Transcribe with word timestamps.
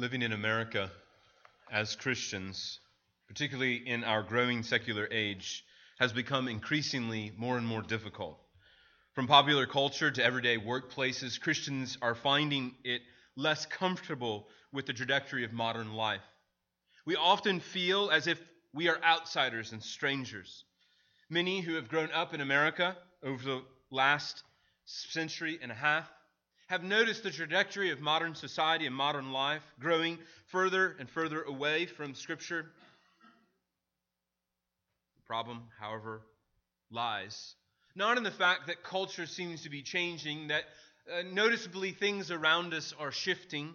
living 0.00 0.22
in 0.22 0.32
America 0.32 0.90
as 1.70 1.94
Christians, 1.94 2.80
particularly 3.28 3.76
in 3.76 4.02
our 4.02 4.22
growing 4.22 4.62
secular 4.62 5.06
age, 5.10 5.62
has 5.98 6.10
become 6.10 6.48
increasingly 6.48 7.32
more 7.36 7.58
and 7.58 7.66
more 7.66 7.82
difficult. 7.82 8.38
From 9.12 9.26
popular 9.26 9.66
culture 9.66 10.10
to 10.10 10.24
everyday 10.24 10.56
workplaces, 10.56 11.38
Christians 11.38 11.98
are 12.00 12.14
finding 12.14 12.74
it 12.82 13.02
less 13.36 13.66
comfortable 13.66 14.48
with 14.72 14.86
the 14.86 14.94
trajectory 14.94 15.44
of 15.44 15.52
modern 15.52 15.92
life. 15.92 16.24
We 17.04 17.16
often 17.16 17.60
feel 17.60 18.08
as 18.10 18.26
if 18.26 18.40
we 18.72 18.88
are 18.88 18.98
outsiders 19.04 19.72
and 19.72 19.82
strangers. 19.82 20.64
Many 21.28 21.60
who 21.60 21.74
have 21.74 21.90
grown 21.90 22.10
up 22.12 22.32
in 22.32 22.40
America 22.40 22.96
over 23.22 23.44
the 23.44 23.62
last 23.90 24.42
century 24.86 25.58
and 25.60 25.70
a 25.70 25.74
half 25.74 26.10
have 26.70 26.82
noticed 26.82 27.22
the 27.22 27.30
trajectory 27.30 27.90
of 27.90 28.00
modern 28.00 28.34
society 28.34 28.86
and 28.86 28.94
modern 28.94 29.32
life 29.32 29.62
growing 29.80 30.16
further 30.46 30.96
and 30.98 31.10
further 31.10 31.42
away 31.42 31.84
from 31.84 32.14
Scripture. 32.14 32.66
The 35.16 35.26
problem, 35.26 35.64
however, 35.78 36.22
lies 36.90 37.54
not 37.94 38.16
in 38.16 38.22
the 38.22 38.30
fact 38.30 38.68
that 38.68 38.82
culture 38.82 39.26
seems 39.26 39.62
to 39.62 39.68
be 39.70 39.82
changing, 39.82 40.48
that 40.48 40.62
uh, 41.12 41.22
noticeably 41.32 41.92
things 41.92 42.30
around 42.30 42.72
us 42.72 42.94
are 42.98 43.10
shifting, 43.10 43.74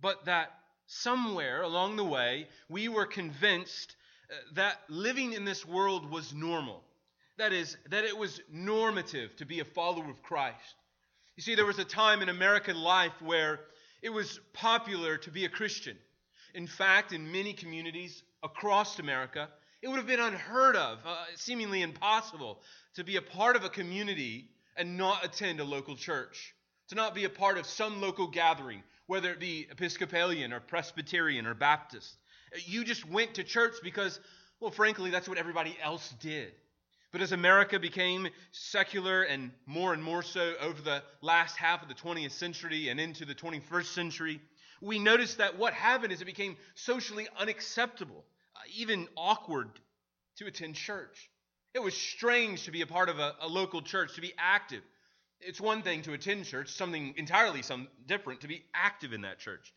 but 0.00 0.24
that 0.24 0.50
somewhere 0.86 1.62
along 1.62 1.96
the 1.96 2.04
way 2.04 2.48
we 2.68 2.88
were 2.88 3.06
convinced 3.06 3.94
uh, 4.30 4.34
that 4.54 4.78
living 4.88 5.32
in 5.32 5.44
this 5.44 5.64
world 5.64 6.10
was 6.10 6.34
normal. 6.34 6.82
That 7.36 7.52
is, 7.52 7.76
that 7.90 8.04
it 8.04 8.18
was 8.18 8.40
normative 8.52 9.36
to 9.36 9.46
be 9.46 9.60
a 9.60 9.64
follower 9.64 10.10
of 10.10 10.22
Christ. 10.22 10.74
You 11.38 11.42
see, 11.42 11.54
there 11.54 11.64
was 11.64 11.78
a 11.78 11.84
time 11.84 12.20
in 12.20 12.30
American 12.30 12.76
life 12.76 13.12
where 13.22 13.60
it 14.02 14.08
was 14.08 14.40
popular 14.54 15.18
to 15.18 15.30
be 15.30 15.44
a 15.44 15.48
Christian. 15.48 15.96
In 16.52 16.66
fact, 16.66 17.12
in 17.12 17.30
many 17.30 17.52
communities 17.52 18.24
across 18.42 18.98
America, 18.98 19.48
it 19.80 19.86
would 19.86 19.98
have 19.98 20.06
been 20.08 20.18
unheard 20.18 20.74
of, 20.74 20.98
uh, 21.06 21.24
seemingly 21.36 21.82
impossible, 21.82 22.60
to 22.94 23.04
be 23.04 23.14
a 23.14 23.22
part 23.22 23.54
of 23.54 23.62
a 23.62 23.68
community 23.68 24.50
and 24.76 24.96
not 24.98 25.24
attend 25.24 25.60
a 25.60 25.64
local 25.64 25.94
church, 25.94 26.56
to 26.88 26.96
not 26.96 27.14
be 27.14 27.22
a 27.22 27.30
part 27.30 27.56
of 27.56 27.66
some 27.66 28.00
local 28.00 28.26
gathering, 28.26 28.82
whether 29.06 29.30
it 29.30 29.38
be 29.38 29.68
Episcopalian 29.70 30.52
or 30.52 30.58
Presbyterian 30.58 31.46
or 31.46 31.54
Baptist. 31.54 32.16
You 32.64 32.82
just 32.82 33.08
went 33.08 33.34
to 33.34 33.44
church 33.44 33.74
because, 33.84 34.18
well, 34.58 34.72
frankly, 34.72 35.10
that's 35.10 35.28
what 35.28 35.38
everybody 35.38 35.78
else 35.80 36.12
did. 36.18 36.52
But 37.10 37.22
as 37.22 37.32
America 37.32 37.78
became 37.78 38.28
secular 38.52 39.22
and 39.22 39.50
more 39.64 39.94
and 39.94 40.02
more 40.02 40.22
so 40.22 40.54
over 40.60 40.82
the 40.82 41.02
last 41.22 41.56
half 41.56 41.82
of 41.82 41.88
the 41.88 41.94
20th 41.94 42.32
century 42.32 42.88
and 42.88 43.00
into 43.00 43.24
the 43.24 43.34
21st 43.34 43.86
century, 43.86 44.40
we 44.80 44.98
noticed 44.98 45.38
that 45.38 45.58
what 45.58 45.72
happened 45.72 46.12
is 46.12 46.20
it 46.20 46.26
became 46.26 46.56
socially 46.74 47.26
unacceptable, 47.38 48.24
uh, 48.54 48.60
even 48.76 49.08
awkward 49.16 49.70
to 50.36 50.46
attend 50.46 50.74
church. 50.74 51.30
It 51.74 51.82
was 51.82 51.96
strange 51.96 52.64
to 52.64 52.70
be 52.70 52.82
a 52.82 52.86
part 52.86 53.08
of 53.08 53.18
a, 53.18 53.34
a, 53.40 53.48
local 53.48 53.82
church, 53.82 54.14
to 54.14 54.20
be 54.20 54.32
active. 54.38 54.82
It's 55.40 55.60
one 55.60 55.82
thing 55.82 56.02
to 56.02 56.12
attend 56.12 56.44
church, 56.44 56.68
something 56.70 57.14
entirely 57.16 57.62
some 57.62 57.88
different 58.06 58.42
to 58.42 58.48
be 58.48 58.64
active 58.74 59.12
in 59.12 59.22
that 59.22 59.38
church. 59.38 59.72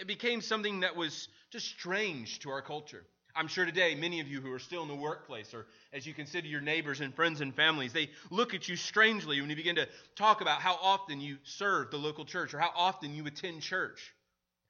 It 0.00 0.06
became 0.06 0.40
something 0.40 0.80
that 0.80 0.96
was 0.96 1.28
just 1.50 1.66
strange 1.66 2.40
to 2.40 2.50
our 2.50 2.62
culture. 2.62 3.04
I'm 3.36 3.48
sure 3.48 3.64
today, 3.64 3.96
many 3.96 4.20
of 4.20 4.28
you 4.28 4.40
who 4.40 4.52
are 4.52 4.60
still 4.60 4.82
in 4.82 4.88
the 4.88 4.94
workplace, 4.94 5.54
or 5.54 5.66
as 5.92 6.06
you 6.06 6.14
consider 6.14 6.46
your 6.46 6.60
neighbors 6.60 7.00
and 7.00 7.12
friends 7.12 7.40
and 7.40 7.54
families, 7.54 7.92
they 7.92 8.10
look 8.30 8.54
at 8.54 8.68
you 8.68 8.76
strangely 8.76 9.40
when 9.40 9.50
you 9.50 9.56
begin 9.56 9.74
to 9.76 9.88
talk 10.14 10.40
about 10.40 10.60
how 10.60 10.78
often 10.80 11.20
you 11.20 11.38
serve 11.42 11.90
the 11.90 11.96
local 11.96 12.24
church 12.24 12.54
or 12.54 12.58
how 12.58 12.70
often 12.76 13.12
you 13.12 13.26
attend 13.26 13.60
church. 13.60 14.14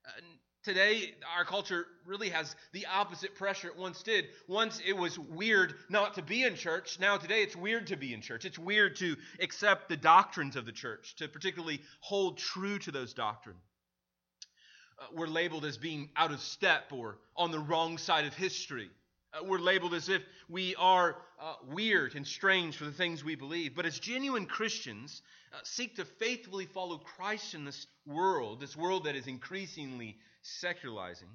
Uh, 0.06 0.20
today, 0.62 1.14
our 1.36 1.44
culture 1.44 1.84
really 2.06 2.30
has 2.30 2.56
the 2.72 2.86
opposite 2.86 3.34
pressure 3.34 3.68
it 3.68 3.76
once 3.76 4.02
did. 4.02 4.28
Once 4.48 4.80
it 4.86 4.96
was 4.96 5.18
weird 5.18 5.74
not 5.90 6.14
to 6.14 6.22
be 6.22 6.42
in 6.44 6.54
church. 6.54 6.98
Now, 6.98 7.18
today, 7.18 7.42
it's 7.42 7.56
weird 7.56 7.88
to 7.88 7.96
be 7.96 8.14
in 8.14 8.22
church. 8.22 8.46
It's 8.46 8.58
weird 8.58 8.96
to 8.96 9.16
accept 9.40 9.90
the 9.90 9.96
doctrines 9.96 10.56
of 10.56 10.64
the 10.64 10.72
church, 10.72 11.16
to 11.16 11.28
particularly 11.28 11.82
hold 12.00 12.38
true 12.38 12.78
to 12.78 12.90
those 12.90 13.12
doctrines 13.12 13.60
uh, 14.98 15.06
we're 15.14 15.26
labeled 15.26 15.64
as 15.64 15.76
being 15.76 16.10
out 16.16 16.32
of 16.32 16.40
step 16.40 16.92
or 16.92 17.18
on 17.36 17.50
the 17.50 17.58
wrong 17.58 17.98
side 17.98 18.24
of 18.26 18.34
history. 18.34 18.90
Uh, 19.32 19.44
we're 19.44 19.58
labeled 19.58 19.94
as 19.94 20.08
if 20.08 20.22
we 20.48 20.74
are 20.76 21.16
uh, 21.40 21.54
weird 21.72 22.14
and 22.14 22.26
strange 22.26 22.76
for 22.76 22.84
the 22.84 22.92
things 22.92 23.24
we 23.24 23.34
believe. 23.34 23.74
But 23.74 23.86
as 23.86 23.98
genuine 23.98 24.46
Christians, 24.46 25.22
uh, 25.52 25.58
seek 25.64 25.96
to 25.96 26.04
faithfully 26.04 26.66
follow 26.66 26.98
Christ 26.98 27.54
in 27.54 27.64
this 27.64 27.86
world, 28.06 28.60
this 28.60 28.76
world 28.76 29.04
that 29.04 29.16
is 29.16 29.26
increasingly 29.26 30.16
secularizing, 30.42 31.28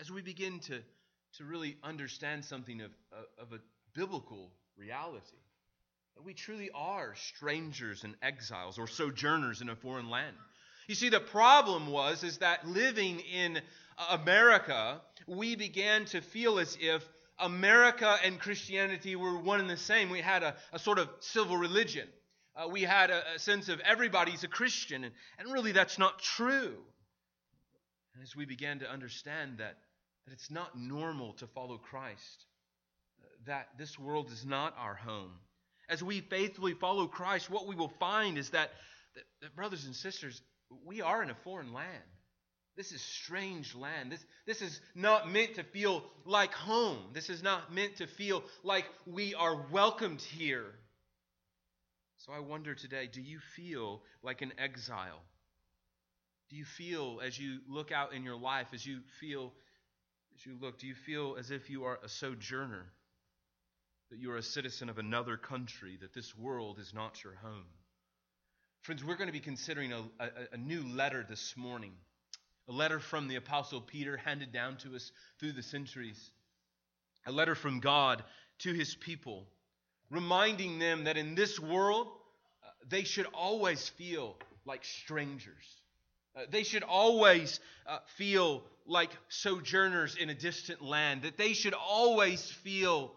as 0.00 0.10
we 0.10 0.22
begin 0.22 0.60
to, 0.60 0.80
to 1.38 1.44
really 1.44 1.76
understand 1.82 2.44
something 2.44 2.80
of, 2.80 2.90
of 3.38 3.52
a 3.52 3.60
biblical 3.94 4.50
reality. 4.76 5.36
That 6.16 6.24
we 6.24 6.34
truly 6.34 6.70
are 6.74 7.14
strangers 7.16 8.04
and 8.04 8.14
exiles 8.22 8.78
or 8.78 8.86
sojourners 8.86 9.60
in 9.60 9.68
a 9.68 9.76
foreign 9.76 10.08
land. 10.08 10.36
You 10.86 10.94
see, 10.94 11.08
the 11.08 11.20
problem 11.20 11.88
was 11.88 12.22
is 12.22 12.38
that 12.38 12.66
living 12.66 13.20
in 13.20 13.60
America, 14.10 15.00
we 15.26 15.56
began 15.56 16.04
to 16.06 16.20
feel 16.20 16.58
as 16.58 16.76
if 16.80 17.02
America 17.38 18.16
and 18.24 18.38
Christianity 18.38 19.16
were 19.16 19.38
one 19.38 19.60
and 19.60 19.68
the 19.68 19.76
same. 19.76 20.10
We 20.10 20.20
had 20.20 20.42
a, 20.42 20.54
a 20.72 20.78
sort 20.78 20.98
of 20.98 21.08
civil 21.20 21.56
religion. 21.56 22.08
Uh, 22.56 22.68
we 22.68 22.82
had 22.82 23.10
a, 23.10 23.22
a, 23.34 23.38
sense 23.38 23.68
of 23.68 23.80
everybody's 23.80 24.44
a 24.44 24.48
Christian, 24.48 25.02
and, 25.04 25.14
and 25.38 25.52
really 25.52 25.72
that's 25.72 25.98
not 25.98 26.20
true. 26.20 26.76
And 28.14 28.22
as 28.22 28.36
we 28.36 28.44
began 28.44 28.78
to 28.78 28.90
understand 28.90 29.58
that, 29.58 29.78
that 30.26 30.32
it's 30.32 30.50
not 30.50 30.78
normal 30.78 31.32
to 31.34 31.48
follow 31.48 31.78
Christ, 31.78 32.46
that 33.46 33.68
this 33.76 33.98
world 33.98 34.30
is 34.30 34.46
not 34.46 34.76
our 34.78 34.94
home, 34.94 35.32
as 35.88 36.02
we 36.02 36.20
faithfully 36.20 36.74
follow 36.74 37.06
Christ, 37.06 37.50
what 37.50 37.66
we 37.66 37.74
will 37.74 37.92
find 38.00 38.38
is 38.38 38.50
that, 38.50 38.70
that, 39.14 39.24
that 39.42 39.56
brothers 39.56 39.84
and 39.84 39.94
sisters, 39.94 40.40
we 40.84 41.00
are 41.00 41.22
in 41.22 41.30
a 41.30 41.34
foreign 41.44 41.72
land. 41.72 42.02
This 42.76 42.90
is 42.90 43.00
strange 43.00 43.74
land. 43.74 44.10
This, 44.10 44.24
this 44.46 44.62
is 44.62 44.80
not 44.94 45.30
meant 45.30 45.54
to 45.54 45.62
feel 45.62 46.04
like 46.24 46.52
home. 46.52 46.98
This 47.12 47.30
is 47.30 47.42
not 47.42 47.72
meant 47.72 47.96
to 47.96 48.06
feel 48.06 48.42
like 48.64 48.84
we 49.06 49.34
are 49.34 49.66
welcomed 49.70 50.20
here. 50.20 50.74
So 52.16 52.32
I 52.32 52.40
wonder 52.40 52.74
today 52.74 53.08
do 53.12 53.20
you 53.20 53.38
feel 53.54 54.02
like 54.22 54.42
an 54.42 54.52
exile? 54.58 55.22
Do 56.50 56.56
you 56.56 56.64
feel 56.64 57.20
as 57.24 57.38
you 57.38 57.60
look 57.68 57.92
out 57.92 58.12
in 58.12 58.24
your 58.24 58.36
life, 58.36 58.68
as 58.72 58.84
you 58.84 59.00
feel, 59.20 59.52
as 60.34 60.44
you 60.44 60.56
look, 60.60 60.78
do 60.78 60.86
you 60.86 60.94
feel 60.94 61.36
as 61.38 61.50
if 61.50 61.70
you 61.70 61.84
are 61.84 61.98
a 62.02 62.08
sojourner? 62.08 62.86
That 64.10 64.18
you 64.18 64.30
are 64.32 64.36
a 64.36 64.42
citizen 64.42 64.88
of 64.88 64.98
another 64.98 65.36
country, 65.36 65.96
that 66.00 66.12
this 66.12 66.36
world 66.36 66.78
is 66.78 66.92
not 66.92 67.22
your 67.24 67.34
home? 67.34 67.64
Friends, 68.84 69.02
we're 69.02 69.16
going 69.16 69.28
to 69.28 69.32
be 69.32 69.40
considering 69.40 69.94
a, 69.94 70.00
a, 70.20 70.28
a, 70.52 70.56
new 70.58 70.82
letter 70.82 71.24
this 71.26 71.56
morning, 71.56 71.92
a 72.68 72.72
letter 72.72 73.00
from 73.00 73.28
the 73.28 73.36
Apostle 73.36 73.80
Peter 73.80 74.18
handed 74.18 74.52
down 74.52 74.76
to 74.76 74.94
us 74.94 75.10
through 75.40 75.52
the 75.52 75.62
centuries, 75.62 76.30
a 77.26 77.32
letter 77.32 77.54
from 77.54 77.80
God 77.80 78.22
to 78.58 78.74
his 78.74 78.94
people, 78.94 79.46
reminding 80.10 80.78
them 80.78 81.04
that 81.04 81.16
in 81.16 81.34
this 81.34 81.58
world, 81.58 82.08
uh, 82.62 82.68
they 82.86 83.04
should 83.04 83.24
always 83.32 83.88
feel 83.88 84.36
like 84.66 84.84
strangers. 84.84 85.80
Uh, 86.36 86.42
they 86.50 86.62
should 86.62 86.82
always 86.82 87.60
uh, 87.86 88.00
feel 88.18 88.62
like 88.84 89.12
sojourners 89.30 90.14
in 90.14 90.28
a 90.28 90.34
distant 90.34 90.82
land, 90.82 91.22
that 91.22 91.38
they 91.38 91.54
should 91.54 91.72
always 91.72 92.50
feel 92.50 93.14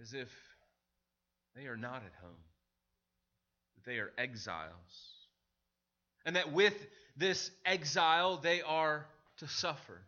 as 0.00 0.14
if 0.14 0.28
they 1.56 1.66
are 1.66 1.76
not 1.76 1.96
at 1.96 2.12
home 2.22 2.38
they 3.86 3.98
are 3.98 4.12
exiles. 4.16 4.72
And 6.24 6.36
that 6.36 6.52
with 6.52 6.74
this 7.16 7.50
exile, 7.64 8.38
they 8.38 8.62
are 8.62 9.06
to 9.38 9.48
suffer 9.48 10.00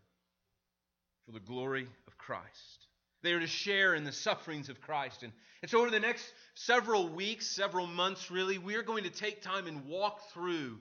for 1.24 1.32
the 1.32 1.40
glory 1.40 1.86
of 2.06 2.18
Christ. 2.18 2.86
They 3.22 3.32
are 3.32 3.40
to 3.40 3.46
share 3.46 3.94
in 3.94 4.04
the 4.04 4.12
sufferings 4.12 4.68
of 4.68 4.80
Christ. 4.80 5.22
And, 5.22 5.32
so, 5.66 5.80
over 5.80 5.90
the 5.90 6.00
next 6.00 6.32
several 6.54 7.08
weeks, 7.08 7.46
several 7.46 7.86
months 7.86 8.30
really, 8.30 8.58
we 8.58 8.76
are 8.76 8.82
going 8.82 9.04
to 9.04 9.10
take 9.10 9.42
time 9.42 9.66
and 9.66 9.84
walk 9.86 10.20
through 10.32 10.78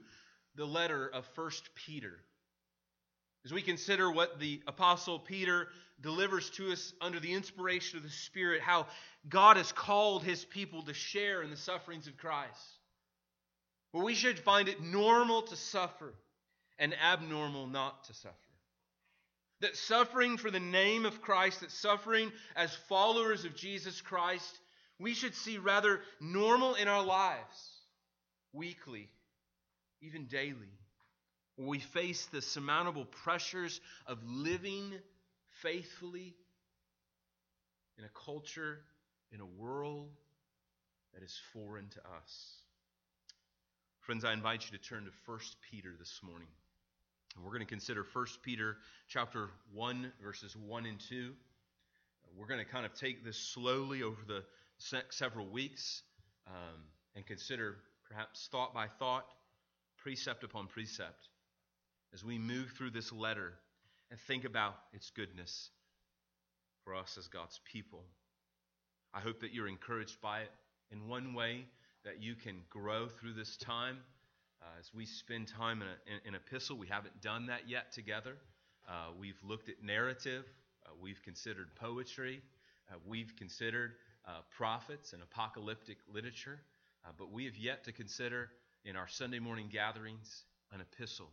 the 0.56 0.66
letter 0.66 1.08
of 1.08 1.26
First 1.34 1.70
Peter. 1.74 2.20
As 3.46 3.54
we 3.54 3.62
consider 3.62 4.12
what 4.12 4.40
the 4.40 4.62
Apostle 4.68 5.20
Peter 5.20 5.68
delivers 6.02 6.50
to 6.52 6.72
us 6.72 6.94
under 7.02 7.20
the 7.20 7.34
inspiration 7.34 7.98
of 7.98 8.04
the 8.04 8.10
Spirit, 8.10 8.62
how 8.62 8.88
God 9.28 9.58
has 9.58 9.72
called 9.72 10.24
his 10.24 10.46
people 10.46 10.84
to 10.84 10.94
share 10.94 11.42
in 11.42 11.50
the 11.50 11.58
sufferings 11.58 12.08
of 12.08 12.18
Christ 12.18 12.80
where 13.96 14.04
we 14.04 14.14
should 14.14 14.38
find 14.38 14.68
it 14.68 14.84
normal 14.84 15.44
to 15.44 15.56
suffer 15.56 16.14
and 16.78 16.94
abnormal 17.02 17.66
not 17.66 18.04
to 18.04 18.14
suffer. 18.14 18.36
That 19.62 19.78
suffering 19.78 20.36
for 20.36 20.52
the 20.52 20.60
name 20.60 21.06
of 21.06 21.22
Christ, 21.22 21.62
that 21.62 21.72
suffering 21.72 22.30
as 22.58 22.76
followers 22.90 23.46
of 23.46 23.56
Jesus 23.56 24.02
Christ, 24.02 24.60
we 25.00 25.14
should 25.14 25.34
see 25.34 25.60
rather 25.60 26.02
normal 26.20 26.76
in 26.76 26.90
our 26.90 27.06
lives, 27.06 27.80
weekly, 28.52 29.08
even 30.02 30.26
daily. 30.26 30.74
where 31.56 31.70
we 31.70 31.80
face 31.80 32.26
the 32.28 32.42
surmountable 32.42 33.06
pressures 33.06 33.80
of 34.08 34.20
living 34.26 34.92
faithfully 35.62 36.36
in 37.98 38.04
a 38.04 38.10
culture, 38.26 38.82
in 39.32 39.40
a 39.40 39.46
world 39.46 40.10
that 41.14 41.24
is 41.24 41.40
foreign 41.54 41.88
to 41.88 42.00
us. 42.22 42.65
Friends, 44.06 44.24
I 44.24 44.34
invite 44.34 44.64
you 44.70 44.78
to 44.78 44.84
turn 44.84 45.06
to 45.06 45.12
1 45.26 45.40
Peter 45.72 45.96
this 45.98 46.20
morning. 46.22 46.48
And 47.36 47.44
we're 47.44 47.50
going 47.50 47.66
to 47.66 47.66
consider 47.66 48.06
1 48.14 48.26
Peter 48.44 48.78
chapter 49.08 49.50
1 49.74 50.12
verses 50.24 50.56
1 50.56 50.86
and 50.86 51.00
2. 51.10 51.34
We're 52.38 52.46
going 52.46 52.64
to 52.64 52.72
kind 52.72 52.86
of 52.86 52.94
take 52.94 53.26
this 53.26 53.36
slowly 53.36 54.04
over 54.04 54.22
the 54.28 54.44
several 54.78 55.48
weeks 55.48 56.04
um, 56.46 56.82
and 57.16 57.26
consider 57.26 57.78
perhaps 58.08 58.48
thought 58.52 58.76
by 58.76 58.86
thought, 59.00 59.26
precept 59.98 60.44
upon 60.44 60.68
precept, 60.68 61.30
as 62.14 62.24
we 62.24 62.38
move 62.38 62.74
through 62.78 62.92
this 62.92 63.12
letter 63.12 63.54
and 64.12 64.20
think 64.20 64.46
about 64.46 64.76
its 64.94 65.10
goodness 65.10 65.72
for 66.84 66.94
us 66.94 67.18
as 67.18 67.28
God's 67.28 67.60
people. 67.74 68.04
I 69.16 69.20
hope 69.20 69.40
that 69.40 69.52
you're 69.52 69.68
encouraged 69.68 70.22
by 70.22 70.42
it 70.42 70.52
in 70.92 71.08
one 71.08 71.34
way 71.34 71.66
that 72.06 72.22
you 72.22 72.36
can 72.36 72.62
grow 72.70 73.08
through 73.08 73.34
this 73.34 73.58
time. 73.58 73.98
Uh, 74.62 74.66
as 74.80 74.94
we 74.94 75.06
spend 75.06 75.48
time 75.48 75.82
in, 75.82 75.88
a, 75.88 76.14
in, 76.28 76.34
an 76.34 76.36
epistle, 76.36 76.78
we 76.78 76.88
haven't 76.88 77.20
done 77.22 77.48
that 77.48 77.68
yet 77.68 77.92
together. 77.92 78.38
Uh, 78.88 79.08
we've 79.20 79.40
looked 79.44 79.68
at 79.68 79.84
narrative, 79.84 80.46
uh, 80.86 80.92
we've 81.02 81.22
considered 81.24 81.68
poetry, 81.76 82.42
uh, 82.92 82.96
we've 83.06 83.36
considered 83.36 83.94
uh, 84.28 84.42
prophets 84.56 85.14
and 85.14 85.24
apocalyptic 85.24 85.98
literature, 86.12 86.60
uh, 87.04 87.10
but 87.18 87.32
we 87.32 87.46
have 87.46 87.58
yet 87.58 87.84
to 87.84 87.92
consider 87.92 88.50
in 88.86 88.96
our 88.96 89.08
Sunday 89.08 89.40
morning 89.40 89.68
gatherings 89.72 90.46
an 90.72 90.82
epistle. 90.82 91.32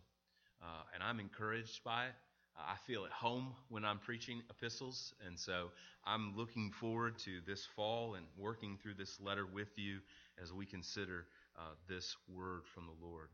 and 0.94 1.02
I'm 1.02 1.20
encouraged 1.20 1.84
by 1.84 2.06
it. 2.06 2.14
I 2.56 2.76
feel 2.87 3.04
at 3.04 3.12
home 3.12 3.54
when 3.69 3.84
I'm 3.84 3.99
preaching 3.99 4.43
epistles, 4.50 5.14
and 5.26 5.38
so 5.38 5.70
I'm 6.04 6.37
looking 6.37 6.70
forward 6.70 7.19
to 7.20 7.40
this 7.46 7.66
fall 7.75 8.14
and 8.14 8.26
working 8.37 8.78
through 8.82 8.94
this 8.94 9.20
letter 9.20 9.46
with 9.46 9.78
you 9.78 10.00
as 10.40 10.52
we 10.52 10.66
consider 10.66 11.26
uh, 11.58 11.75
this 11.88 12.16
word 12.28 12.62
from 12.75 12.87
the 12.87 13.06
Lord. 13.06 13.28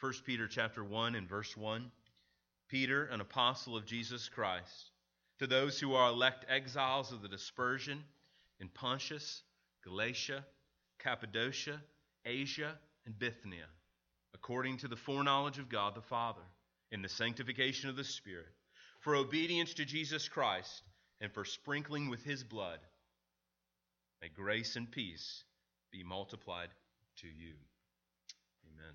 1 0.00 0.12
Peter 0.24 0.46
chapter 0.46 0.84
1 0.84 1.14
and 1.14 1.28
verse 1.28 1.56
1. 1.56 1.90
Peter, 2.68 3.04
an 3.06 3.20
apostle 3.20 3.76
of 3.76 3.84
Jesus 3.84 4.28
Christ, 4.28 4.90
to 5.38 5.46
those 5.46 5.78
who 5.78 5.94
are 5.94 6.10
elect 6.10 6.46
exiles 6.48 7.12
of 7.12 7.20
the 7.20 7.28
dispersion 7.28 8.02
in 8.60 8.68
Pontus, 8.68 9.42
Galatia, 9.84 10.44
Cappadocia, 10.98 11.80
Asia, 12.24 12.78
and 13.04 13.18
Bithynia, 13.18 13.66
according 14.34 14.78
to 14.78 14.88
the 14.88 14.96
foreknowledge 14.96 15.58
of 15.58 15.68
God 15.68 15.94
the 15.94 16.00
Father 16.00 16.42
in 16.92 17.02
the 17.02 17.08
sanctification 17.08 17.88
of 17.88 17.96
the 17.96 18.04
Spirit, 18.04 18.52
for 19.00 19.16
obedience 19.16 19.74
to 19.74 19.84
Jesus 19.84 20.28
Christ, 20.28 20.82
and 21.20 21.32
for 21.32 21.44
sprinkling 21.44 22.10
with 22.10 22.22
his 22.22 22.44
blood. 22.44 22.78
May 24.20 24.28
grace 24.28 24.76
and 24.76 24.88
peace 24.88 25.42
be 25.90 26.04
multiplied 26.04 26.68
to 27.22 27.26
you. 27.26 27.54
Amen. 28.66 28.94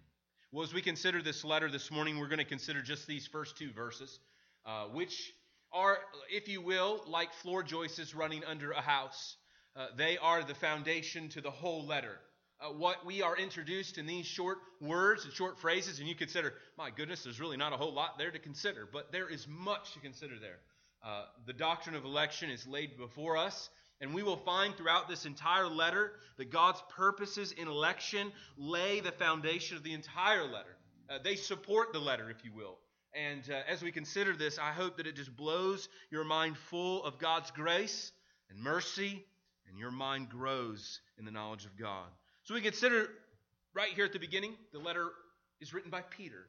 Well, 0.52 0.64
as 0.64 0.74
we 0.74 0.82
consider 0.82 1.22
this 1.22 1.44
letter 1.44 1.70
this 1.70 1.92
morning, 1.92 2.20
we're 2.20 2.28
going 2.28 2.38
to 2.38 2.46
consider 2.46 2.82
just 2.82 3.08
these 3.08 3.28
first 3.28 3.58
two 3.58 3.72
verses, 3.72 4.20
uh, 4.66 4.86
which 4.86 5.34
are, 5.74 5.98
if 6.30 6.48
you 6.48 6.62
will, 6.62 7.04
like 7.08 7.34
floor 7.34 7.64
joists 7.64 8.14
running 8.14 8.44
under 8.46 8.72
a 8.72 8.82
house. 8.82 9.36
Uh, 9.76 9.88
they 9.98 10.18
are 10.18 10.44
the 10.44 10.56
foundation 10.56 11.30
to 11.30 11.42
the 11.42 11.52
whole 11.52 11.86
letter 11.86 12.20
uh, 12.60 12.70
what 12.70 13.06
we 13.06 13.22
are 13.22 13.38
introduced 13.38 13.98
in 13.98 14.06
these 14.06 14.26
short 14.26 14.58
words 14.82 15.26
and 15.26 15.34
short 15.34 15.60
phrases, 15.60 16.00
and 16.00 16.08
you 16.08 16.16
consider, 16.16 16.54
my 16.78 16.90
goodness, 16.90 17.24
there's 17.24 17.40
really 17.40 17.58
not 17.58 17.74
a 17.74 17.78
whole 17.78 17.94
lot 17.94 18.18
there 18.18 18.32
to 18.32 18.40
consider, 18.40 18.88
but 18.92 19.12
there 19.12 19.30
is 19.30 19.48
much 19.48 19.94
to 19.94 20.00
consider 20.00 20.36
there. 20.40 20.60
Uh, 21.06 21.26
the 21.46 21.54
doctrine 21.54 21.96
of 21.96 22.04
election 22.04 22.50
is 22.50 22.66
laid 22.68 22.98
before 22.98 23.38
us, 23.38 23.70
and 24.02 24.14
we 24.14 24.24
will 24.24 24.38
find 24.38 24.76
throughout 24.76 25.08
this 25.08 25.26
entire 25.26 25.68
letter 25.68 26.14
that 26.38 26.52
God's 26.52 26.82
purposes 26.96 27.52
in 27.52 27.68
election 27.68 28.32
lay 28.58 29.00
the 29.00 29.12
foundation 29.12 29.78
of 29.78 29.84
the 29.84 29.94
entire 29.94 30.46
letter. 30.46 30.76
Uh, 31.10 31.20
they 31.24 31.36
support 31.36 31.94
the 31.94 32.00
letter, 32.00 32.30
if 32.30 32.44
you 32.44 32.52
will. 32.54 32.78
And 33.14 33.44
uh, 33.50 33.62
as 33.68 33.82
we 33.82 33.92
consider 33.92 34.36
this, 34.36 34.60
I 34.60 34.72
hope 34.72 34.98
that 34.98 35.08
it 35.08 35.16
just 35.16 35.36
blows 35.36 35.88
your 36.12 36.24
mind 36.24 36.58
full 36.58 37.04
of 37.04 37.20
God's 37.20 37.52
grace 37.52 38.12
and 38.50 38.60
mercy, 38.60 39.24
and 39.70 39.80
your 39.80 39.92
mind 39.92 40.30
grows 40.30 41.00
in 41.18 41.26
the 41.26 41.32
knowledge 41.32 41.66
of 41.66 41.78
God. 41.78 42.08
So 42.48 42.54
we 42.54 42.62
consider 42.62 43.10
right 43.74 43.90
here 43.90 44.06
at 44.06 44.14
the 44.14 44.20
beginning, 44.20 44.54
the 44.72 44.80
letter 44.80 45.10
is 45.60 45.74
written 45.74 45.92
by 45.92 46.00
Peter. 46.00 46.48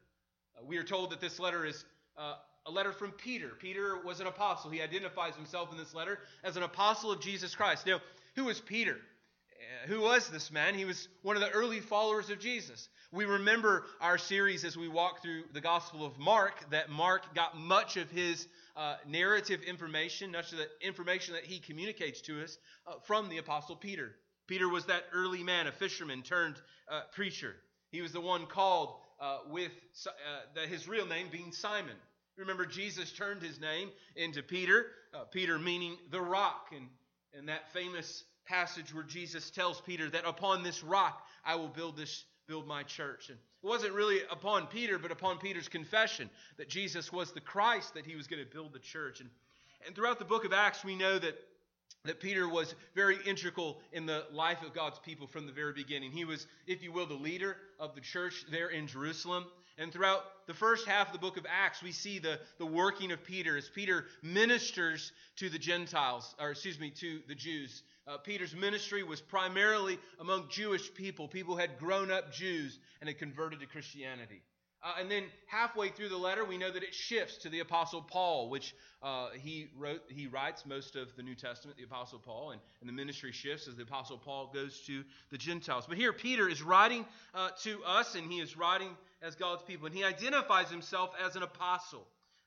Uh, 0.57 0.65
we 0.65 0.77
are 0.77 0.85
told 0.85 1.11
that 1.11 1.21
this 1.21 1.41
letter 1.41 1.67
is 1.67 1.85
uh, 2.17 2.35
a 2.67 2.71
letter 2.71 2.93
from 2.93 3.11
Peter. 3.11 3.49
Peter 3.59 4.01
was 4.05 4.21
an 4.21 4.29
apostle. 4.29 4.71
He 4.71 4.81
identifies 4.81 5.35
himself 5.35 5.73
in 5.73 5.77
this 5.77 5.95
letter 5.95 6.21
as 6.45 6.57
an 6.57 6.63
apostle 6.63 7.11
of 7.11 7.21
Jesus 7.21 7.57
Christ. 7.57 7.85
Now, 7.85 8.01
who 8.37 8.45
was 8.45 8.61
Peter? 8.61 8.93
Uh, 8.95 9.89
who 9.89 10.01
was 10.01 10.29
this 10.29 10.53
man? 10.53 10.77
He 10.77 10.85
was 10.85 11.09
one 11.23 11.35
of 11.35 11.43
the 11.43 11.51
early 11.51 11.81
followers 11.81 12.31
of 12.31 12.39
Jesus. 12.39 12.89
We 13.11 13.25
remember 13.25 13.85
our 14.01 14.19
series 14.19 14.65
as 14.65 14.77
we 14.77 14.87
walk 14.87 15.21
through 15.21 15.47
the 15.53 15.61
Gospel 15.61 16.07
of 16.07 16.17
Mark 16.17 16.71
that 16.71 16.91
Mark 16.91 17.35
got 17.35 17.59
much 17.59 17.97
of 17.97 18.09
his 18.09 18.47
uh, 18.77 18.99
narrative 19.05 19.63
information, 19.63 20.31
much 20.31 20.53
of 20.53 20.59
the 20.59 20.69
information 20.81 21.35
that 21.35 21.45
he 21.45 21.59
communicates 21.59 22.21
to 22.21 22.41
us 22.45 22.57
uh, 22.87 22.93
from 23.05 23.29
the 23.29 23.39
Apostle 23.39 23.75
Peter. 23.75 24.13
Peter 24.49 24.69
was 24.69 24.87
that 24.87 25.05
early 25.13 25.45
man, 25.45 25.69
a 25.69 25.73
fisherman 25.73 26.23
turned 26.23 26.57
uh, 26.91 27.03
preacher. 27.13 27.55
He 27.93 28.01
was 28.01 28.13
the 28.13 28.21
one 28.21 28.47
called 28.47 28.97
uh, 29.21 29.39
with 29.51 29.73
uh, 30.07 30.11
the, 30.55 30.63
his 30.63 30.89
real 30.89 31.07
name 31.07 31.29
being 31.31 31.53
Simon. 31.53 31.95
Remember, 32.37 32.67
Jesus 32.67 33.13
turned 33.13 33.43
his 33.43 33.61
name 33.61 33.91
into 34.17 34.43
Peter, 34.43 34.87
uh, 35.15 35.25
Peter 35.25 35.59
meaning 35.59 35.97
the 36.11 36.21
rock. 36.21 36.69
And, 36.75 36.89
and 37.37 37.49
that 37.49 37.73
famous 37.73 38.25
passage 38.47 38.95
where 38.95 39.05
Jesus 39.05 39.51
tells 39.51 39.81
Peter 39.83 40.09
that 40.11 40.27
upon 40.27 40.63
this 40.63 40.83
rock 40.83 41.27
I 41.45 41.57
will 41.57 41.69
build 41.69 41.97
this 41.97 42.25
build 42.47 42.67
my 42.67 42.83
church. 42.83 43.29
And 43.29 43.39
it 43.63 43.67
wasn't 43.67 43.93
really 43.93 44.21
upon 44.31 44.67
Peter, 44.69 44.99
but 44.99 45.11
upon 45.13 45.39
Peter's 45.39 45.69
confession 45.69 46.31
that 46.57 46.71
Jesus 46.71 47.13
was 47.13 47.33
the 47.33 47.43
Christ, 47.43 47.93
that 47.93 48.07
he 48.07 48.17
was 48.17 48.27
going 48.27 48.43
to 48.43 48.51
build 48.51 48.73
the 48.73 48.79
church. 48.79 49.21
And, 49.21 49.29
and 49.87 49.95
throughout 49.95 50.19
the 50.19 50.25
book 50.25 50.47
of 50.47 50.55
Acts, 50.55 50.83
we 50.83 50.97
know 50.97 51.19
that 51.19 51.39
that 52.05 52.21
Peter 52.21 52.49
was 52.49 52.75
very 52.95 53.17
integral 53.27 53.79
in 53.93 54.07
the 54.07 54.25
life 54.33 54.63
of 54.63 54.75
God's 54.75 54.99
people 55.01 55.27
from 55.27 55.47
the 55.47 55.53
very 55.53 55.73
beginning. 55.73 56.11
He 56.11 56.25
was, 56.25 56.47
if 56.67 56.83
you 56.83 56.93
will, 56.93 57.07
the 57.07 57.15
leader 57.15 57.57
of 57.79 57.95
the 57.95 58.01
church 58.01 58.45
there 58.51 58.69
in 58.69 58.87
Jerusalem. 58.87 59.47
And 59.79 59.93
throughout 59.93 60.23
the 60.47 60.55
first 60.55 60.89
half 60.89 61.09
of 61.09 61.13
the 61.13 61.21
book 61.21 61.37
of 61.37 61.47
Acts, 61.49 61.83
we 61.83 61.93
see 61.93 62.19
the, 62.19 62.41
the 62.59 62.67
working 62.67 63.13
of 63.13 63.23
Peter 63.23 63.57
as 63.57 63.69
Peter 63.69 64.07
ministers 64.23 65.13
to 65.37 65.49
the 65.49 65.59
Gentiles, 65.59 66.35
or 66.41 66.51
excuse 66.51 66.81
me, 66.81 66.91
to 66.91 67.21
the 67.29 67.35
Jews. 67.35 67.83
Uh, 68.07 68.19
Peter's 68.19 68.57
ministry 68.57 69.03
was 69.05 69.21
primarily 69.21 69.99
among 70.19 70.49
Jewish 70.49 70.93
people. 70.95 71.29
People 71.29 71.55
who 71.55 71.61
had 71.61 71.79
grown 71.79 72.11
up 72.11 72.33
Jews 72.33 72.79
and 73.01 73.09
had 73.09 73.19
converted 73.19 73.61
to 73.61 73.67
Christianity. 73.67 74.43
Uh, 74.81 74.95
and 75.01 75.11
then 75.11 75.25
halfway 75.47 75.89
through 75.89 76.09
the 76.09 76.17
letter, 76.17 76.45
we 76.45 76.57
know 76.57 76.71
that 76.71 76.85
it 76.85 76.95
shifts 76.95 77.39
to 77.39 77.49
the 77.49 77.59
Apostle 77.59 78.01
Paul, 78.01 78.49
which 78.49 78.75
uh, 79.03 79.31
he 79.31 79.67
wrote. 79.77 80.03
He 80.09 80.29
writes 80.29 80.65
most 80.65 80.95
of 80.95 81.09
the 81.17 81.23
New 81.25 81.35
Testament, 81.35 81.77
the 81.77 81.85
Apostle 81.85 82.21
Paul, 82.21 82.53
and, 82.53 82.61
and, 82.81 82.89
the 82.89 82.93
ministry 82.93 83.33
shifts 83.33 83.67
as 83.67 83.75
the 83.75 83.83
Apostle 83.83 84.19
Paul 84.19 84.53
goes 84.55 84.81
to 84.87 85.03
the 85.33 85.39
Gentiles. 85.39 85.85
But 85.89 85.99
here, 85.99 86.13
Peter 86.13 86.49
is 86.49 86.63
writing 86.63 87.05
uh, 87.35 87.51
to 87.65 87.83
us, 87.85 88.15
and 88.15 88.31
he 88.31 88.39
is 88.39 88.57
writing 88.57 88.91
as 89.21 89.35
God's 89.35 89.63
people, 89.63 89.87
and 89.87 89.95
he 89.95 90.05
identifies 90.05 90.71
himself 90.71 91.11
as 91.27 91.35
an 91.35 91.43
apostle. 91.43 92.07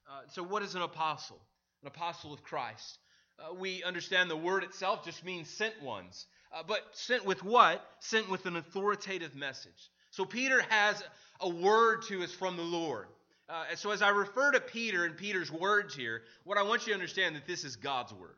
Uh, 0.10 0.22
so, 0.30 0.42
what 0.42 0.64
is 0.64 0.76
an 0.76 0.82
apostle? 0.82 1.40
An 1.82 1.88
apostle 1.88 2.34
of 2.34 2.44
Christ. 2.44 2.98
Uh, 3.40 3.54
we 3.56 3.84
understand 3.84 4.30
the 4.30 4.38
word 4.38 4.64
itself 4.64 5.04
just 5.04 5.26
means 5.26 5.50
sent 5.50 5.82
ones, 5.82 6.26
uh, 6.54 6.64
but 6.66 6.80
sent 6.94 7.26
with 7.26 7.44
what? 7.44 7.86
Sent 8.00 8.30
with 8.30 8.46
an 8.46 8.56
authoritative 8.56 9.36
message. 9.36 9.90
So 10.12 10.26
Peter 10.26 10.62
has 10.70 11.04
a 11.40 11.50
word 11.50 12.04
to 12.04 12.24
us 12.24 12.32
from 12.32 12.58
the 12.58 12.64
Lord. 12.64 13.08
Uh, 13.50 13.64
so 13.76 13.92
as 13.92 14.02
I 14.02 14.10
refer 14.10 14.52
to 14.52 14.62
Peter 14.62 15.06
and 15.06 15.18
Peter's 15.18 15.52
words 15.52 15.96
here, 15.96 16.22
what 16.44 16.58
I 16.58 16.64
want 16.64 16.82
you 16.82 16.94
to 16.94 16.94
understand 16.94 17.36
that 17.36 17.48
this 17.48 17.64
is 17.64 17.76
God's 17.76 18.14
word. 18.14 18.36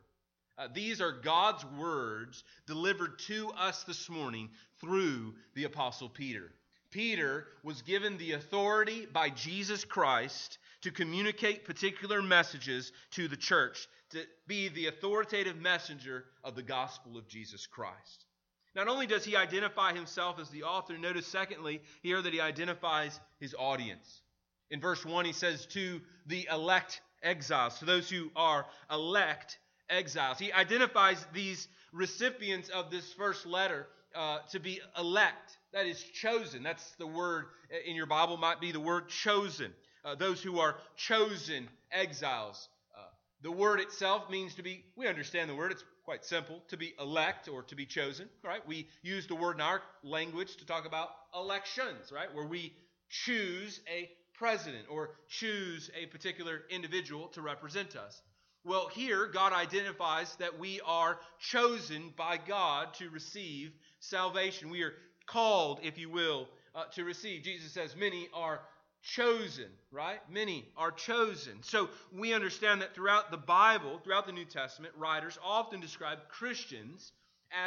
Uh, 0.56 0.68
these 0.72 1.00
are 1.00 1.12
God's 1.12 1.64
words 1.78 2.44
delivered 2.66 3.18
to 3.26 3.50
us 3.50 3.82
this 3.84 4.08
morning 4.08 4.50
through 4.80 5.34
the 5.54 5.64
Apostle 5.64 6.08
Peter. 6.08 6.52
Peter 6.92 7.48
was 7.64 7.82
given 7.82 8.16
the 8.18 8.32
authority 8.32 9.06
by 9.12 9.28
Jesus 9.30 9.84
Christ 9.84 10.58
to 10.82 10.92
communicate 10.92 11.64
particular 11.64 12.22
messages 12.22 12.92
to 13.12 13.26
the 13.26 13.36
church, 13.36 13.88
to 14.10 14.20
be 14.46 14.68
the 14.68 14.86
authoritative 14.86 15.56
messenger 15.56 16.24
of 16.44 16.54
the 16.54 16.62
gospel 16.62 17.16
of 17.16 17.26
Jesus 17.26 17.66
Christ. 17.66 18.26
Not 18.74 18.88
only 18.88 19.06
does 19.06 19.24
he 19.24 19.36
identify 19.36 19.92
himself 19.92 20.38
as 20.40 20.50
the 20.50 20.64
author, 20.64 20.98
notice 20.98 21.26
secondly 21.26 21.80
here 22.02 22.20
that 22.20 22.32
he 22.32 22.40
identifies 22.40 23.18
his 23.38 23.54
audience. 23.58 24.22
In 24.70 24.80
verse 24.80 25.04
1, 25.04 25.24
he 25.24 25.32
says, 25.32 25.66
To 25.66 26.00
the 26.26 26.48
elect 26.50 27.00
exiles, 27.22 27.78
to 27.78 27.84
those 27.84 28.10
who 28.10 28.30
are 28.34 28.66
elect 28.90 29.58
exiles. 29.88 30.38
He 30.38 30.52
identifies 30.52 31.24
these 31.32 31.68
recipients 31.92 32.68
of 32.70 32.90
this 32.90 33.12
first 33.12 33.46
letter 33.46 33.86
uh, 34.14 34.38
to 34.50 34.58
be 34.58 34.80
elect, 34.98 35.58
that 35.72 35.86
is, 35.86 36.02
chosen. 36.02 36.62
That's 36.62 36.92
the 36.98 37.06
word 37.06 37.46
in 37.86 37.94
your 37.94 38.06
Bible, 38.06 38.36
might 38.36 38.60
be 38.60 38.72
the 38.72 38.80
word 38.80 39.08
chosen. 39.08 39.72
uh, 40.04 40.14
those 40.14 40.42
who 40.42 40.58
are 40.58 40.76
chosen 40.96 41.68
exiles. 41.90 42.68
Uh, 42.96 43.02
the 43.42 43.50
word 43.50 43.80
itself 43.80 44.30
means 44.30 44.54
to 44.56 44.62
be, 44.62 44.84
we 44.96 45.08
understand 45.08 45.48
the 45.48 45.54
word, 45.54 45.72
it's 45.72 45.84
quite 46.04 46.24
simple, 46.24 46.60
to 46.68 46.76
be 46.76 46.94
elect 47.00 47.48
or 47.48 47.62
to 47.62 47.74
be 47.74 47.86
chosen, 47.86 48.28
right? 48.42 48.66
We 48.66 48.88
use 49.02 49.26
the 49.26 49.34
word 49.34 49.56
in 49.56 49.62
our 49.62 49.82
language 50.02 50.56
to 50.56 50.66
talk 50.66 50.86
about 50.86 51.08
elections, 51.34 52.12
right? 52.12 52.32
Where 52.34 52.46
we 52.46 52.74
choose 53.08 53.80
a 53.90 54.10
president 54.34 54.86
or 54.90 55.10
choose 55.28 55.90
a 55.98 56.06
particular 56.06 56.62
individual 56.68 57.28
to 57.28 57.40
represent 57.40 57.96
us. 57.96 58.20
Well, 58.64 58.88
here, 58.88 59.26
God 59.26 59.52
identifies 59.52 60.34
that 60.36 60.58
we 60.58 60.80
are 60.86 61.18
chosen 61.38 62.12
by 62.16 62.38
God 62.38 62.94
to 62.94 63.10
receive 63.10 63.72
salvation. 64.00 64.70
We 64.70 64.82
are 64.82 64.94
called, 65.26 65.80
if 65.82 65.98
you 65.98 66.10
will, 66.10 66.48
uh, 66.74 66.84
to 66.94 67.04
receive. 67.04 67.42
Jesus 67.42 67.72
says, 67.72 67.94
Many 67.94 68.28
are 68.32 68.60
chosen, 69.04 69.68
right? 69.92 70.18
Many 70.30 70.66
are 70.76 70.90
chosen. 70.90 71.62
So 71.62 71.88
we 72.12 72.32
understand 72.32 72.82
that 72.82 72.94
throughout 72.94 73.30
the 73.30 73.36
Bible, 73.36 74.00
throughout 74.02 74.26
the 74.26 74.32
New 74.32 74.44
Testament, 74.44 74.94
writers 74.96 75.38
often 75.44 75.80
describe 75.80 76.28
Christians 76.28 77.12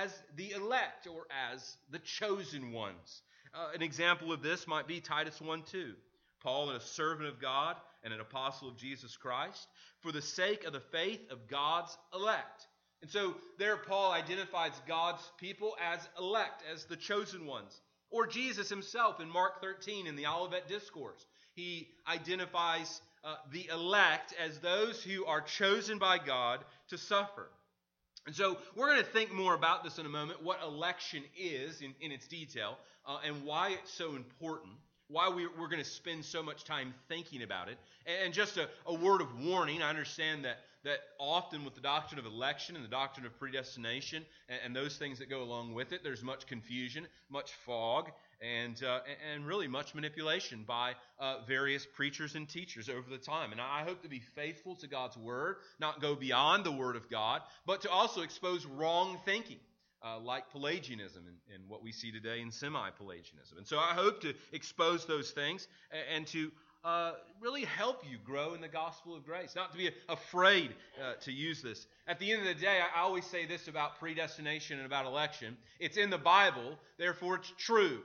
as 0.01 0.11
the 0.35 0.51
elect 0.51 1.07
or 1.07 1.25
as 1.51 1.77
the 1.91 1.99
chosen 1.99 2.71
ones. 2.71 3.21
Uh, 3.53 3.69
an 3.73 3.81
example 3.81 4.33
of 4.33 4.41
this 4.41 4.67
might 4.67 4.87
be 4.87 4.99
Titus 4.99 5.39
1 5.39 5.63
2. 5.71 5.93
Paul, 6.41 6.69
a 6.71 6.79
servant 6.79 7.27
of 7.27 7.41
God 7.41 7.75
and 8.03 8.13
an 8.13 8.19
apostle 8.19 8.69
of 8.69 8.77
Jesus 8.77 9.17
Christ, 9.17 9.67
for 10.01 10.11
the 10.11 10.21
sake 10.21 10.65
of 10.65 10.73
the 10.73 10.79
faith 10.79 11.31
of 11.31 11.47
God's 11.47 11.97
elect. 12.13 12.67
And 13.01 13.09
so 13.09 13.35
there 13.57 13.77
Paul 13.77 14.11
identifies 14.11 14.71
God's 14.87 15.21
people 15.37 15.75
as 15.83 15.99
elect, 16.17 16.63
as 16.71 16.85
the 16.85 16.95
chosen 16.95 17.45
ones. 17.45 17.79
Or 18.09 18.27
Jesus 18.27 18.69
himself 18.69 19.19
in 19.19 19.29
Mark 19.29 19.61
13 19.61 20.07
in 20.07 20.15
the 20.15 20.27
Olivet 20.27 20.67
Discourse. 20.67 21.25
He 21.53 21.89
identifies 22.07 23.01
uh, 23.23 23.35
the 23.51 23.67
elect 23.67 24.33
as 24.43 24.59
those 24.59 25.03
who 25.03 25.25
are 25.25 25.41
chosen 25.41 25.97
by 25.97 26.17
God 26.17 26.63
to 26.89 26.97
suffer. 26.97 27.49
And 28.25 28.35
so 28.35 28.57
we're 28.75 28.87
going 28.87 29.03
to 29.03 29.11
think 29.11 29.33
more 29.33 29.55
about 29.55 29.83
this 29.83 29.97
in 29.99 30.05
a 30.05 30.09
moment, 30.09 30.43
what 30.43 30.61
election 30.61 31.23
is 31.37 31.81
in, 31.81 31.93
in 32.01 32.11
its 32.11 32.27
detail, 32.27 32.77
uh, 33.05 33.19
and 33.25 33.43
why 33.43 33.69
it's 33.69 33.91
so 33.91 34.15
important 34.15 34.73
why 35.09 35.29
we, 35.29 35.45
are 35.45 35.69
going 35.69 35.77
to 35.77 35.85
spend 35.85 36.23
so 36.25 36.43
much 36.43 36.63
time 36.63 36.93
thinking 37.07 37.43
about 37.43 37.69
it. 37.69 37.77
And 38.05 38.33
just 38.33 38.57
a, 38.57 38.67
a, 38.85 38.93
word 38.93 39.21
of 39.21 39.27
warning 39.41 39.81
I 39.81 39.89
understand 39.89 40.45
that, 40.45 40.57
that 40.87 40.99
often 41.19 41.65
with 41.65 41.75
the 41.75 41.81
doctrine 41.81 42.17
of 42.17 42.25
election 42.25 42.77
and 42.77 42.83
the 42.83 42.89
doctrine 42.89 43.25
of 43.25 43.37
predestination 43.37 44.25
and, 44.47 44.59
and 44.63 44.75
those 44.75 44.95
things 44.95 45.19
that 45.19 45.29
go 45.29 45.43
along 45.43 45.73
with 45.73 45.91
it, 45.91 46.01
there's 46.01 46.23
much 46.23 46.47
confusion, 46.47 47.05
much 47.29 47.51
fog, 47.65 48.09
and, 48.41 48.81
uh, 48.83 48.99
and 49.33 49.45
really 49.45 49.67
much 49.67 49.93
manipulation 49.93 50.63
by 50.65 50.93
uh, 51.19 51.39
various 51.45 51.85
preachers 51.85 52.35
and 52.35 52.47
teachers 52.47 52.87
over 52.87 53.09
the 53.09 53.17
time. 53.17 53.51
And 53.51 53.59
I 53.59 53.83
hope 53.83 54.01
to 54.03 54.07
be 54.07 54.21
faithful 54.33 54.75
to 54.77 54.87
God's 54.87 55.17
word, 55.17 55.57
not 55.77 56.01
go 56.01 56.15
beyond 56.15 56.63
the 56.63 56.71
word 56.71 56.95
of 56.95 57.09
God, 57.09 57.41
but 57.65 57.81
to 57.81 57.89
also 57.89 58.21
expose 58.21 58.65
wrong 58.65 59.17
thinking 59.25 59.59
uh, 60.03 60.19
like 60.19 60.49
Pelagianism 60.51 61.25
and, 61.27 61.35
and, 61.53 61.67
what 61.67 61.83
we 61.83 61.91
see 61.91 62.11
today 62.11 62.39
in 62.39 62.51
semi 62.51 62.89
Pelagianism. 62.91 63.57
And 63.57 63.67
so 63.67 63.77
I 63.77 63.93
hope 63.93 64.21
to 64.21 64.33
expose 64.53 65.05
those 65.05 65.31
things 65.31 65.67
and, 65.91 66.17
and 66.17 66.27
to 66.27 66.51
uh, 66.83 67.13
really 67.41 67.65
help 67.65 68.03
you 68.09 68.17
grow 68.23 68.53
in 68.53 68.61
the 68.61 68.67
gospel 68.67 69.15
of 69.15 69.25
grace, 69.25 69.55
not 69.55 69.71
to 69.71 69.77
be 69.77 69.91
afraid 70.07 70.71
uh, 71.01 71.13
to 71.21 71.31
use 71.31 71.61
this. 71.61 71.85
At 72.07 72.19
the 72.19 72.31
end 72.31 72.41
of 72.41 72.47
the 72.47 72.61
day, 72.61 72.79
I 72.79 73.01
always 73.01 73.25
say 73.25 73.45
this 73.45 73.67
about 73.67 73.99
predestination 73.99 74.77
and 74.77 74.85
about 74.85 75.05
election 75.05 75.57
it's 75.79 75.97
in 75.97 76.09
the 76.09 76.17
Bible, 76.17 76.77
therefore 76.97 77.35
it's 77.35 77.51
true. 77.57 77.99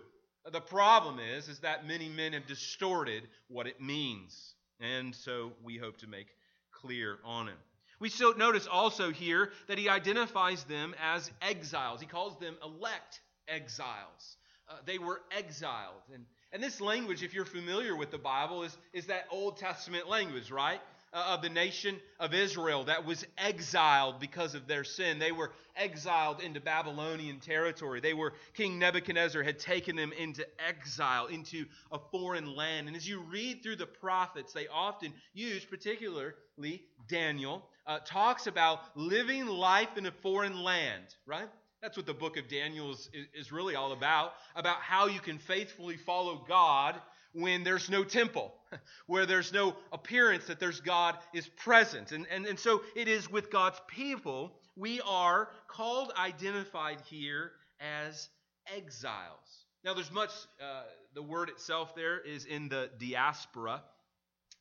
The 0.50 0.60
problem 0.60 1.20
is, 1.20 1.48
is 1.48 1.60
that 1.60 1.86
many 1.86 2.08
men 2.08 2.32
have 2.32 2.46
distorted 2.46 3.22
what 3.48 3.66
it 3.66 3.80
means. 3.80 4.54
And 4.80 5.14
so 5.14 5.52
we 5.62 5.78
hope 5.78 5.98
to 5.98 6.08
make 6.08 6.26
clear 6.72 7.18
on 7.24 7.48
it. 7.48 7.54
We 8.00 8.08
still 8.08 8.36
notice 8.36 8.66
also 8.66 9.12
here 9.12 9.50
that 9.68 9.78
he 9.78 9.88
identifies 9.88 10.64
them 10.64 10.96
as 11.00 11.30
exiles. 11.40 12.00
He 12.00 12.06
calls 12.06 12.36
them 12.40 12.56
elect 12.64 13.20
exiles. 13.46 14.36
Uh, 14.68 14.78
they 14.84 14.98
were 14.98 15.20
exiled. 15.30 16.02
And, 16.12 16.24
and 16.52 16.62
this 16.62 16.80
language, 16.80 17.22
if 17.22 17.32
you're 17.32 17.44
familiar 17.44 17.96
with 17.96 18.10
the 18.10 18.18
Bible, 18.18 18.62
is, 18.62 18.76
is 18.92 19.06
that 19.06 19.26
Old 19.30 19.56
Testament 19.56 20.08
language, 20.08 20.50
right? 20.50 20.80
Uh, 21.14 21.34
of 21.34 21.42
the 21.42 21.48
nation 21.50 22.00
of 22.20 22.32
Israel 22.32 22.84
that 22.84 23.04
was 23.04 23.26
exiled 23.36 24.18
because 24.18 24.54
of 24.54 24.66
their 24.66 24.82
sin. 24.82 25.18
They 25.18 25.30
were 25.30 25.52
exiled 25.76 26.40
into 26.40 26.58
Babylonian 26.58 27.38
territory. 27.38 28.00
They 28.00 28.14
were, 28.14 28.32
King 28.54 28.78
Nebuchadnezzar 28.78 29.42
had 29.42 29.58
taken 29.58 29.94
them 29.94 30.12
into 30.12 30.46
exile, 30.58 31.26
into 31.26 31.66
a 31.90 31.98
foreign 32.10 32.56
land. 32.56 32.88
And 32.88 32.96
as 32.96 33.06
you 33.06 33.20
read 33.20 33.62
through 33.62 33.76
the 33.76 33.86
prophets, 33.86 34.54
they 34.54 34.68
often 34.68 35.12
use, 35.34 35.66
particularly 35.66 36.82
Daniel, 37.08 37.68
uh, 37.86 37.98
talks 38.06 38.46
about 38.46 38.80
living 38.94 39.46
life 39.46 39.98
in 39.98 40.06
a 40.06 40.12
foreign 40.22 40.62
land, 40.62 41.14
right? 41.26 41.48
That's 41.82 41.96
what 41.96 42.06
the 42.06 42.14
book 42.14 42.36
of 42.36 42.48
Daniel 42.48 42.92
is, 42.92 43.10
is 43.34 43.50
really 43.50 43.74
all 43.74 43.90
about, 43.90 44.34
about 44.54 44.76
how 44.76 45.08
you 45.08 45.18
can 45.18 45.38
faithfully 45.38 45.96
follow 45.96 46.44
God 46.48 46.94
when 47.32 47.64
there's 47.64 47.90
no 47.90 48.04
temple, 48.04 48.54
where 49.06 49.26
there's 49.26 49.52
no 49.52 49.74
appearance 49.90 50.46
that 50.46 50.60
there's 50.60 50.80
God 50.80 51.18
is 51.34 51.48
present. 51.48 52.12
And, 52.12 52.24
and, 52.30 52.46
and 52.46 52.58
so 52.58 52.82
it 52.94 53.08
is 53.08 53.28
with 53.28 53.50
God's 53.50 53.80
people, 53.88 54.52
we 54.76 55.00
are 55.00 55.48
called, 55.66 56.12
identified 56.16 56.98
here 57.10 57.50
as 57.80 58.28
exiles. 58.72 59.66
Now, 59.84 59.94
there's 59.94 60.12
much, 60.12 60.30
uh, 60.60 60.84
the 61.14 61.22
word 61.22 61.48
itself 61.48 61.96
there 61.96 62.20
is 62.20 62.44
in 62.44 62.68
the 62.68 62.90
diaspora. 63.00 63.82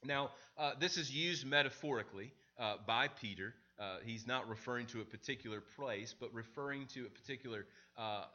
Now, 0.03 0.31
uh, 0.57 0.71
this 0.79 0.97
is 0.97 1.11
used 1.13 1.45
metaphorically 1.45 2.33
uh, 2.59 2.77
by 2.87 3.09
Peter. 3.09 3.53
Uh, 3.81 3.97
he's 4.05 4.27
not 4.27 4.47
referring 4.47 4.85
to 4.85 5.01
a 5.01 5.05
particular 5.05 5.59
place, 5.75 6.13
but 6.19 6.31
referring 6.33 6.85
to 6.85 7.07
a 7.07 7.09
particular 7.09 7.65
uh, 7.97 8.01
uh, 8.01 8.25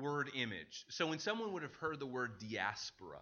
word 0.00 0.30
image. 0.36 0.84
So 0.88 1.08
when 1.08 1.18
someone 1.18 1.52
would 1.52 1.62
have 1.62 1.74
heard 1.74 1.98
the 1.98 2.06
word 2.06 2.38
diaspora, 2.38 3.18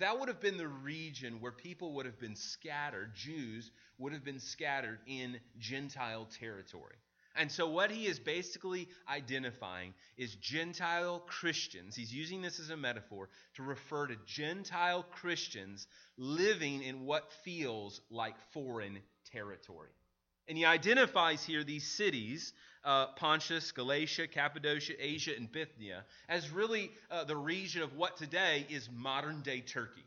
that 0.00 0.18
would 0.18 0.28
have 0.28 0.40
been 0.40 0.56
the 0.56 0.66
region 0.66 1.40
where 1.40 1.52
people 1.52 1.92
would 1.92 2.06
have 2.06 2.18
been 2.18 2.34
scattered, 2.34 3.14
Jews 3.14 3.70
would 3.98 4.12
have 4.14 4.24
been 4.24 4.40
scattered 4.40 4.98
in 5.06 5.38
Gentile 5.60 6.26
territory. 6.40 6.96
And 7.36 7.52
so, 7.52 7.68
what 7.68 7.90
he 7.90 8.06
is 8.06 8.18
basically 8.18 8.88
identifying 9.08 9.92
is 10.16 10.34
Gentile 10.36 11.20
Christians. 11.20 11.94
He's 11.94 12.12
using 12.12 12.40
this 12.40 12.58
as 12.58 12.70
a 12.70 12.76
metaphor 12.76 13.28
to 13.54 13.62
refer 13.62 14.06
to 14.06 14.16
Gentile 14.26 15.04
Christians 15.12 15.86
living 16.16 16.82
in 16.82 17.04
what 17.04 17.30
feels 17.44 18.00
like 18.10 18.34
foreign 18.52 18.98
territory. 19.30 19.90
And 20.48 20.56
he 20.56 20.64
identifies 20.64 21.44
here 21.44 21.64
these 21.64 21.84
cities, 21.84 22.52
uh, 22.84 23.06
Pontus, 23.16 23.72
Galatia, 23.72 24.28
Cappadocia, 24.28 24.94
Asia, 24.98 25.32
and 25.36 25.50
Bithynia, 25.50 26.04
as 26.28 26.50
really 26.50 26.92
uh, 27.10 27.24
the 27.24 27.36
region 27.36 27.82
of 27.82 27.96
what 27.96 28.16
today 28.16 28.64
is 28.70 28.88
modern 28.94 29.42
day 29.42 29.60
Turkey. 29.60 30.04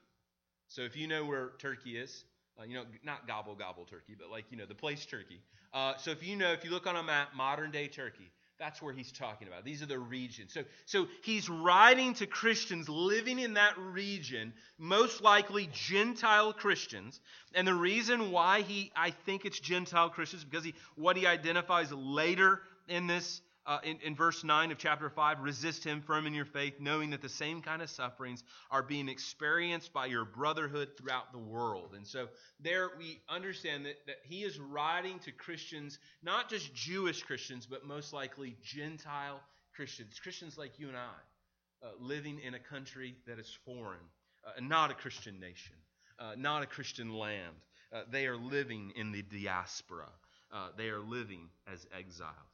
So 0.67 0.83
if 0.83 0.95
you 0.95 1.07
know 1.07 1.25
where 1.25 1.51
Turkey 1.59 1.97
is, 1.97 2.23
uh, 2.59 2.63
you 2.63 2.75
know, 2.75 2.83
not 3.03 3.27
gobble 3.27 3.55
gobble 3.55 3.85
Turkey, 3.85 4.15
but 4.17 4.29
like, 4.29 4.45
you 4.49 4.57
know, 4.57 4.65
the 4.65 4.75
place 4.75 5.05
Turkey. 5.05 5.41
Uh, 5.73 5.97
so 5.97 6.11
if 6.11 6.25
you 6.25 6.35
know, 6.35 6.51
if 6.53 6.63
you 6.63 6.71
look 6.71 6.87
on 6.87 6.95
a 6.95 7.03
map, 7.03 7.29
modern 7.35 7.71
day 7.71 7.87
Turkey, 7.87 8.31
that's 8.59 8.81
where 8.81 8.93
he's 8.93 9.11
talking 9.11 9.47
about. 9.47 9.63
These 9.63 9.81
are 9.81 9.85
the 9.85 9.97
regions. 9.97 10.53
So, 10.53 10.63
so 10.85 11.07
he's 11.23 11.49
writing 11.49 12.13
to 12.15 12.27
Christians 12.27 12.89
living 12.89 13.39
in 13.39 13.53
that 13.53 13.77
region, 13.77 14.53
most 14.77 15.21
likely 15.21 15.69
Gentile 15.71 16.51
Christians. 16.51 17.21
And 17.55 17.65
the 17.65 17.73
reason 17.73 18.31
why 18.31 18.61
he, 18.61 18.91
I 18.95 19.11
think 19.11 19.45
it's 19.45 19.59
Gentile 19.59 20.09
Christians, 20.09 20.43
because 20.43 20.65
he, 20.65 20.75
what 20.95 21.15
he 21.15 21.25
identifies 21.25 21.91
later 21.91 22.61
in 22.89 23.07
this 23.07 23.41
uh, 23.65 23.79
in, 23.83 23.99
in 24.03 24.15
verse 24.15 24.43
9 24.43 24.71
of 24.71 24.77
chapter 24.77 25.09
5 25.09 25.41
resist 25.41 25.83
him 25.83 26.01
firm 26.01 26.25
in 26.25 26.33
your 26.33 26.45
faith, 26.45 26.75
knowing 26.79 27.11
that 27.11 27.21
the 27.21 27.29
same 27.29 27.61
kind 27.61 27.81
of 27.81 27.89
sufferings 27.89 28.43
are 28.71 28.81
being 28.81 29.09
experienced 29.09 29.93
by 29.93 30.05
your 30.05 30.25
brotherhood 30.25 30.89
throughout 30.97 31.31
the 31.31 31.39
world. 31.39 31.93
And 31.95 32.05
so 32.07 32.27
there 32.59 32.89
we 32.97 33.21
understand 33.29 33.85
that, 33.85 33.95
that 34.07 34.17
he 34.23 34.43
is 34.43 34.59
writing 34.59 35.19
to 35.19 35.31
Christians, 35.31 35.99
not 36.23 36.49
just 36.49 36.73
Jewish 36.73 37.21
Christians, 37.21 37.65
but 37.65 37.85
most 37.85 38.13
likely 38.13 38.55
Gentile 38.63 39.39
Christians, 39.75 40.19
Christians 40.19 40.57
like 40.57 40.79
you 40.79 40.87
and 40.87 40.97
I, 40.97 41.85
uh, 41.85 41.91
living 41.99 42.39
in 42.45 42.53
a 42.53 42.59
country 42.59 43.15
that 43.27 43.39
is 43.39 43.57
foreign, 43.65 43.99
uh, 44.45 44.59
not 44.61 44.91
a 44.91 44.93
Christian 44.93 45.39
nation, 45.39 45.75
uh, 46.17 46.33
not 46.37 46.63
a 46.63 46.65
Christian 46.65 47.13
land. 47.13 47.55
Uh, 47.93 48.01
they 48.11 48.27
are 48.27 48.37
living 48.37 48.91
in 48.95 49.11
the 49.11 49.21
diaspora. 49.21 50.09
Uh, 50.51 50.69
they 50.77 50.89
are 50.89 50.99
living 50.99 51.49
as 51.71 51.85
exiles. 51.97 52.48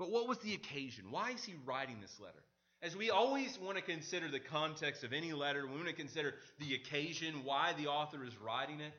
But 0.00 0.10
what 0.10 0.26
was 0.26 0.38
the 0.38 0.54
occasion? 0.54 1.10
Why 1.10 1.32
is 1.32 1.44
he 1.44 1.52
writing 1.66 1.98
this 2.00 2.18
letter? 2.18 2.42
As 2.82 2.96
we 2.96 3.10
always 3.10 3.58
want 3.60 3.76
to 3.76 3.82
consider 3.82 4.28
the 4.28 4.40
context 4.40 5.04
of 5.04 5.12
any 5.12 5.34
letter, 5.34 5.66
we 5.66 5.74
want 5.74 5.88
to 5.88 5.92
consider 5.92 6.36
the 6.58 6.74
occasion, 6.74 7.44
why 7.44 7.74
the 7.76 7.88
author 7.88 8.24
is 8.24 8.34
writing 8.38 8.80
it. 8.80 8.94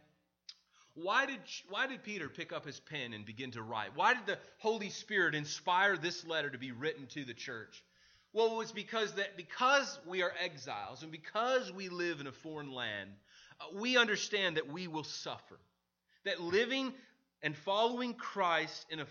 Why 0.94 1.26
did, 1.26 1.40
why 1.70 1.88
did 1.88 2.04
Peter 2.04 2.30
pick 2.30 2.54
up 2.54 2.68
his 2.68 2.80
pen 2.80 3.14
and 3.14 3.26
begin 3.26 3.50
to 3.52 3.64
write? 3.64 3.96
Why 3.96 4.14
did 4.14 4.28
the 4.28 4.38
Holy 4.60 4.92
Spirit 4.92 5.34
inspire 5.34 5.98
this 5.98 6.24
letter 6.28 6.52
to 6.52 6.60
be 6.60 6.72
written 6.72 7.08
to 7.16 7.26
the 7.26 7.34
church? 7.34 7.84
Well, 8.32 8.52
it 8.52 8.58
was 8.58 8.72
because 8.72 9.14
that 9.14 9.36
because 9.38 9.98
we 10.06 10.22
are 10.22 10.32
exiles 10.40 11.02
and 11.02 11.12
because 11.12 11.72
we 11.72 11.90
live 11.90 12.20
in 12.20 12.28
a 12.28 12.32
foreign 12.32 12.72
land, 12.72 13.10
uh, 13.60 13.76
we 13.80 13.98
understand 13.98 14.58
that 14.58 14.72
we 14.72 14.88
will 14.88 15.04
suffer. 15.04 15.58
That 16.26 16.42
living 16.42 16.94
and 17.42 17.58
following 17.58 18.14
Christ 18.14 18.86
in 18.92 19.00
a 19.00 19.08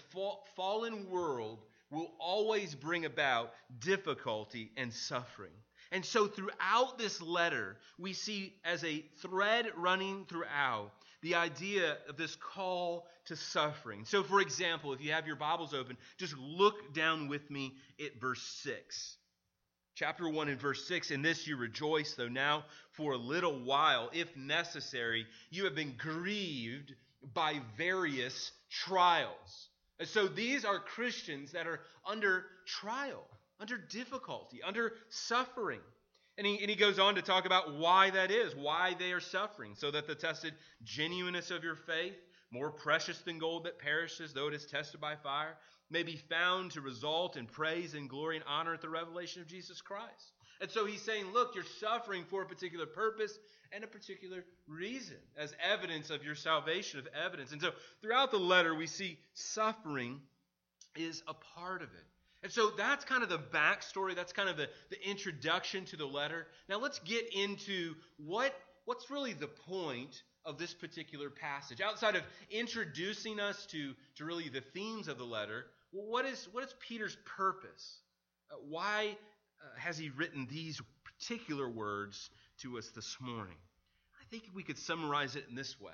fallen 0.54 1.11
world 1.11 1.59
will 1.90 2.12
always 2.18 2.75
bring 2.75 3.04
about 3.04 3.52
difficulty 3.78 4.70
and 4.76 4.92
suffering. 4.92 5.52
And 5.92 6.04
so, 6.04 6.28
throughout 6.28 6.99
this 6.99 7.20
letter, 7.20 7.76
we 7.99 8.12
see 8.12 8.54
as 8.64 8.85
a 8.85 9.04
thread 9.20 9.66
running 9.76 10.25
throughout 10.26 10.92
the 11.23 11.35
idea 11.35 11.99
of 12.09 12.16
this 12.16 12.37
call 12.37 13.09
to 13.26 13.37
suffering. 13.37 14.04
So, 14.04 14.23
for 14.23 14.40
example, 14.40 14.92
if 14.92 15.00
you 15.00 15.12
have 15.12 15.26
your 15.26 15.37
Bibles 15.37 15.75
open, 15.75 15.97
just 16.16 16.37
look 16.38 16.94
down 16.94 17.28
with 17.28 17.50
me 17.50 17.75
at 18.00 18.20
verse 18.20 18.42
6. 18.62 19.16
Chapter 19.97 20.28
1 20.28 20.49
and 20.49 20.61
verse 20.61 20.87
6 20.87 21.11
In 21.11 21.23
this 21.23 21.47
you 21.47 21.56
rejoice, 21.56 22.14
though 22.14 22.28
now 22.28 22.64
for 22.92 23.12
a 23.12 23.18
little 23.18 23.59
while, 23.59 24.11
if 24.12 24.35
necessary, 24.37 25.26
you 25.50 25.64
have 25.64 25.75
been 25.75 25.94
grieved 25.99 26.94
by 27.35 27.61
various 27.76 28.52
trials. 28.70 29.69
And 30.00 30.09
so 30.09 30.26
these 30.26 30.64
are 30.64 30.80
Christians 30.80 31.52
that 31.52 31.66
are 31.66 31.80
under 32.07 32.47
trial, 32.66 33.26
under 33.61 33.76
difficulty, 33.76 34.62
under 34.62 34.95
suffering. 35.11 35.80
And 36.38 36.47
he, 36.47 36.59
and 36.59 36.71
he 36.71 36.75
goes 36.75 36.99
on 36.99 37.16
to 37.16 37.23
talk 37.23 37.45
about 37.45 37.76
why 37.76 38.09
that 38.11 38.30
is, 38.30 38.57
why 38.57 38.97
they 38.99 39.12
are 39.12 39.21
suffering, 39.21 39.75
so 39.76 39.90
that 39.90 40.07
the 40.07 40.14
tested 40.14 40.54
genuineness 40.83 41.50
of 41.50 41.62
your 41.62 41.76
faith, 41.76 42.16
more 42.50 42.71
precious 42.71 43.19
than 43.19 43.38
gold 43.38 43.64
that 43.64 43.78
perishes, 43.78 44.33
though 44.33 44.49
it 44.49 44.54
is 44.54 44.64
tested 44.64 45.02
by 45.02 45.16
fire, 45.16 45.57
may 45.90 46.02
be 46.02 46.16
found 46.16 46.71
to 46.71 46.80
result 46.80 47.37
in 47.37 47.45
praise 47.45 47.95
and 47.95 48.09
glory 48.09 48.37
and 48.37 48.45
honor 48.49 48.73
at 48.73 48.80
the 48.80 48.88
revelation 48.88 49.42
of 49.42 49.49
Jesus 49.49 49.83
Christ. 49.83 50.33
And 50.62 50.71
so 50.71 50.87
he's 50.87 51.02
saying, 51.02 51.26
look, 51.33 51.54
you're 51.54 51.64
suffering 51.78 52.25
for 52.30 52.42
a 52.42 52.47
particular 52.47 52.87
purpose 52.87 53.38
and 53.72 53.84
a 53.84 53.86
particular 53.86 54.44
reason 54.66 55.16
as 55.36 55.54
evidence 55.62 56.10
of 56.10 56.24
your 56.24 56.34
salvation, 56.34 56.98
of 56.98 57.08
evidence. 57.08 57.52
And 57.52 57.60
so 57.60 57.70
throughout 58.02 58.30
the 58.30 58.38
letter, 58.38 58.74
we 58.74 58.86
see 58.86 59.18
suffering 59.34 60.20
is 60.96 61.22
a 61.28 61.34
part 61.34 61.82
of 61.82 61.88
it. 61.88 62.04
And 62.42 62.50
so 62.50 62.70
that's 62.76 63.04
kind 63.04 63.22
of 63.22 63.28
the 63.28 63.38
backstory. 63.38 64.16
That's 64.16 64.32
kind 64.32 64.48
of 64.48 64.56
the, 64.56 64.68
the 64.88 65.08
introduction 65.08 65.84
to 65.86 65.96
the 65.96 66.06
letter. 66.06 66.46
Now 66.68 66.78
let's 66.78 66.98
get 67.00 67.32
into 67.34 67.94
what, 68.16 68.54
what's 68.86 69.10
really 69.10 69.34
the 69.34 69.46
point 69.46 70.22
of 70.44 70.58
this 70.58 70.72
particular 70.72 71.28
passage. 71.28 71.80
Outside 71.80 72.16
of 72.16 72.22
introducing 72.50 73.38
us 73.38 73.66
to, 73.66 73.94
to 74.16 74.24
really 74.24 74.48
the 74.48 74.62
themes 74.62 75.06
of 75.06 75.18
the 75.18 75.24
letter, 75.24 75.66
what 75.92 76.24
is, 76.24 76.48
what 76.52 76.64
is 76.64 76.74
Peter's 76.80 77.16
purpose? 77.36 77.98
Uh, 78.50 78.56
why 78.68 79.16
uh, 79.62 79.78
has 79.78 79.98
he 79.98 80.08
written 80.08 80.46
these 80.50 80.80
particular 81.20 81.68
words 81.68 82.30
to 82.62 82.78
us 82.78 82.88
this 82.94 83.16
morning? 83.20 83.56
I 84.20 84.24
think 84.30 84.44
we 84.54 84.62
could 84.62 84.78
summarize 84.78 85.36
it 85.36 85.44
in 85.48 85.54
this 85.54 85.80
way 85.80 85.92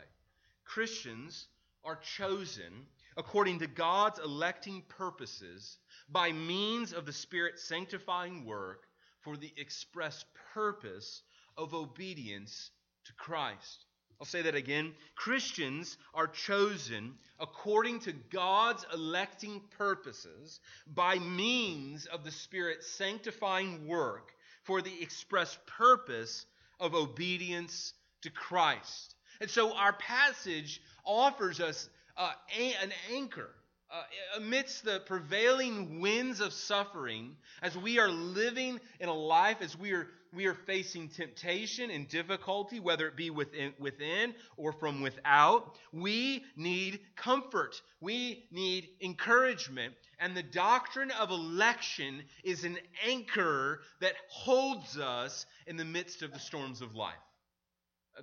Christians 0.64 1.46
are 1.84 1.98
chosen 2.16 2.86
according 3.16 3.60
to 3.60 3.66
God's 3.66 4.18
electing 4.18 4.82
purposes 4.88 5.78
by 6.10 6.32
means 6.32 6.92
of 6.92 7.06
the 7.06 7.12
Spirit's 7.12 7.62
sanctifying 7.64 8.44
work 8.44 8.82
for 9.22 9.36
the 9.36 9.52
express 9.56 10.24
purpose 10.54 11.22
of 11.56 11.74
obedience 11.74 12.70
to 13.06 13.12
Christ. 13.14 13.84
I'll 14.20 14.26
say 14.26 14.42
that 14.42 14.54
again. 14.54 14.94
Christians 15.14 15.96
are 16.14 16.26
chosen 16.26 17.14
according 17.38 18.00
to 18.00 18.12
God's 18.12 18.84
electing 18.92 19.60
purposes 19.76 20.60
by 20.86 21.18
means 21.18 22.06
of 22.06 22.24
the 22.24 22.30
Spirit's 22.30 22.90
sanctifying 22.90 23.86
work 23.86 24.32
for 24.66 24.82
the 24.82 24.92
express 25.00 25.56
purpose 25.66 26.44
of 26.80 26.94
obedience 26.94 27.94
to 28.22 28.30
Christ. 28.30 29.14
And 29.40 29.48
so 29.48 29.74
our 29.74 29.92
passage 29.92 30.82
offers 31.04 31.60
us 31.60 31.88
uh, 32.16 32.32
a, 32.58 32.74
an 32.82 32.92
anchor 33.14 33.50
uh, 33.90 34.02
amidst 34.36 34.84
the 34.84 35.00
prevailing 35.06 36.00
winds 36.00 36.40
of 36.40 36.52
suffering, 36.52 37.36
as 37.62 37.76
we 37.78 38.00
are 38.00 38.08
living 38.08 38.80
in 38.98 39.08
a 39.08 39.14
life, 39.14 39.58
as 39.60 39.78
we 39.78 39.92
are, 39.92 40.08
we 40.34 40.46
are 40.46 40.54
facing 40.54 41.08
temptation 41.08 41.90
and 41.90 42.08
difficulty, 42.08 42.80
whether 42.80 43.06
it 43.06 43.16
be 43.16 43.30
within, 43.30 43.72
within 43.78 44.34
or 44.56 44.72
from 44.72 45.00
without, 45.00 45.76
we 45.92 46.44
need 46.56 47.00
comfort. 47.16 47.80
We 48.00 48.46
need 48.50 48.88
encouragement. 49.00 49.94
And 50.18 50.36
the 50.36 50.42
doctrine 50.42 51.10
of 51.10 51.30
election 51.30 52.22
is 52.44 52.64
an 52.64 52.78
anchor 53.06 53.80
that 54.00 54.14
holds 54.28 54.98
us 54.98 55.46
in 55.66 55.76
the 55.76 55.84
midst 55.84 56.22
of 56.22 56.32
the 56.32 56.38
storms 56.38 56.80
of 56.80 56.94
life. 56.94 57.14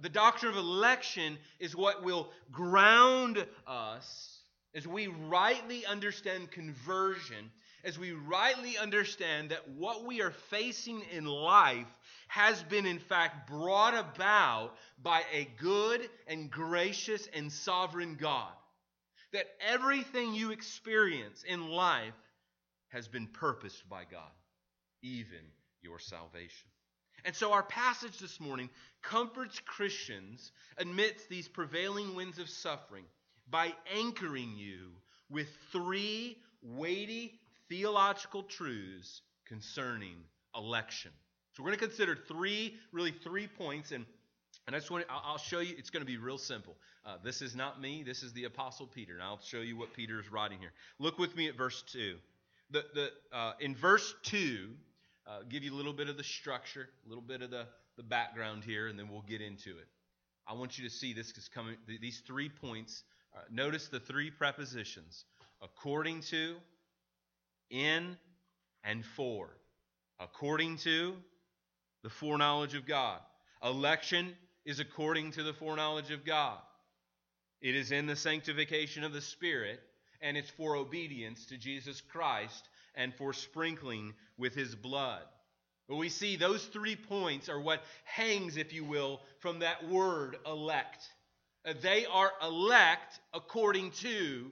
The 0.01 0.09
doctrine 0.09 0.51
of 0.51 0.57
election 0.57 1.37
is 1.59 1.75
what 1.75 2.03
will 2.03 2.31
ground 2.51 3.45
us 3.67 4.39
as 4.75 4.87
we 4.87 5.07
rightly 5.07 5.85
understand 5.85 6.49
conversion, 6.51 7.51
as 7.83 7.99
we 7.99 8.13
rightly 8.13 8.77
understand 8.77 9.49
that 9.49 9.69
what 9.69 10.05
we 10.05 10.21
are 10.21 10.31
facing 10.31 11.01
in 11.11 11.25
life 11.25 11.87
has 12.27 12.61
been, 12.63 12.85
in 12.85 12.99
fact, 12.99 13.47
brought 13.47 13.93
about 13.93 14.71
by 15.01 15.23
a 15.33 15.47
good 15.59 16.09
and 16.27 16.49
gracious 16.49 17.27
and 17.33 17.51
sovereign 17.51 18.15
God. 18.19 18.51
That 19.33 19.47
everything 19.59 20.33
you 20.33 20.51
experience 20.51 21.43
in 21.47 21.69
life 21.69 22.13
has 22.89 23.07
been 23.07 23.27
purposed 23.27 23.87
by 23.89 24.03
God, 24.09 24.31
even 25.01 25.39
your 25.81 25.99
salvation. 25.99 26.69
And 27.25 27.35
so, 27.35 27.51
our 27.51 27.63
passage 27.63 28.19
this 28.19 28.39
morning 28.39 28.69
comforts 29.01 29.59
Christians 29.65 30.51
amidst 30.77 31.29
these 31.29 31.47
prevailing 31.47 32.15
winds 32.15 32.37
of 32.37 32.49
suffering 32.49 33.05
by 33.49 33.73
anchoring 33.95 34.55
you 34.55 34.91
with 35.29 35.47
three 35.71 36.37
weighty 36.61 37.39
theological 37.73 38.43
truths 38.43 39.21
concerning 39.47 40.15
election. 40.55 41.11
So 41.53 41.63
we're 41.63 41.69
going 41.69 41.79
to 41.79 41.87
consider 41.87 42.15
three, 42.15 42.75
really 42.91 43.11
three 43.11 43.47
points, 43.47 43.91
and 43.91 44.05
and 44.67 44.75
I 44.75 44.79
just 44.79 44.91
want 44.91 45.05
to, 45.05 45.11
I'll 45.11 45.39
show 45.39 45.59
you. 45.59 45.73
It's 45.77 45.89
going 45.89 46.05
to 46.05 46.07
be 46.07 46.17
real 46.17 46.37
simple. 46.37 46.75
Uh, 47.05 47.17
this 47.23 47.41
is 47.41 47.55
not 47.55 47.81
me. 47.81 48.03
This 48.03 48.23
is 48.23 48.31
the 48.33 48.45
Apostle 48.45 48.87
Peter, 48.87 49.13
and 49.13 49.23
I'll 49.23 49.41
show 49.41 49.57
you 49.57 49.75
what 49.75 49.91
Peter 49.93 50.19
is 50.21 50.31
writing 50.31 50.59
here. 50.59 50.71
Look 50.99 51.17
with 51.17 51.35
me 51.35 51.47
at 51.47 51.57
verse 51.57 51.83
two. 51.91 52.17
The 52.69 52.85
the 52.93 53.09
uh, 53.35 53.53
in 53.59 53.75
verse 53.75 54.13
two, 54.21 54.69
uh, 55.25 55.39
give 55.49 55.63
you 55.63 55.73
a 55.73 55.77
little 55.77 55.93
bit 55.93 56.09
of 56.09 56.15
the 56.15 56.23
structure, 56.23 56.89
a 57.05 57.09
little 57.09 57.23
bit 57.23 57.41
of 57.41 57.49
the 57.49 57.65
the 57.97 58.03
background 58.03 58.63
here, 58.63 58.87
and 58.87 58.99
then 58.99 59.09
we'll 59.09 59.25
get 59.27 59.41
into 59.41 59.71
it. 59.71 59.87
I 60.47 60.53
want 60.53 60.77
you 60.77 60.87
to 60.87 60.93
see 60.93 61.13
this 61.13 61.31
is 61.31 61.49
coming. 61.49 61.75
These 61.87 62.21
three 62.27 62.49
points 62.49 63.03
uh, 63.35 63.39
notice 63.51 63.87
the 63.87 63.99
three 63.99 64.29
prepositions 64.29 65.25
according 65.61 66.19
to, 66.19 66.55
in, 67.69 68.17
and 68.83 69.05
for. 69.05 69.49
According 70.19 70.77
to 70.77 71.15
the 72.03 72.09
foreknowledge 72.09 72.75
of 72.75 72.85
God. 72.85 73.19
Election 73.63 74.35
is 74.65 74.79
according 74.79 75.31
to 75.31 75.43
the 75.43 75.53
foreknowledge 75.53 76.11
of 76.11 76.25
God. 76.25 76.59
It 77.61 77.75
is 77.75 77.91
in 77.91 78.07
the 78.07 78.15
sanctification 78.15 79.05
of 79.05 79.13
the 79.13 79.21
Spirit, 79.21 79.79
and 80.21 80.35
it's 80.35 80.49
for 80.49 80.75
obedience 80.75 81.45
to 81.47 81.57
Jesus 81.57 82.01
Christ 82.01 82.67
and 82.95 83.13
for 83.15 83.33
sprinkling 83.33 84.13
with 84.37 84.53
his 84.53 84.75
blood. 84.75 85.23
But 85.87 85.95
we 85.95 86.09
see 86.09 86.35
those 86.35 86.65
three 86.65 86.95
points 86.95 87.49
are 87.49 87.59
what 87.59 87.83
hangs, 88.03 88.57
if 88.57 88.73
you 88.73 88.83
will, 88.83 89.21
from 89.39 89.59
that 89.59 89.89
word 89.89 90.37
elect. 90.45 91.03
They 91.81 92.05
are 92.05 92.31
elect 92.41 93.19
according 93.33 93.91
to 93.91 94.51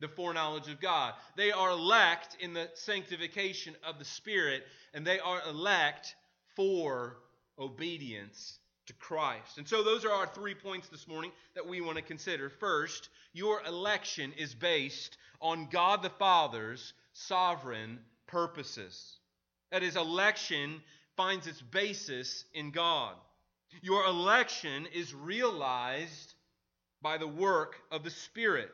the 0.00 0.08
foreknowledge 0.08 0.68
of 0.68 0.80
God. 0.80 1.14
They 1.36 1.50
are 1.50 1.70
elect 1.70 2.36
in 2.40 2.54
the 2.54 2.68
sanctification 2.74 3.74
of 3.84 3.98
the 3.98 4.04
Spirit, 4.04 4.64
and 4.94 5.06
they 5.06 5.18
are 5.18 5.42
elect 5.48 6.14
for 6.56 7.16
obedience 7.58 8.58
to 8.86 8.92
Christ. 8.94 9.58
And 9.58 9.68
so, 9.68 9.82
those 9.82 10.04
are 10.04 10.12
our 10.12 10.26
three 10.26 10.54
points 10.54 10.88
this 10.88 11.06
morning 11.06 11.32
that 11.54 11.66
we 11.66 11.80
want 11.80 11.96
to 11.96 12.02
consider. 12.02 12.48
First, 12.48 13.08
your 13.32 13.62
election 13.64 14.32
is 14.36 14.54
based 14.54 15.16
on 15.40 15.68
God 15.70 16.02
the 16.02 16.10
Father's 16.10 16.92
sovereign 17.12 17.98
purposes. 18.26 19.18
That 19.70 19.82
is, 19.82 19.96
election 19.96 20.80
finds 21.16 21.46
its 21.46 21.60
basis 21.60 22.44
in 22.54 22.70
God. 22.70 23.14
Your 23.82 24.04
election 24.06 24.86
is 24.94 25.12
realized 25.12 26.34
by 27.02 27.18
the 27.18 27.28
work 27.28 27.76
of 27.90 28.02
the 28.02 28.10
Spirit. 28.10 28.72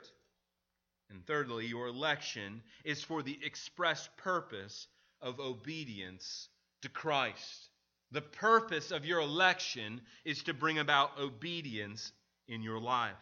And 1.15 1.25
thirdly, 1.27 1.67
your 1.67 1.87
election 1.87 2.61
is 2.85 3.05
for 3.05 3.23
the 3.23 3.39
express 3.45 4.09
purpose 4.17 4.89
of 5.23 5.39
obedience 5.39 6.49
to 6.83 6.89
Christ. 6.89 7.69
The 8.11 8.21
purpose 8.21 8.91
of 8.91 9.05
your 9.05 9.21
election 9.21 10.01
is 10.25 10.43
to 10.43 10.55
bring 10.55 10.81
about 10.81 11.13
obedience 11.21 12.13
in 12.49 12.63
your 12.65 12.81
life. 12.81 13.13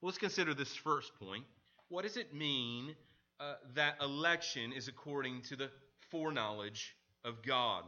Well, 0.00 0.08
let's 0.08 0.18
consider 0.18 0.54
this 0.54 0.74
first 0.74 1.12
point. 1.18 1.44
What 1.88 2.04
does 2.04 2.16
it 2.16 2.32
mean 2.32 2.94
uh, 3.40 3.54
that 3.74 3.96
election 4.00 4.72
is 4.72 4.86
according 4.86 5.42
to 5.42 5.56
the 5.56 5.70
foreknowledge 6.10 6.94
of 7.24 7.42
God? 7.42 7.82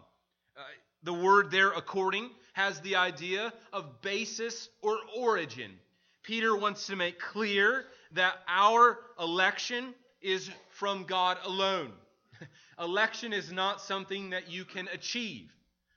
Uh, 0.57 0.62
the 1.05 1.14
word 1.14 1.53
there, 1.53 1.71
according, 1.71 2.29
has 2.55 2.81
the 2.81 2.97
idea 2.97 3.53
of 3.73 4.03
basis 4.03 4.69
or 4.83 4.99
origin. 5.17 5.71
Peter 6.25 6.57
wants 6.57 6.88
to 6.88 6.97
make 6.97 7.21
clear 7.21 7.85
that 8.14 8.37
our 8.48 8.98
election 9.20 9.94
is 10.22 10.50
from 10.70 11.05
God 11.05 11.38
alone. 11.44 11.92
election 12.81 13.33
is 13.33 13.53
not 13.53 13.81
something 13.81 14.31
that 14.31 14.50
you 14.50 14.64
can 14.64 14.88
achieve. 14.88 15.53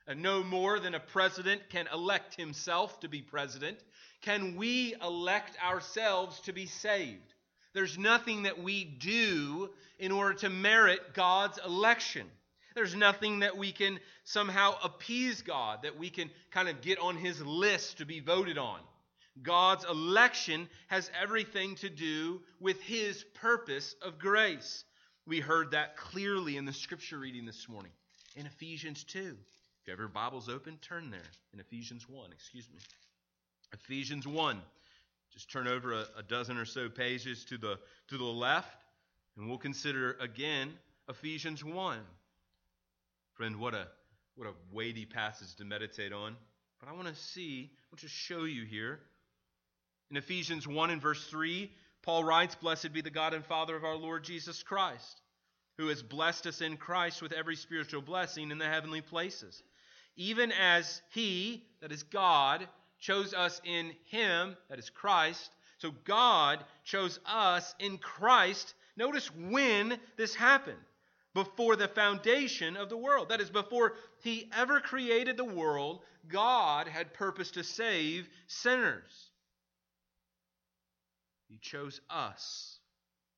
Uh, 0.07 0.13
no 0.13 0.43
more 0.43 0.79
than 0.79 0.95
a 0.95 0.99
president 0.99 1.61
can 1.69 1.87
elect 1.93 2.35
himself 2.35 2.99
to 2.99 3.07
be 3.07 3.21
president, 3.21 3.77
can 4.21 4.55
we 4.55 4.95
elect 5.01 5.57
ourselves 5.63 6.39
to 6.41 6.53
be 6.53 6.65
saved. 6.65 7.33
There's 7.73 7.97
nothing 7.97 8.43
that 8.43 8.61
we 8.61 8.83
do 8.85 9.69
in 9.99 10.11
order 10.11 10.33
to 10.39 10.49
merit 10.49 11.13
God's 11.13 11.59
election. 11.63 12.25
There's 12.73 12.95
nothing 12.95 13.39
that 13.39 13.57
we 13.57 13.71
can 13.71 13.99
somehow 14.23 14.75
appease 14.83 15.41
God, 15.41 15.83
that 15.83 15.97
we 15.97 16.09
can 16.09 16.29
kind 16.51 16.69
of 16.69 16.81
get 16.81 16.99
on 16.99 17.17
his 17.17 17.41
list 17.41 17.97
to 17.97 18.05
be 18.05 18.19
voted 18.19 18.57
on. 18.57 18.79
God's 19.43 19.85
election 19.85 20.69
has 20.87 21.09
everything 21.19 21.75
to 21.75 21.89
do 21.89 22.41
with 22.59 22.81
his 22.81 23.23
purpose 23.35 23.95
of 24.01 24.19
grace. 24.19 24.83
We 25.25 25.39
heard 25.39 25.71
that 25.71 25.97
clearly 25.97 26.57
in 26.57 26.65
the 26.65 26.73
scripture 26.73 27.17
reading 27.17 27.45
this 27.45 27.67
morning 27.67 27.91
in 28.35 28.45
Ephesians 28.45 29.03
2. 29.03 29.19
If 29.19 29.87
you 29.87 29.91
have 29.91 29.99
your 29.99 30.07
Bibles 30.07 30.49
open, 30.49 30.77
turn 30.81 31.11
there 31.11 31.19
in 31.53 31.59
Ephesians 31.59 32.07
1, 32.09 32.31
excuse 32.31 32.67
me. 32.73 32.79
Ephesians 33.73 34.27
1. 34.27 34.61
Just 35.33 35.51
turn 35.51 35.67
over 35.67 35.93
a, 35.93 36.05
a 36.17 36.23
dozen 36.23 36.57
or 36.57 36.65
so 36.65 36.89
pages 36.89 37.45
to 37.45 37.57
the, 37.57 37.77
to 38.07 38.17
the 38.17 38.23
left, 38.23 38.85
and 39.35 39.47
we'll 39.47 39.57
consider 39.57 40.13
again 40.19 40.73
Ephesians 41.09 41.63
1. 41.63 41.99
Friend, 43.33 43.55
what 43.57 43.73
a, 43.73 43.87
what 44.35 44.47
a 44.47 44.53
weighty 44.73 45.05
passage 45.05 45.55
to 45.55 45.65
meditate 45.65 46.11
on. 46.11 46.35
But 46.79 46.89
I 46.89 46.93
want 46.93 47.07
to 47.07 47.15
see, 47.15 47.69
I 47.71 47.85
want 47.91 47.99
to 48.01 48.07
show 48.07 48.45
you 48.45 48.65
here. 48.65 48.99
In 50.09 50.17
Ephesians 50.17 50.67
1 50.67 50.89
and 50.89 51.01
verse 51.01 51.25
3, 51.27 51.71
Paul 52.01 52.23
writes, 52.23 52.55
Blessed 52.55 52.93
be 52.93 53.01
the 53.01 53.09
God 53.09 53.33
and 53.33 53.45
Father 53.45 53.75
of 53.75 53.83
our 53.83 53.97
Lord 53.97 54.23
Jesus 54.23 54.63
Christ, 54.63 55.21
who 55.77 55.87
has 55.87 56.01
blessed 56.01 56.47
us 56.47 56.61
in 56.61 56.77
Christ 56.77 57.21
with 57.21 57.33
every 57.33 57.55
spiritual 57.55 58.01
blessing 58.01 58.51
in 58.51 58.57
the 58.57 58.65
heavenly 58.65 59.01
places. 59.01 59.61
Even 60.15 60.51
as 60.53 61.01
He, 61.09 61.65
that 61.81 61.91
is 61.91 62.03
God, 62.03 62.67
chose 62.99 63.33
us 63.33 63.59
in 63.65 63.91
Him, 64.05 64.55
that 64.69 64.79
is 64.79 64.89
Christ. 64.89 65.51
So 65.79 65.91
God 66.05 66.63
chose 66.85 67.19
us 67.25 67.75
in 67.79 67.97
Christ. 67.97 68.73
Notice 68.95 69.29
when 69.35 69.99
this 70.15 70.33
happened 70.33 70.77
before 71.33 71.75
the 71.75 71.87
foundation 71.87 72.75
of 72.77 72.89
the 72.89 72.97
world. 72.97 73.29
That 73.29 73.41
is, 73.41 73.49
before 73.49 73.93
he 74.21 74.49
ever 74.55 74.79
created 74.79 75.37
the 75.37 75.45
world, 75.45 76.01
God 76.27 76.87
had 76.87 77.13
purpose 77.13 77.51
to 77.51 77.63
save 77.63 78.27
sinners. 78.47 79.29
He 81.47 81.57
chose 81.57 82.01
us 82.09 82.79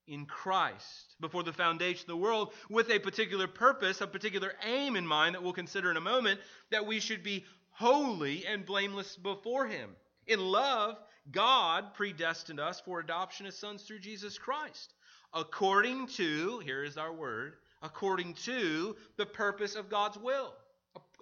in 0.08 0.26
Christ 0.26 1.16
before 1.20 1.44
the 1.44 1.54
foundation 1.54 2.02
of 2.02 2.08
the 2.08 2.18
world 2.18 2.54
with 2.70 2.90
a 2.90 3.00
particular 3.00 3.48
purpose, 3.48 4.02
a 4.02 4.08
particular 4.08 4.54
aim 4.64 4.96
in 4.96 5.06
mind 5.06 5.36
that 5.36 5.44
we'll 5.44 5.54
consider 5.54 5.92
in 5.92 5.98
a 5.98 6.02
moment, 6.02 6.40
that 6.72 6.88
we 6.88 7.00
should 7.00 7.24
be 7.24 7.46
holy 7.70 8.46
and 8.46 8.66
blameless 8.66 9.16
before 9.16 9.68
him. 9.68 9.92
In 10.26 10.40
love, 10.40 10.98
God 11.32 11.94
predestined 11.94 12.60
us 12.60 12.80
for 12.80 13.00
adoption 13.00 13.46
as 13.46 13.58
sons 13.58 13.84
through 13.84 14.00
Jesus 14.00 14.38
Christ, 14.38 14.94
according 15.34 16.08
to, 16.08 16.60
here 16.60 16.84
is 16.84 16.98
our 16.98 17.14
word, 17.14 17.54
according 17.82 18.34
to 18.46 18.96
the 19.18 19.26
purpose 19.26 19.76
of 19.76 19.90
God's 19.90 20.18
will, 20.18 20.54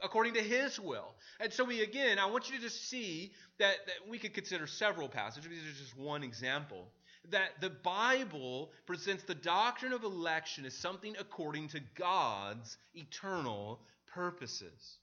according 0.03 0.33
to 0.35 0.41
His 0.41 0.79
will. 0.79 1.13
And 1.39 1.51
so, 1.51 1.63
we 1.63 1.81
again, 1.81 2.19
I 2.19 2.25
want 2.25 2.49
you 2.49 2.55
to 2.55 2.61
just 2.61 2.89
see 2.89 3.31
that, 3.59 3.75
that 3.85 4.09
we 4.09 4.17
could 4.19 4.33
consider 4.33 4.67
several 4.67 5.07
passages. 5.07 5.49
These 5.49 5.63
are 5.63 5.79
just 5.79 5.97
one 5.97 6.23
example. 6.23 6.87
That 7.31 7.59
the 7.59 7.69
Bible 7.69 8.71
presents 8.85 9.23
the 9.23 9.35
doctrine 9.35 9.93
of 9.93 10.03
election 10.03 10.65
as 10.65 10.73
something 10.73 11.15
according 11.19 11.69
to 11.69 11.81
God's 11.95 12.77
eternal 12.93 13.81
purposes. 14.13 14.97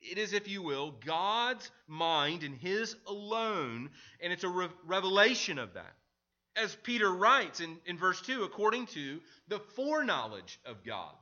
It 0.00 0.18
is, 0.18 0.32
if 0.32 0.46
you 0.46 0.62
will, 0.62 0.94
God's 1.04 1.70
mind 1.88 2.44
and 2.44 2.54
His 2.54 2.94
alone, 3.06 3.90
and 4.20 4.32
it's 4.32 4.44
a 4.44 4.48
re- 4.48 4.68
revelation 4.84 5.58
of 5.58 5.74
that 5.74 5.96
as 6.56 6.74
Peter 6.74 7.12
writes 7.12 7.60
in, 7.60 7.76
in 7.86 7.98
verse 7.98 8.20
2, 8.22 8.42
according 8.42 8.86
to 8.86 9.20
the 9.48 9.60
foreknowledge 9.60 10.58
of 10.64 10.82
God. 10.84 11.14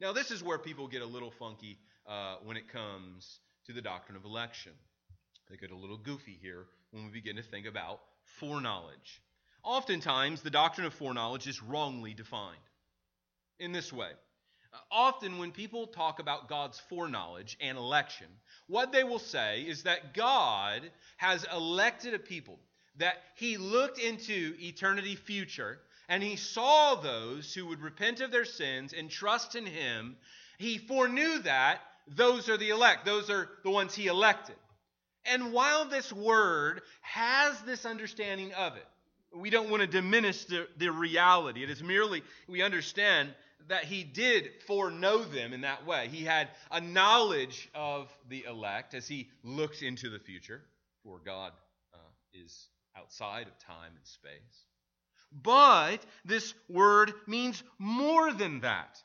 Now, 0.00 0.12
this 0.12 0.30
is 0.30 0.42
where 0.42 0.58
people 0.58 0.86
get 0.86 1.02
a 1.02 1.06
little 1.06 1.30
funky 1.30 1.78
uh, 2.06 2.36
when 2.44 2.56
it 2.56 2.68
comes 2.68 3.40
to 3.66 3.72
the 3.72 3.82
doctrine 3.82 4.16
of 4.16 4.24
election. 4.24 4.72
They 5.50 5.56
get 5.56 5.70
a 5.70 5.76
little 5.76 5.98
goofy 5.98 6.38
here 6.40 6.64
when 6.90 7.04
we 7.04 7.10
begin 7.10 7.36
to 7.36 7.42
think 7.42 7.66
about 7.66 8.00
foreknowledge. 8.38 9.22
Oftentimes, 9.62 10.42
the 10.42 10.50
doctrine 10.50 10.86
of 10.86 10.94
foreknowledge 10.94 11.46
is 11.46 11.62
wrongly 11.62 12.14
defined 12.14 12.56
in 13.58 13.72
this 13.72 13.92
way. 13.92 14.10
Uh, 14.72 14.78
often, 14.90 15.38
when 15.38 15.52
people 15.52 15.86
talk 15.86 16.18
about 16.18 16.48
God's 16.48 16.80
foreknowledge 16.88 17.56
and 17.60 17.78
election, 17.78 18.26
what 18.66 18.92
they 18.92 19.04
will 19.04 19.18
say 19.18 19.62
is 19.62 19.84
that 19.84 20.14
God 20.14 20.82
has 21.18 21.46
elected 21.52 22.14
a 22.14 22.18
people 22.18 22.58
that 22.96 23.16
he 23.36 23.56
looked 23.56 23.98
into 23.98 24.54
eternity 24.58 25.16
future 25.16 25.78
and 26.08 26.22
he 26.22 26.36
saw 26.36 26.94
those 26.96 27.54
who 27.54 27.66
would 27.66 27.80
repent 27.80 28.20
of 28.20 28.30
their 28.30 28.44
sins 28.44 28.92
and 28.92 29.10
trust 29.10 29.54
in 29.54 29.64
him. 29.64 30.16
He 30.58 30.78
foreknew 30.78 31.38
that 31.40 31.80
those 32.08 32.48
are 32.48 32.56
the 32.56 32.70
elect, 32.70 33.04
those 33.04 33.30
are 33.30 33.48
the 33.62 33.70
ones 33.70 33.94
he 33.94 34.06
elected. 34.06 34.56
And 35.24 35.52
while 35.52 35.84
this 35.84 36.12
word 36.12 36.82
has 37.00 37.60
this 37.62 37.86
understanding 37.86 38.52
of 38.54 38.76
it, 38.76 38.86
we 39.34 39.50
don't 39.50 39.70
want 39.70 39.82
to 39.82 39.86
diminish 39.86 40.44
the, 40.44 40.66
the 40.76 40.90
reality. 40.90 41.62
It 41.62 41.70
is 41.70 41.82
merely, 41.82 42.22
we 42.48 42.62
understand 42.62 43.32
that 43.68 43.84
he 43.84 44.02
did 44.02 44.50
foreknow 44.66 45.18
them 45.22 45.52
in 45.52 45.62
that 45.62 45.86
way. 45.86 46.08
He 46.10 46.24
had 46.24 46.48
a 46.70 46.80
knowledge 46.80 47.70
of 47.74 48.08
the 48.28 48.44
elect 48.48 48.94
as 48.94 49.06
he 49.06 49.28
looks 49.44 49.82
into 49.82 50.10
the 50.10 50.18
future, 50.18 50.62
for 51.04 51.20
God 51.24 51.52
uh, 51.94 51.98
is 52.34 52.68
outside 52.96 53.46
of 53.46 53.58
time 53.58 53.92
and 53.96 54.06
space. 54.06 54.66
But 55.32 56.04
this 56.24 56.52
word 56.68 57.12
means 57.26 57.62
more 57.78 58.32
than 58.32 58.60
that. 58.60 59.02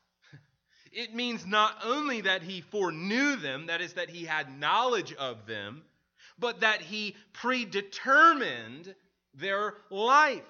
It 0.98 1.14
means 1.14 1.46
not 1.46 1.78
only 1.84 2.22
that 2.22 2.42
he 2.42 2.62
foreknew 2.62 3.36
them, 3.36 3.68
that 3.68 3.82
is, 3.82 3.94
that 3.94 4.10
he 4.10 4.26
had 4.26 4.60
knowledge 4.60 5.14
of 5.14 5.46
them, 5.46 5.84
but 6.40 6.62
that 6.62 6.82
he 6.82 7.16
predetermined 7.34 8.96
their 9.36 9.76
life. 9.92 10.42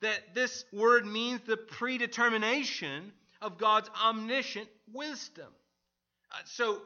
That 0.00 0.34
this 0.34 0.64
word 0.72 1.06
means 1.06 1.42
the 1.42 1.56
predetermination 1.56 3.12
of 3.40 3.56
God's 3.56 3.88
omniscient 4.04 4.68
wisdom. 4.92 5.46
Uh, 6.32 6.38
so, 6.44 6.82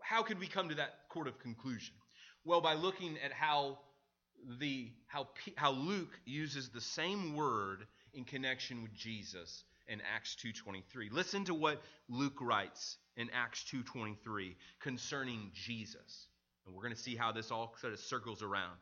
how 0.00 0.22
could 0.22 0.38
we 0.38 0.46
come 0.46 0.68
to 0.68 0.76
that 0.76 1.08
court 1.08 1.26
of 1.26 1.40
conclusion? 1.40 1.96
Well, 2.44 2.60
by 2.60 2.74
looking 2.74 3.18
at 3.18 3.32
how 3.32 3.80
the 4.60 4.92
how 5.08 5.26
how 5.56 5.72
Luke 5.72 6.20
uses 6.24 6.68
the 6.68 6.80
same 6.80 7.34
word 7.34 7.84
in 8.14 8.22
connection 8.22 8.84
with 8.84 8.94
Jesus 8.94 9.64
in 9.88 10.00
Acts 10.02 10.36
2:23. 10.36 11.10
Listen 11.10 11.44
to 11.46 11.54
what 11.54 11.82
Luke 12.08 12.40
writes 12.40 12.98
in 13.16 13.30
Acts 13.30 13.64
2:23 13.64 14.56
concerning 14.80 15.50
Jesus. 15.52 16.28
And 16.66 16.74
we're 16.74 16.82
going 16.82 16.94
to 16.94 17.00
see 17.00 17.16
how 17.16 17.32
this 17.32 17.50
all 17.50 17.74
sort 17.80 17.92
of 17.92 17.98
circles 17.98 18.42
around. 18.42 18.78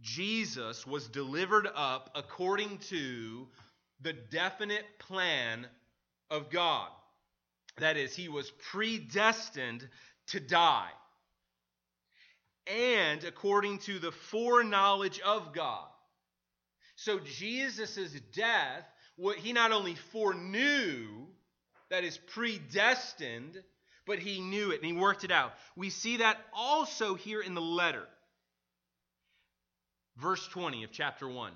Jesus 0.00 0.86
was 0.86 1.08
delivered 1.08 1.66
up 1.74 2.10
according 2.14 2.78
to 2.78 3.48
the 4.00 4.12
definite 4.12 4.98
plan 4.98 5.68
of 6.30 6.50
God. 6.50 6.90
That 7.78 7.96
is, 7.96 8.14
he 8.14 8.28
was 8.28 8.50
predestined 8.50 9.88
to 10.26 10.40
die 10.40 10.90
and 12.68 13.24
according 13.24 13.78
to 13.78 13.98
the 13.98 14.12
foreknowledge 14.12 15.20
of 15.20 15.52
God. 15.52 15.88
So 16.96 17.18
Jesus' 17.18 18.12
death, 18.34 18.84
what 19.18 19.36
he 19.36 19.52
not 19.52 19.72
only 19.72 19.96
foreknew, 20.12 21.26
that 21.90 22.04
is 22.04 22.18
predestined, 22.18 23.62
but 24.06 24.18
he 24.18 24.40
knew 24.40 24.70
it 24.70 24.80
and 24.80 24.86
he 24.86 24.92
worked 24.92 25.24
it 25.24 25.30
out. 25.30 25.52
We 25.76 25.90
see 25.90 26.18
that 26.18 26.38
also 26.54 27.14
here 27.14 27.40
in 27.40 27.54
the 27.54 27.60
letter. 27.60 28.04
Verse 30.16 30.46
20 30.48 30.84
of 30.84 30.92
chapter 30.92 31.28
1. 31.28 31.52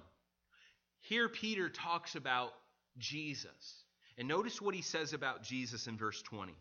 Here 1.03 1.29
Peter 1.29 1.69
talks 1.69 2.15
about 2.15 2.53
Jesus. 2.99 3.85
And 4.19 4.29
notice 4.29 4.61
what 4.61 4.75
he 4.75 4.83
says 4.83 5.13
about 5.13 5.43
Jesus 5.43 5.87
in 5.87 5.97
verse 5.97 6.21
20. 6.23 6.53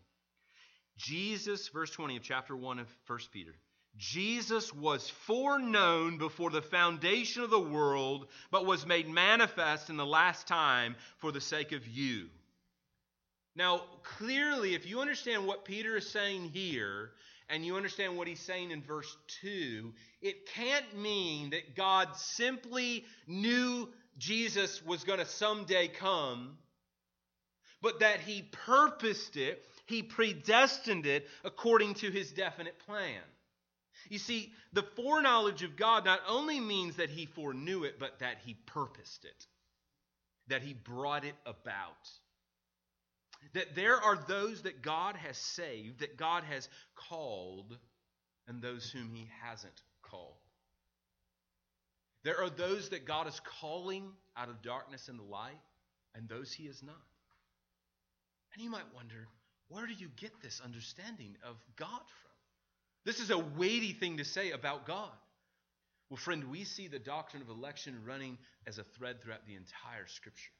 Jesus, 0.98 1.68
verse 1.70 1.92
20 1.92 2.18
of 2.18 2.24
chapter 2.24 2.56
1 2.56 2.80
of 2.80 2.88
1 3.08 3.20
Peter. 3.32 3.54
Jesus 3.98 4.74
was 4.74 5.10
foreknown 5.10 6.18
before 6.18 6.50
the 6.50 6.62
foundation 6.62 7.44
of 7.44 7.50
the 7.50 7.60
world, 7.60 8.28
but 8.50 8.66
was 8.66 8.86
made 8.86 9.10
manifest 9.10 9.90
in 9.90 9.98
the 9.98 10.06
last 10.06 10.48
time 10.48 10.96
for 11.18 11.32
the 11.32 11.42
sake 11.42 11.72
of 11.72 11.88
you. 11.88 12.28
Now, 13.56 13.82
clearly, 14.18 14.76
if 14.76 14.88
you 14.88 15.02
understand 15.02 15.46
what 15.46 15.66
Peter 15.66 15.98
is 15.98 16.10
saying 16.10 16.50
here, 16.54 17.12
and 17.52 17.66
you 17.66 17.76
understand 17.76 18.18
what 18.18 18.30
he's 18.30 18.40
saying 18.40 18.72
in 18.72 18.82
verse 18.82 19.14
2, 19.42 19.94
it 20.22 20.48
can't 20.48 20.98
mean 20.98 21.50
that 21.50 21.76
God 21.76 22.16
simply 22.16 23.04
knew 23.28 23.90
Jesus 24.18 24.84
was 24.86 25.04
going 25.04 25.20
to 25.20 25.26
someday 25.26 25.90
come, 25.90 26.58
but 27.82 28.00
that 28.00 28.22
he 28.22 28.44
purposed 28.66 29.36
it, 29.36 29.66
he 29.86 30.02
predestined 30.02 31.06
it 31.06 31.28
according 31.44 31.96
to 31.96 32.10
his 32.10 32.32
definite 32.32 32.80
plan. 32.80 33.20
You 34.12 34.20
see, 34.20 34.52
the 34.74 34.84
foreknowledge 34.84 35.64
of 35.64 35.78
God 35.78 36.04
not 36.04 36.20
only 36.28 36.60
means 36.60 36.98
that 36.98 37.10
he 37.10 37.28
foreknew 37.28 37.86
it, 37.86 37.98
but 37.98 38.20
that 38.20 38.40
he 38.46 38.56
purposed 38.66 39.24
it, 39.24 39.48
that 40.50 40.62
he 40.62 40.74
brought 40.74 41.24
it 41.24 41.36
about. 41.46 42.10
That 43.54 43.74
there 43.74 43.96
are 43.96 44.20
those 44.28 44.64
that 44.64 44.82
God 44.82 45.16
has 45.16 45.38
saved, 45.38 46.02
that 46.02 46.18
God 46.18 46.44
has 46.44 46.68
called, 46.94 47.78
and 48.50 48.62
those 48.62 48.92
whom 48.92 49.12
he 49.14 49.30
hasn't 49.44 49.82
called. 50.02 50.36
There 52.26 52.44
are 52.44 52.50
those 52.50 52.90
that 52.90 53.06
God 53.06 53.30
is 53.30 53.40
calling 53.62 54.12
out 54.36 54.50
of 54.50 54.62
darkness 54.62 55.08
into 55.08 55.24
light, 55.24 55.62
and 56.16 56.28
those 56.28 56.52
he 56.52 56.64
is 56.64 56.84
not. 56.84 56.96
And 58.54 58.62
you 58.62 58.70
might 58.70 58.94
wonder, 58.94 59.30
where 59.70 59.88
do 59.88 59.94
you 59.94 60.10
get 60.18 60.42
this 60.42 60.60
understanding 60.62 61.38
of 61.46 61.56
God 61.78 61.88
from? 61.88 62.31
This 63.06 63.20
is 63.20 63.30
a 63.32 63.38
weighty 63.38 63.94
thing 63.94 64.18
to 64.18 64.26
say 64.26 64.52
about 64.52 64.86
God. 64.86 65.10
Well, 66.10 66.18
friend, 66.18 66.52
we 66.52 66.66
see 66.66 66.88
the 66.88 67.00
doctrine 67.00 67.42
of 67.42 67.50
election 67.50 68.04
running 68.06 68.38
as 68.68 68.78
a 68.78 68.84
thread 68.84 69.22
throughout 69.22 69.46
the 69.48 69.56
entire 69.56 70.08
Scripture. 70.08 70.52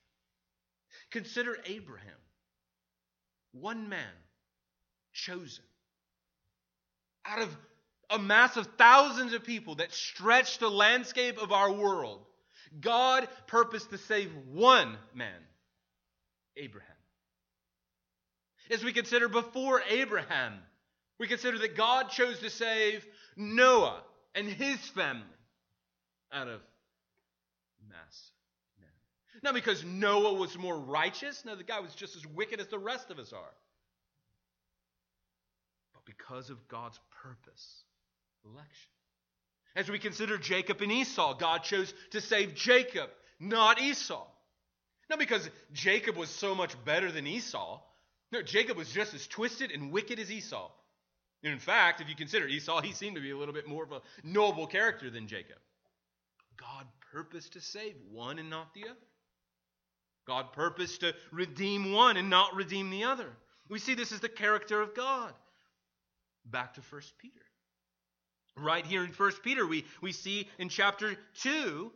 Consider 1.12 1.58
Abraham, 1.66 2.10
one 3.52 3.90
man 3.90 4.14
chosen 5.14 5.64
out 7.26 7.42
of 7.42 7.58
a 8.10 8.20
mass 8.20 8.58
of 8.58 8.68
thousands 8.78 9.34
of 9.34 9.44
people 9.44 9.76
that 9.76 9.94
stretch 9.94 10.58
the 10.58 10.70
landscape 10.70 11.38
of 11.38 11.52
our 11.52 11.72
world. 11.72 12.22
God 12.80 13.28
purposed 13.48 13.90
to 13.92 13.98
save 13.98 14.32
one 14.52 14.98
man, 15.14 15.40
Abraham. 16.58 16.90
As 18.70 18.84
we 18.84 18.94
consider 18.94 19.28
before 19.28 19.82
Abraham, 19.90 20.54
we 21.22 21.28
consider 21.28 21.60
that 21.60 21.78
God 21.78 22.10
chose 22.10 22.40
to 22.40 22.50
save 22.50 23.06
Noah 23.38 24.02
and 24.34 24.48
his 24.48 24.80
family 24.90 25.22
out 26.34 26.48
of 26.48 26.60
mass. 27.88 28.32
Not 29.44 29.54
because 29.54 29.84
Noah 29.86 30.34
was 30.34 30.58
more 30.58 30.76
righteous, 30.76 31.44
no, 31.46 31.56
the 31.56 31.64
guy 31.64 31.80
was 31.80 31.94
just 31.94 32.16
as 32.16 32.26
wicked 32.26 32.60
as 32.60 32.68
the 32.70 32.80
rest 32.80 33.12
of 33.12 33.20
us 33.20 33.34
are. 33.34 33.54
But 35.94 36.06
because 36.06 36.50
of 36.50 36.68
God's 36.68 37.00
purpose, 37.22 37.84
election. 38.44 38.92
As 39.76 39.90
we 39.92 40.00
consider 40.00 40.40
Jacob 40.40 40.82
and 40.82 40.92
Esau, 40.92 41.36
God 41.36 41.60
chose 41.60 41.94
to 42.12 42.22
save 42.22 42.56
Jacob, 42.56 43.12
not 43.40 43.80
Esau. 43.80 44.26
Not 45.08 45.20
because 45.20 45.48
Jacob 45.72 46.18
was 46.18 46.30
so 46.30 46.56
much 46.56 46.74
better 46.84 47.12
than 47.12 47.28
Esau. 47.28 47.80
No, 48.32 48.42
Jacob 48.42 48.76
was 48.76 48.92
just 48.92 49.14
as 49.14 49.28
twisted 49.28 49.70
and 49.70 49.92
wicked 49.92 50.18
as 50.18 50.32
Esau. 50.32 50.72
In 51.44 51.58
fact, 51.58 52.02
if 52.02 52.10
you 52.10 52.16
consider 52.16 52.48
Esau, 52.48 52.82
he 52.82 52.92
seemed 52.92 53.16
to 53.16 53.22
be 53.22 53.32
a 53.32 53.38
little 53.38 53.54
bit 53.54 53.68
more 53.68 53.84
of 53.84 53.92
a 53.92 54.02
noble 54.24 54.68
character 54.68 55.10
than 55.10 55.28
Jacob. 55.28 55.58
God 56.58 56.86
purposed 57.12 57.54
to 57.54 57.62
save 57.62 57.96
one 58.12 58.38
and 58.38 58.50
not 58.50 58.74
the 58.74 58.84
other. 58.84 59.00
God 60.28 60.54
purposed 60.54 61.02
to 61.02 61.16
redeem 61.32 61.94
one 61.94 62.18
and 62.18 62.30
not 62.30 62.56
redeem 62.56 62.92
the 62.92 63.06
other. 63.06 63.30
We 63.70 63.80
see 63.80 63.96
this 63.96 64.12
as 64.12 64.20
the 64.20 64.30
character 64.30 64.82
of 64.82 64.96
God. 64.96 65.34
Back 66.46 66.76
to 66.76 66.82
1 66.82 67.02
Peter. 67.18 67.42
Right 68.56 68.86
here 68.86 69.04
in 69.04 69.12
1 69.12 69.32
Peter, 69.44 69.66
we, 69.66 69.86
we 70.02 70.12
see 70.12 70.48
in 70.60 70.70
chapter 70.70 71.16
2, 71.42 71.92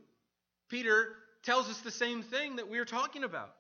Peter 0.69 1.13
tells 1.43 1.69
us 1.69 1.81
the 1.81 1.91
same 1.91 2.23
thing 2.23 2.55
that 2.55 2.69
we 2.69 2.79
are 2.79 2.85
talking 2.85 3.23
about. 3.23 3.53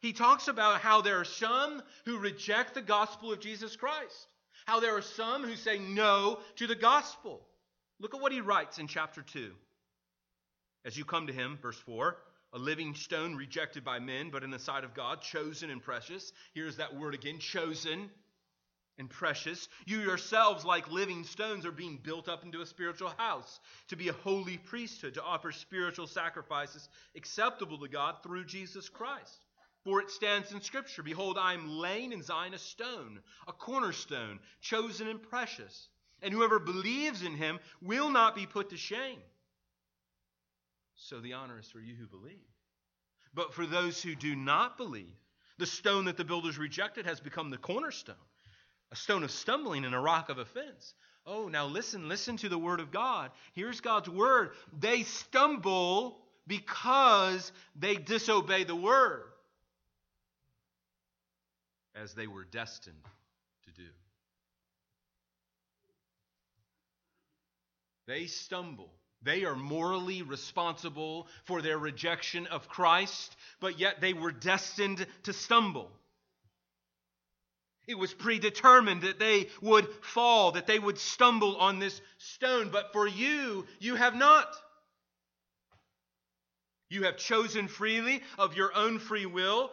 He 0.00 0.12
talks 0.12 0.48
about 0.48 0.80
how 0.80 1.02
there 1.02 1.20
are 1.20 1.24
some 1.24 1.82
who 2.06 2.18
reject 2.18 2.74
the 2.74 2.82
gospel 2.82 3.32
of 3.32 3.40
Jesus 3.40 3.76
Christ 3.76 4.28
how 4.64 4.80
there 4.80 4.96
are 4.96 5.02
some 5.02 5.44
who 5.44 5.56
say 5.56 5.78
no 5.78 6.38
to 6.56 6.66
the 6.66 6.74
gospel. 6.74 7.46
Look 8.00 8.14
at 8.14 8.20
what 8.20 8.32
he 8.32 8.40
writes 8.40 8.78
in 8.78 8.86
chapter 8.88 9.22
2. 9.22 9.52
As 10.84 10.96
you 10.96 11.04
come 11.04 11.26
to 11.26 11.32
him, 11.32 11.58
verse 11.60 11.78
4, 11.78 12.16
a 12.52 12.58
living 12.58 12.94
stone 12.94 13.34
rejected 13.34 13.84
by 13.84 13.98
men, 13.98 14.30
but 14.30 14.44
in 14.44 14.50
the 14.50 14.58
sight 14.58 14.84
of 14.84 14.94
God, 14.94 15.20
chosen 15.20 15.70
and 15.70 15.82
precious. 15.82 16.32
Here's 16.54 16.76
that 16.76 16.94
word 16.94 17.14
again 17.14 17.38
chosen 17.38 18.08
and 18.98 19.10
precious. 19.10 19.68
You 19.84 20.00
yourselves, 20.00 20.64
like 20.64 20.90
living 20.90 21.24
stones, 21.24 21.66
are 21.66 21.72
being 21.72 21.98
built 22.02 22.28
up 22.28 22.44
into 22.44 22.62
a 22.62 22.66
spiritual 22.66 23.12
house, 23.16 23.60
to 23.88 23.96
be 23.96 24.08
a 24.08 24.12
holy 24.12 24.58
priesthood, 24.58 25.14
to 25.14 25.22
offer 25.22 25.52
spiritual 25.52 26.06
sacrifices 26.06 26.88
acceptable 27.16 27.78
to 27.78 27.88
God 27.88 28.16
through 28.22 28.44
Jesus 28.44 28.88
Christ. 28.88 29.45
For 29.86 30.00
it 30.00 30.10
stands 30.10 30.50
in 30.50 30.60
Scripture 30.62 31.04
Behold, 31.04 31.38
I 31.38 31.54
am 31.54 31.78
laying 31.78 32.10
in 32.10 32.20
Zion 32.20 32.54
a 32.54 32.58
stone, 32.58 33.20
a 33.46 33.52
cornerstone, 33.52 34.40
chosen 34.60 35.06
and 35.06 35.22
precious. 35.22 35.88
And 36.20 36.34
whoever 36.34 36.58
believes 36.58 37.22
in 37.22 37.36
him 37.36 37.60
will 37.80 38.10
not 38.10 38.34
be 38.34 38.46
put 38.46 38.70
to 38.70 38.76
shame. 38.76 39.20
So 40.96 41.20
the 41.20 41.34
honor 41.34 41.60
is 41.60 41.70
for 41.70 41.78
you 41.78 41.94
who 41.94 42.08
believe. 42.08 42.34
But 43.32 43.54
for 43.54 43.64
those 43.64 44.02
who 44.02 44.16
do 44.16 44.34
not 44.34 44.76
believe, 44.76 45.14
the 45.56 45.66
stone 45.66 46.06
that 46.06 46.16
the 46.16 46.24
builders 46.24 46.58
rejected 46.58 47.06
has 47.06 47.20
become 47.20 47.50
the 47.50 47.56
cornerstone, 47.56 48.16
a 48.90 48.96
stone 48.96 49.22
of 49.22 49.30
stumbling 49.30 49.84
and 49.84 49.94
a 49.94 50.00
rock 50.00 50.30
of 50.30 50.38
offense. 50.38 50.94
Oh, 51.24 51.46
now 51.46 51.66
listen, 51.66 52.08
listen 52.08 52.36
to 52.38 52.48
the 52.48 52.58
word 52.58 52.80
of 52.80 52.90
God. 52.90 53.30
Here's 53.52 53.80
God's 53.80 54.08
word. 54.08 54.50
They 54.80 55.04
stumble 55.04 56.18
because 56.48 57.52
they 57.76 57.94
disobey 57.94 58.64
the 58.64 58.74
word 58.74 59.22
as 62.00 62.14
they 62.14 62.26
were 62.26 62.44
destined 62.44 63.02
to 63.64 63.70
do. 63.72 63.88
They 68.06 68.26
stumble. 68.26 68.90
They 69.22 69.44
are 69.44 69.56
morally 69.56 70.22
responsible 70.22 71.26
for 71.44 71.62
their 71.62 71.78
rejection 71.78 72.46
of 72.46 72.68
Christ, 72.68 73.34
but 73.60 73.80
yet 73.80 74.00
they 74.00 74.12
were 74.12 74.30
destined 74.30 75.04
to 75.24 75.32
stumble. 75.32 75.90
It 77.88 77.98
was 77.98 78.12
predetermined 78.12 79.02
that 79.02 79.18
they 79.18 79.48
would 79.60 79.88
fall, 80.02 80.52
that 80.52 80.66
they 80.66 80.78
would 80.78 80.98
stumble 80.98 81.56
on 81.56 81.78
this 81.78 82.00
stone. 82.18 82.70
But 82.70 82.92
for 82.92 83.06
you, 83.06 83.66
you 83.80 83.94
have 83.94 84.14
not. 84.14 84.46
You 86.88 87.04
have 87.04 87.16
chosen 87.16 87.68
freely 87.68 88.22
of 88.38 88.56
your 88.56 88.74
own 88.76 88.98
free 88.98 89.26
will 89.26 89.70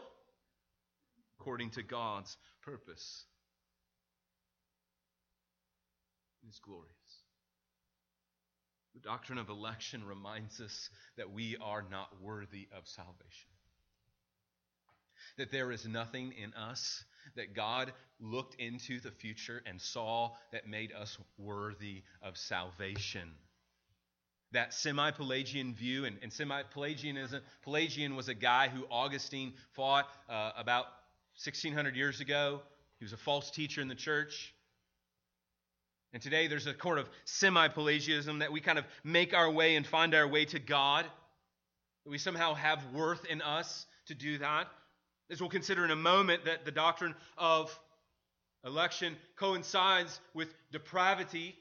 according 1.39 1.71
to 1.71 1.83
God's 1.83 2.35
purpose. 2.61 3.25
It's 6.47 6.59
glorious. 6.59 6.93
The 8.93 8.99
doctrine 8.99 9.39
of 9.39 9.49
election 9.49 10.03
reminds 10.05 10.61
us 10.61 10.89
that 11.17 11.31
we 11.31 11.57
are 11.61 11.83
not 11.89 12.09
worthy 12.21 12.67
of 12.75 12.87
salvation. 12.87 13.49
That 15.37 15.51
there 15.51 15.71
is 15.71 15.87
nothing 15.87 16.33
in 16.33 16.53
us 16.53 17.03
that 17.35 17.55
God 17.55 17.91
looked 18.19 18.55
into 18.55 18.99
the 18.99 19.09
future 19.09 19.63
and 19.65 19.81
saw 19.81 20.31
that 20.51 20.67
made 20.67 20.91
us 20.91 21.17
worthy 21.37 22.03
of 22.21 22.37
salvation. 22.37 23.31
That 24.51 24.73
semi 24.73 25.09
Pelagian 25.09 25.73
view, 25.73 26.05
and, 26.05 26.17
and 26.21 26.31
semi 26.31 26.61
Pelagianism, 26.61 27.41
Pelagian 27.63 28.15
was 28.15 28.29
a 28.29 28.35
guy 28.35 28.67
who 28.67 28.85
Augustine 28.91 29.53
fought 29.71 30.07
uh, 30.29 30.51
about 30.55 30.85
1600 31.35 31.95
years 31.95 32.19
ago. 32.19 32.61
He 32.99 33.05
was 33.05 33.13
a 33.13 33.17
false 33.17 33.51
teacher 33.51 33.81
in 33.81 33.87
the 33.87 33.95
church. 33.95 34.53
And 36.13 36.21
today 36.21 36.47
there's 36.47 36.67
a 36.67 36.75
sort 36.79 36.99
of 36.99 37.09
semi 37.25 37.67
Pelagianism 37.67 38.39
that 38.39 38.51
we 38.51 38.61
kind 38.61 38.77
of 38.77 38.85
make 39.03 39.33
our 39.33 39.49
way 39.49 39.75
and 39.75 39.85
find 39.85 40.13
our 40.13 40.27
way 40.27 40.45
to 40.45 40.59
God. 40.59 41.05
That 42.05 42.11
we 42.11 42.17
somehow 42.17 42.53
have 42.53 42.79
worth 42.93 43.25
in 43.25 43.41
us 43.41 43.85
to 44.07 44.15
do 44.15 44.37
that. 44.37 44.67
As 45.31 45.41
we'll 45.41 45.49
consider 45.49 45.83
in 45.83 45.91
a 45.91 45.95
moment, 45.95 46.45
that 46.45 46.65
the 46.65 46.71
doctrine 46.71 47.15
of 47.37 47.77
election 48.65 49.15
coincides 49.35 50.19
with 50.33 50.53
depravity. 50.71 51.55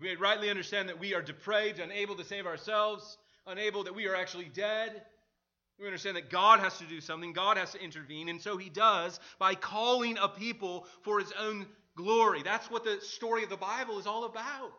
We 0.00 0.14
rightly 0.16 0.50
understand 0.50 0.88
that 0.88 0.98
we 0.98 1.14
are 1.14 1.22
depraved, 1.22 1.80
unable 1.80 2.16
to 2.16 2.24
save 2.24 2.46
ourselves, 2.46 3.16
unable 3.46 3.84
that 3.84 3.94
we 3.94 4.06
are 4.06 4.14
actually 4.14 4.50
dead. 4.52 5.02
We 5.78 5.86
understand 5.86 6.16
that 6.16 6.28
God 6.28 6.58
has 6.60 6.76
to 6.78 6.84
do 6.84 7.00
something, 7.00 7.32
God 7.32 7.56
has 7.56 7.72
to 7.72 7.80
intervene, 7.80 8.28
and 8.28 8.40
so 8.40 8.56
he 8.56 8.68
does 8.68 9.20
by 9.38 9.54
calling 9.54 10.18
a 10.18 10.28
people 10.28 10.86
for 11.02 11.20
his 11.20 11.32
own 11.38 11.66
glory. 11.96 12.42
That's 12.42 12.70
what 12.70 12.84
the 12.84 13.00
story 13.00 13.44
of 13.44 13.50
the 13.50 13.56
Bible 13.56 13.98
is 13.98 14.06
all 14.06 14.24
about. 14.24 14.72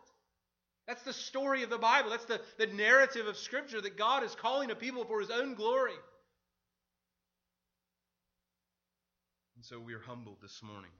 That's 0.86 1.02
the 1.02 1.12
story 1.12 1.62
of 1.62 1.70
the 1.70 1.78
Bible. 1.78 2.10
That's 2.10 2.24
the, 2.24 2.40
the 2.58 2.66
narrative 2.66 3.26
of 3.26 3.36
Scripture 3.36 3.80
that 3.80 3.96
God 3.96 4.24
is 4.24 4.34
calling 4.34 4.70
a 4.70 4.74
people 4.74 5.04
for 5.04 5.20
his 5.20 5.30
own 5.30 5.54
glory. 5.54 5.94
And 9.56 9.64
so 9.64 9.78
we 9.78 9.94
are 9.94 10.00
humbled 10.00 10.38
this 10.42 10.62
morning. 10.62 10.90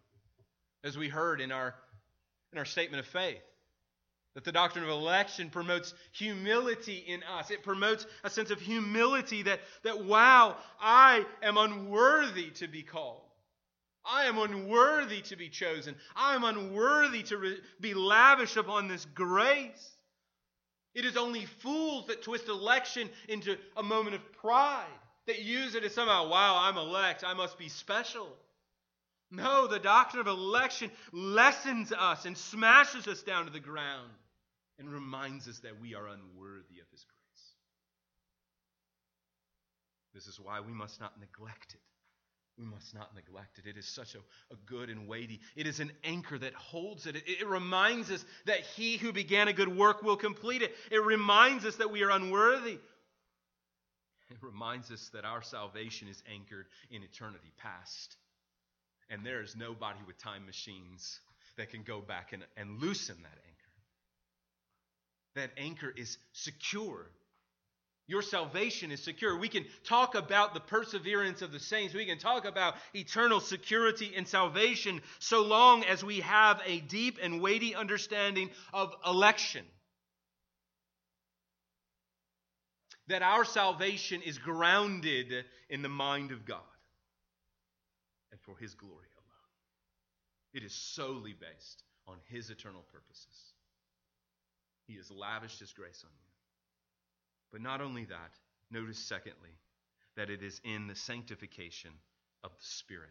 As 0.85 0.97
we 0.97 1.09
heard 1.09 1.41
in 1.41 1.51
our, 1.51 1.75
in 2.53 2.59
our 2.59 2.65
statement 2.65 3.01
of 3.01 3.07
faith, 3.07 3.43
that 4.35 4.45
the 4.45 4.53
doctrine 4.53 4.85
of 4.85 4.90
election 4.90 5.51
promotes 5.51 5.93
humility 6.12 7.05
in 7.07 7.23
us. 7.25 7.51
It 7.51 7.62
promotes 7.62 8.07
a 8.23 8.31
sense 8.31 8.51
of 8.51 8.61
humility 8.61 9.43
that, 9.43 9.61
that 9.83 10.05
wow, 10.05 10.57
I 10.81 11.25
am 11.43 11.57
unworthy 11.57 12.51
to 12.51 12.69
be 12.69 12.83
called. 12.83 13.23
I 14.05 14.25
am 14.25 14.38
unworthy 14.38 15.21
to 15.23 15.37
be 15.37 15.49
chosen. 15.49 15.95
I 16.16 16.35
am 16.35 16.45
unworthy 16.45 17.23
to 17.25 17.37
re- 17.37 17.61
be 17.81 17.95
lavished 17.95 18.57
upon 18.57 18.88
this 18.88 19.05
grace. 19.14 19.97
It 20.95 21.05
is 21.05 21.16
only 21.16 21.47
fools 21.47 22.07
that 22.07 22.23
twist 22.23 22.49
election 22.49 23.11
into 23.29 23.57
a 23.77 23.83
moment 23.83 24.16
of 24.16 24.33
pride, 24.33 24.87
that 25.27 25.43
use 25.43 25.75
it 25.75 25.85
as 25.85 25.95
somehow, 25.95 26.29
wow, 26.29 26.57
I'm 26.59 26.77
elect, 26.77 27.25
I 27.25 27.35
must 27.35 27.59
be 27.59 27.69
special. 27.69 28.29
No, 29.31 29.66
the 29.66 29.79
doctrine 29.79 30.21
of 30.21 30.27
election 30.27 30.90
lessens 31.12 31.93
us 31.93 32.25
and 32.25 32.37
smashes 32.37 33.07
us 33.07 33.23
down 33.23 33.47
to 33.47 33.53
the 33.53 33.61
ground 33.61 34.11
and 34.79 34.90
reminds 34.90 35.47
us 35.47 35.61
that 35.61 35.81
we 35.81 35.95
are 35.95 36.07
unworthy 36.07 36.81
of 36.81 36.90
His 36.90 37.05
grace. 37.05 37.21
This 40.14 40.27
is 40.27 40.40
why 40.40 40.61
we 40.61 40.73
must 40.73 41.01
not 41.01 41.21
neglect 41.21 41.75
it. 41.75 41.81
We 42.59 42.66
must 42.66 42.95
not 42.95 43.14
neglect 43.14 43.59
it. 43.59 43.66
It 43.69 43.79
is 43.79 43.87
such 43.87 44.14
a, 44.14 44.19
a 44.53 44.57
good 44.66 44.90
and 44.90 45.07
weighty. 45.07 45.40
It 45.55 45.66
is 45.66 45.81
an 45.81 45.93
anchor 46.03 46.37
that 46.38 46.53
holds 46.55 47.07
it. 47.07 47.16
it. 47.16 47.23
It 47.27 47.47
reminds 47.47 48.11
us 48.11 48.25
that 48.47 48.61
He 48.61 48.97
who 48.97 49.12
began 49.12 49.49
a 49.49 49.53
good 49.53 49.75
work 49.75 50.03
will 50.03 50.16
complete 50.16 50.62
it. 50.62 50.75
It 50.90 51.03
reminds 51.03 51.64
us 51.64 51.77
that 51.77 51.93
we 51.93 52.03
are 52.03 52.11
unworthy. 52.11 52.79
It 54.31 54.37
reminds 54.43 54.90
us 54.90 55.11
that 55.12 55.25
our 55.25 55.43
salvation 55.43 56.09
is 56.09 56.23
anchored 56.31 56.66
in 56.90 57.03
eternity 57.03 57.53
past. 57.59 58.16
And 59.11 59.27
there 59.27 59.42
is 59.42 59.57
nobody 59.57 59.99
with 60.07 60.18
time 60.18 60.46
machines 60.46 61.18
that 61.57 61.70
can 61.70 61.83
go 61.83 62.01
back 62.01 62.33
and, 62.33 62.44
and 62.57 62.81
loosen 62.81 63.16
that 63.23 63.38
anchor. 63.46 63.61
That 65.35 65.51
anchor 65.59 65.92
is 65.94 66.16
secure. 66.33 67.11
Your 68.07 68.23
salvation 68.23 68.92
is 68.92 69.03
secure. 69.03 69.37
We 69.37 69.49
can 69.49 69.64
talk 69.85 70.14
about 70.14 70.55
the 70.55 70.61
perseverance 70.61 71.42
of 71.42 71.53
the 71.53 71.61
saints. 71.61 71.92
We 71.92 72.07
can 72.07 72.18
talk 72.18 72.44
about 72.44 72.75
eternal 72.94 73.40
security 73.40 74.12
and 74.16 74.27
salvation 74.27 75.03
so 75.18 75.42
long 75.42 75.85
as 75.85 76.05
we 76.05 76.20
have 76.20 76.61
a 76.64 76.81
deep 76.81 77.18
and 77.20 77.40
weighty 77.40 77.75
understanding 77.75 78.51
of 78.73 78.94
election. 79.05 79.64
That 83.09 83.23
our 83.23 83.44
salvation 83.44 84.23
is 84.23 84.38
grounded 84.38 85.44
in 85.68 85.83
the 85.83 85.88
mind 85.88 86.31
of 86.31 86.44
God 86.44 86.61
and 88.31 88.40
for 88.40 88.57
His 88.57 88.75
glory 88.75 89.09
alone. 89.16 89.31
It 90.53 90.62
is 90.64 90.73
solely 90.73 91.35
based 91.35 91.83
on 92.07 92.16
His 92.29 92.51
eternal 92.51 92.85
purposes. 92.93 93.55
He 94.87 94.97
has 94.97 95.11
lavished 95.11 95.61
His 95.61 95.73
grace 95.73 96.03
on 96.05 96.11
you. 96.12 96.31
But 97.53 97.62
not 97.62 97.81
only 97.81 98.05
that, 98.07 98.33
notice 98.71 98.99
secondly, 98.99 99.51
that 100.16 100.31
it 100.31 100.43
is 100.43 100.61
in 100.64 100.87
the 100.87 100.95
sanctification 100.95 101.90
of 102.43 102.51
the 102.51 102.64
Spirit. 102.64 103.11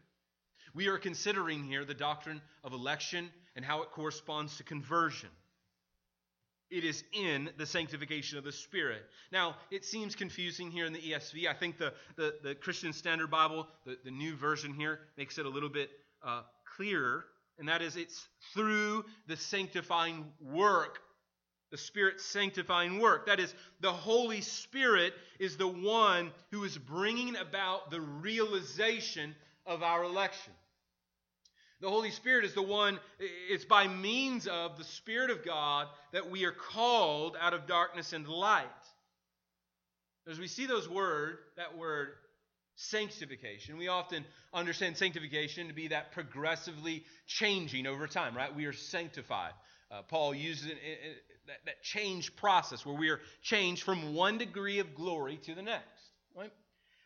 We 0.74 0.88
are 0.88 0.98
considering 0.98 1.64
here 1.64 1.86
the 1.86 1.94
doctrine 1.94 2.42
of 2.64 2.74
election 2.74 3.30
and 3.56 3.66
how 3.66 3.82
it 3.82 3.92
corresponds 3.92 4.58
to 4.58 4.64
conversion. 4.64 5.30
It 6.72 6.84
is 6.84 7.04
in 7.14 7.50
the 7.58 7.66
sanctification 7.66 8.38
of 8.38 8.44
the 8.44 8.52
Spirit. 8.52 9.04
Now, 9.32 9.56
it 9.72 9.84
seems 9.86 10.16
confusing 10.16 10.70
here 10.70 10.86
in 10.86 10.94
the 10.94 11.00
ESV. 11.00 11.48
I 11.48 11.54
think 11.54 11.78
the, 11.78 11.94
the, 12.16 12.36
the 12.44 12.56
Christian 12.56 12.94
Standard 12.94 13.32
Bible, 13.32 13.68
the, 13.86 13.98
the 14.04 14.12
new 14.12 14.36
version 14.36 14.74
here, 14.74 15.00
makes 15.18 15.38
it 15.38 15.46
a 15.46 15.50
little 15.50 15.70
bit 15.70 15.90
uh, 16.24 16.44
clearer, 16.76 17.26
and 17.58 17.68
that 17.68 17.82
is 17.82 17.96
it's 17.96 18.28
through 18.54 19.04
the 19.28 19.36
sanctifying 19.36 20.26
work 20.42 21.00
the 21.72 21.78
Spirit's 21.78 22.26
sanctifying 22.26 23.00
work. 23.00 23.28
That 23.28 23.40
is, 23.40 23.54
the 23.80 23.92
Holy 23.92 24.42
Spirit 24.42 25.14
is 25.40 25.58
the 25.58 25.68
one 25.68 26.32
who 26.52 26.64
is 26.64 26.78
bringing 26.78 27.36
about 27.36 27.92
the 27.92 28.02
realization 28.02 29.36
of 29.66 29.84
our 29.84 30.04
election. 30.04 30.54
The 31.82 31.90
Holy 31.90 32.12
Spirit 32.12 32.44
is 32.44 32.54
the 32.54 32.62
one, 32.62 33.00
it's 33.20 33.64
by 33.64 33.88
means 33.88 34.48
of 34.48 34.78
the 34.78 34.84
Spirit 34.84 35.30
of 35.30 35.46
God 35.46 35.88
that 36.12 36.30
we 36.30 36.44
are 36.44 36.52
called 36.52 37.38
out 37.40 37.54
of 37.54 37.68
darkness 37.68 38.12
into 38.12 38.34
light. 38.34 38.66
As 40.30 40.38
we 40.38 40.48
see 40.48 40.66
those 40.66 40.90
word, 40.90 41.38
that 41.56 41.78
word 41.78 42.10
sanctification, 42.76 43.78
we 43.78 43.88
often 43.88 44.26
understand 44.54 44.98
sanctification 44.98 45.70
to 45.70 45.74
be 45.74 45.88
that 45.88 46.12
progressively 46.12 47.04
changing 47.28 47.88
over 47.88 48.08
time, 48.08 48.36
right? 48.36 48.54
We 48.54 48.66
are 48.66 48.74
sanctified. 48.74 49.54
Uh, 49.90 50.02
Paul 50.02 50.36
uses 50.36 50.68
it 50.68 50.78
that, 51.48 51.58
that 51.66 51.82
change 51.82 52.36
process 52.36 52.86
where 52.86 52.96
we 52.96 53.10
are 53.10 53.22
changed 53.42 53.84
from 53.84 54.14
one 54.14 54.38
degree 54.38 54.80
of 54.80 54.94
glory 54.94 55.40
to 55.46 55.56
the 55.56 55.62
next. 55.62 56.12
Right? 56.36 56.52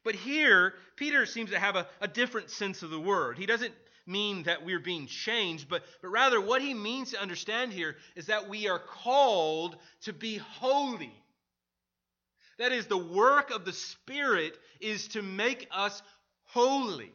But 0.04 0.16
here, 0.16 0.74
Peter 0.98 1.26
seems 1.26 1.52
to 1.52 1.60
have 1.60 1.76
a, 1.76 1.88
a 2.02 2.08
different 2.08 2.50
sense 2.50 2.84
of 2.84 2.90
the 2.90 3.00
word. 3.00 3.38
He 3.38 3.46
doesn't 3.46 3.74
mean 4.06 4.44
that 4.44 4.66
we're 4.66 4.80
being 4.80 5.08
changed, 5.08 5.70
but, 5.70 5.84
but 6.02 6.10
rather 6.10 6.42
what 6.42 6.62
he 6.62 6.74
means 6.74 7.12
to 7.12 7.22
understand 7.22 7.72
here 7.72 7.96
is 8.16 8.28
that 8.28 8.50
we 8.50 8.68
are 8.68 8.80
called 8.80 9.78
to 10.02 10.14
be 10.14 10.38
holy. 10.38 11.14
That 12.58 12.72
is, 12.72 12.88
the 12.88 12.98
work 12.98 13.52
of 13.52 13.66
the 13.66 13.74
Spirit 13.74 14.58
is 14.80 15.08
to 15.10 15.22
make 15.22 15.68
us 15.72 16.02
holy. 16.46 17.12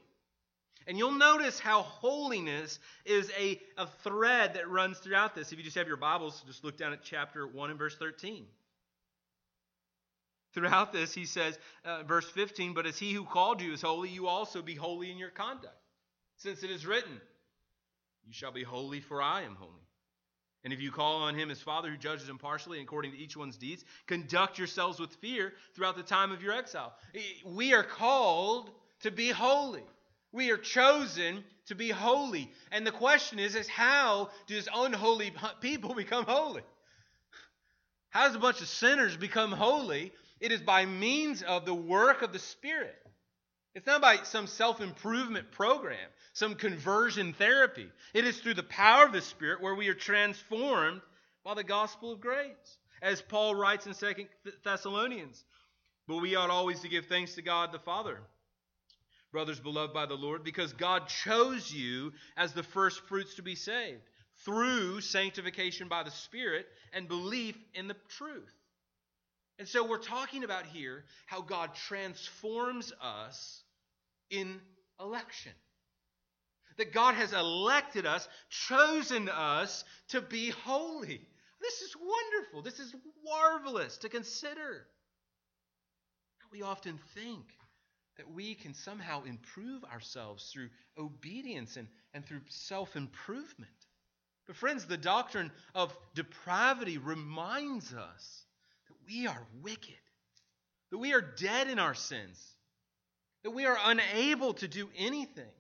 And 0.87 0.97
you'll 0.97 1.13
notice 1.13 1.61
how 1.61 1.83
holiness 1.83 2.79
is 3.05 3.31
a, 3.39 3.61
a 3.77 3.87
thread 4.03 4.55
that 4.55 4.69
runs 4.71 4.99
throughout 4.99 5.35
this. 5.35 5.53
If 5.53 5.59
you 5.59 5.65
just 5.65 5.77
have 5.77 5.87
your 5.87 5.99
Bibles, 5.99 6.43
just 6.47 6.65
look 6.65 6.79
down 6.79 6.95
at 6.95 7.03
chapter 7.03 7.47
1 7.47 7.71
and 7.71 7.79
verse 7.79 7.95
13. 7.97 8.47
Throughout 10.55 10.93
this, 10.93 11.13
he 11.13 11.27
says, 11.27 11.59
uh, 11.85 12.05
verse 12.05 12.29
15, 12.31 12.73
But 12.73 12.87
as 12.87 12.99
he 12.99 13.13
who 13.13 13.25
called 13.25 13.61
you 13.61 13.75
is 13.75 13.83
holy, 13.83 14.09
you 14.09 14.29
also 14.29 14.63
be 14.63 14.75
holy 14.75 15.11
in 15.11 15.19
your 15.19 15.29
conduct. 15.29 15.77
Since 16.39 16.63
it 16.63 16.71
is 16.71 16.87
written, 16.87 17.21
You 18.27 18.33
shall 18.33 18.53
be 18.53 18.63
holy, 18.63 19.01
for 19.01 19.21
I 19.21 19.43
am 19.43 19.57
holy. 19.57 19.73
And 20.65 20.73
if 20.73 20.81
you 20.81 20.91
call 20.91 21.23
on 21.23 21.35
him 21.35 21.51
as 21.51 21.61
Father 21.61 21.91
who 21.91 21.97
judges 21.97 22.29
impartially 22.29 22.81
according 22.81 23.13
to 23.13 23.19
each 23.19 23.37
one's 23.37 23.57
deeds, 23.57 23.85
conduct 24.07 24.59
yourselves 24.59 24.99
with 24.99 25.15
fear 25.17 25.53
throughout 25.75 25.97
the 25.97 26.03
time 26.03 26.33
of 26.33 26.43
your 26.43 26.53
exile. 26.53 26.95
We 27.45 27.75
are 27.75 27.85
called 27.85 28.71
to 29.03 29.11
be 29.11 29.31
holy. 29.31 29.85
We 30.33 30.51
are 30.51 30.57
chosen 30.57 31.45
to 31.67 31.75
be 31.75 31.91
holy. 31.91 32.51
And 32.71 32.87
the 32.87 32.93
question 32.93 33.39
is, 33.39 33.55
is 33.55 33.69
how 33.69 34.31
does 34.47 34.69
unholy 34.73 35.33
people 35.61 35.95
become 35.95 36.25
holy? 36.25 36.63
How 38.11 38.27
does 38.27 38.37
a 38.37 38.41
bunch 38.41 38.61
of 38.61 38.69
sinners 38.69 39.17
become 39.17 39.53
holy? 39.53 40.13
It 40.41 40.53
is 40.53 40.61
by 40.61 40.87
means 40.87 41.43
of 41.43 41.67
the 41.67 41.75
work 41.75 42.23
of 42.23 42.33
the 42.33 42.39
Spirit. 42.39 42.97
It's 43.75 43.87
not 43.87 44.01
by 44.01 44.23
some 44.25 44.47
self 44.47 44.81
improvement 44.81 45.53
program, 45.53 46.09
some 46.39 46.55
conversion 46.55 47.33
therapy. 47.33 47.89
It 48.15 48.25
is 48.25 48.39
through 48.39 48.55
the 48.55 48.63
power 48.63 49.07
of 49.07 49.13
the 49.13 49.21
Spirit 49.21 49.61
where 49.61 49.75
we 49.75 49.89
are 49.89 49.95
transformed 49.95 51.01
by 51.45 51.55
the 51.55 51.65
gospel 51.65 52.13
of 52.13 52.21
grace. 52.21 52.79
As 53.03 53.21
Paul 53.23 53.55
writes 53.55 53.87
in 53.87 53.95
Second 53.95 54.29
Thessalonians, 54.65 55.45
but 56.07 56.17
we 56.17 56.37
ought 56.37 56.51
always 56.51 56.81
to 56.81 56.89
give 56.89 57.07
thanks 57.07 57.35
to 57.35 57.43
God 57.43 57.73
the 57.73 57.79
Father 57.79 58.19
brothers 59.31 59.61
beloved 59.61 59.93
by 59.93 60.07
the 60.07 60.15
Lord, 60.15 60.45
because 60.45 60.73
God 60.73 61.07
chose 61.09 61.71
you 61.71 62.13
as 62.37 62.53
the 62.53 62.63
first 62.63 63.01
fruits 63.09 63.35
to 63.35 63.43
be 63.43 63.55
saved 63.55 64.01
through 64.45 65.01
sanctification 65.01 65.89
by 65.89 66.03
the 66.03 66.11
Spirit 66.11 66.67
and 66.93 67.09
belief 67.09 67.57
in 67.75 67.89
the 67.89 67.97
truth. 68.17 68.55
And 69.59 69.69
so 69.69 69.87
we're 69.87 69.99
talking 69.99 70.45
about 70.45 70.67
here 70.67 71.05
how 71.27 71.41
God 71.43 71.75
transforms 71.75 72.93
us 73.03 73.63
in 74.31 74.61
election. 75.01 75.53
That 76.79 76.93
God 76.93 77.15
has 77.15 77.33
elected 77.33 78.07
us, 78.07 78.27
chosen 78.49 79.29
us 79.29 79.85
to 80.09 80.21
be 80.21 80.51
holy. 80.51 81.21
This 81.61 81.83
is 81.83 81.95
wonderful. 81.97 82.63
This 82.63 82.79
is 82.79 82.95
marvelous 83.25 83.99
to 83.99 84.09
consider. 84.09 84.87
We 86.51 86.63
often 86.63 86.99
think 87.15 87.45
that 88.17 88.31
we 88.31 88.55
can 88.55 88.75
somehow 88.75 89.25
improve 89.25 89.85
ourselves 89.85 90.51
through 90.53 90.71
obedience 90.97 91.77
and, 91.77 91.89
and 92.15 92.25
through 92.25 92.41
self 92.49 92.97
improvement. 92.97 93.71
But, 94.47 94.57
friends, 94.57 94.87
the 94.87 94.97
doctrine 94.97 95.53
of 95.75 95.97
depravity 96.15 96.99
reminds 96.99 97.93
us 97.93 98.45
that 98.89 98.97
we 99.07 99.27
are 99.27 99.47
wicked, 99.63 99.95
that 100.91 100.99
we 100.99 101.13
are 101.13 101.21
dead 101.21 101.69
in 101.69 101.79
our 101.79 101.95
sins, 101.95 102.43
that 103.45 103.51
we 103.51 103.67
are 103.67 103.77
unable 103.85 104.55
to 104.55 104.69
do 104.69 104.89
anything. 104.97 105.53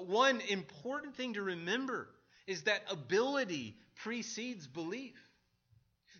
One 0.00 0.40
important 0.40 1.16
thing 1.16 1.34
to 1.34 1.42
remember 1.42 2.08
is 2.46 2.62
that 2.62 2.82
ability 2.90 3.76
precedes 3.96 4.66
belief. 4.66 5.16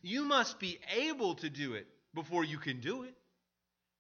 You 0.03 0.25
must 0.25 0.59
be 0.61 0.79
able 0.97 1.35
to 1.37 1.51
do 1.51 1.75
it 1.75 1.87
before 2.14 2.45
you 2.45 2.59
can 2.59 2.81
do 2.81 3.03
it. 3.05 3.14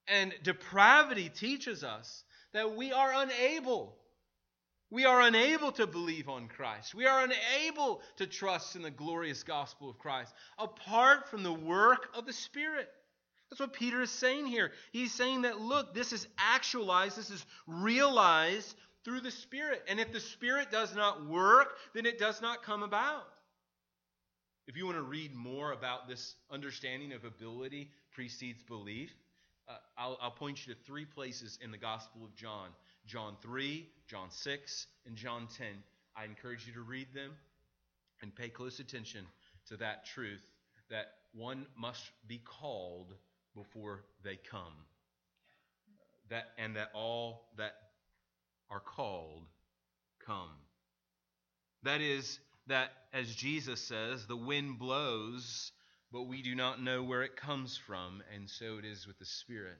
And 0.06 0.34
depravity 0.42 1.28
teaches 1.28 1.82
us 1.82 2.24
that 2.52 2.76
we 2.76 2.92
are 2.92 3.12
unable 3.14 3.96
We 4.90 5.06
are 5.06 5.22
unable 5.22 5.72
to 5.72 5.88
believe 5.88 6.28
on 6.28 6.46
Christ. 6.46 6.94
We 6.94 7.06
are 7.06 7.24
unable 7.24 8.00
to 8.18 8.28
trust 8.28 8.76
in 8.76 8.82
the 8.82 8.92
glorious 8.92 9.42
gospel 9.42 9.90
of 9.90 9.98
Christ 9.98 10.32
apart 10.56 11.28
from 11.28 11.42
the 11.42 11.52
work 11.52 12.10
of 12.14 12.26
the 12.26 12.32
Spirit. 12.32 12.88
That's 13.50 13.58
what 13.58 13.72
Peter 13.72 14.02
is 14.02 14.10
saying 14.10 14.46
here. 14.46 14.70
He's 14.92 15.12
saying 15.12 15.42
that, 15.42 15.60
look, 15.60 15.94
this 15.94 16.12
is 16.12 16.28
actualized, 16.38 17.16
this 17.16 17.30
is 17.30 17.44
realized 17.66 18.72
through 19.04 19.20
the 19.20 19.30
Spirit. 19.30 19.82
And 19.88 20.00
if 20.00 20.12
the 20.12 20.20
Spirit 20.20 20.70
does 20.70 20.94
not 20.94 21.26
work, 21.26 21.76
then 21.94 22.06
it 22.06 22.18
does 22.18 22.40
not 22.40 22.62
come 22.62 22.82
about. 22.82 23.24
If 24.66 24.76
you 24.76 24.86
want 24.86 24.96
to 24.96 25.02
read 25.02 25.34
more 25.34 25.72
about 25.72 26.08
this 26.08 26.36
understanding 26.50 27.12
of 27.12 27.24
ability 27.24 27.90
precedes 28.12 28.62
belief, 28.62 29.10
uh, 29.68 29.74
I'll, 29.96 30.18
I'll 30.20 30.30
point 30.30 30.66
you 30.66 30.74
to 30.74 30.80
three 30.80 31.04
places 31.04 31.58
in 31.62 31.70
the 31.70 31.78
Gospel 31.78 32.24
of 32.24 32.34
John 32.34 32.68
John 33.06 33.36
3, 33.42 33.86
John 34.08 34.30
6, 34.30 34.86
and 35.06 35.14
John 35.14 35.46
10. 35.58 35.66
I 36.16 36.24
encourage 36.24 36.66
you 36.66 36.72
to 36.74 36.80
read 36.80 37.08
them 37.14 37.32
and 38.22 38.34
pay 38.34 38.48
close 38.48 38.80
attention 38.80 39.26
to 39.68 39.76
that 39.76 40.06
truth 40.06 40.46
that 40.90 41.06
one 41.34 41.66
must 41.76 42.10
be 42.26 42.38
called 42.38 43.14
before 43.54 44.04
they 44.22 44.36
come. 44.36 44.72
That 46.30 46.46
and 46.56 46.76
that 46.76 46.90
all 46.94 47.48
that 47.58 47.74
are 48.70 48.80
called 48.80 49.46
come. 50.26 50.50
That 51.82 52.00
is 52.00 52.38
that 52.66 52.90
as 53.12 53.34
Jesus 53.34 53.80
says, 53.80 54.26
the 54.26 54.36
wind 54.36 54.78
blows, 54.78 55.72
but 56.10 56.22
we 56.22 56.42
do 56.42 56.54
not 56.54 56.82
know 56.82 57.02
where 57.02 57.22
it 57.22 57.36
comes 57.36 57.76
from, 57.76 58.22
and 58.34 58.48
so 58.48 58.78
it 58.78 58.84
is 58.84 59.06
with 59.06 59.18
the 59.18 59.26
Spirit 59.26 59.78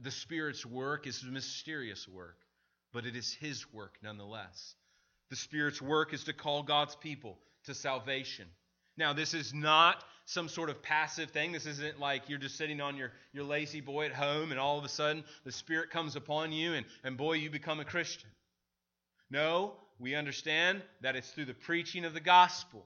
the 0.00 0.10
Spirit's 0.10 0.64
work 0.66 1.06
is 1.06 1.22
a 1.22 1.26
mysterious 1.26 2.08
work, 2.08 2.38
but 2.92 3.06
it 3.06 3.16
is 3.16 3.32
His 3.32 3.72
work 3.72 3.96
nonetheless. 4.02 4.74
The 5.30 5.36
Spirit's 5.36 5.80
work 5.80 6.12
is 6.12 6.24
to 6.24 6.32
call 6.32 6.62
God's 6.62 6.96
people 6.96 7.38
to 7.64 7.74
salvation. 7.74 8.46
Now, 8.96 9.12
this 9.12 9.34
is 9.34 9.52
not 9.52 10.04
some 10.26 10.48
sort 10.48 10.70
of 10.70 10.82
passive 10.82 11.30
thing. 11.30 11.52
This 11.52 11.66
isn't 11.66 12.00
like 12.00 12.28
you're 12.28 12.38
just 12.38 12.56
sitting 12.56 12.80
on 12.80 12.96
your, 12.96 13.12
your 13.32 13.44
lazy 13.44 13.80
boy 13.80 14.06
at 14.06 14.12
home 14.12 14.50
and 14.50 14.60
all 14.60 14.78
of 14.78 14.84
a 14.84 14.88
sudden 14.88 15.24
the 15.44 15.52
Spirit 15.52 15.90
comes 15.90 16.16
upon 16.16 16.52
you 16.52 16.74
and, 16.74 16.86
and 17.02 17.16
boy, 17.16 17.34
you 17.34 17.50
become 17.50 17.80
a 17.80 17.84
Christian. 17.84 18.30
No, 19.30 19.74
we 19.98 20.14
understand 20.14 20.82
that 21.02 21.16
it's 21.16 21.30
through 21.30 21.46
the 21.46 21.54
preaching 21.54 22.04
of 22.04 22.14
the 22.14 22.20
gospel. 22.20 22.84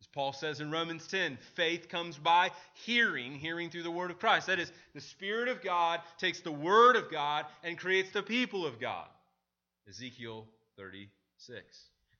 As 0.00 0.06
Paul 0.06 0.32
says 0.32 0.60
in 0.60 0.70
Romans 0.70 1.06
10, 1.06 1.38
faith 1.54 1.88
comes 1.88 2.16
by 2.16 2.50
hearing, 2.72 3.32
hearing 3.32 3.68
through 3.68 3.82
the 3.82 3.90
word 3.90 4.10
of 4.10 4.18
Christ. 4.18 4.46
That 4.46 4.58
is, 4.58 4.72
the 4.94 5.00
Spirit 5.00 5.48
of 5.48 5.62
God 5.62 6.00
takes 6.18 6.40
the 6.40 6.50
word 6.50 6.96
of 6.96 7.10
God 7.10 7.44
and 7.62 7.78
creates 7.78 8.10
the 8.10 8.22
people 8.22 8.64
of 8.64 8.80
God. 8.80 9.06
Ezekiel 9.88 10.46
36. 10.78 11.62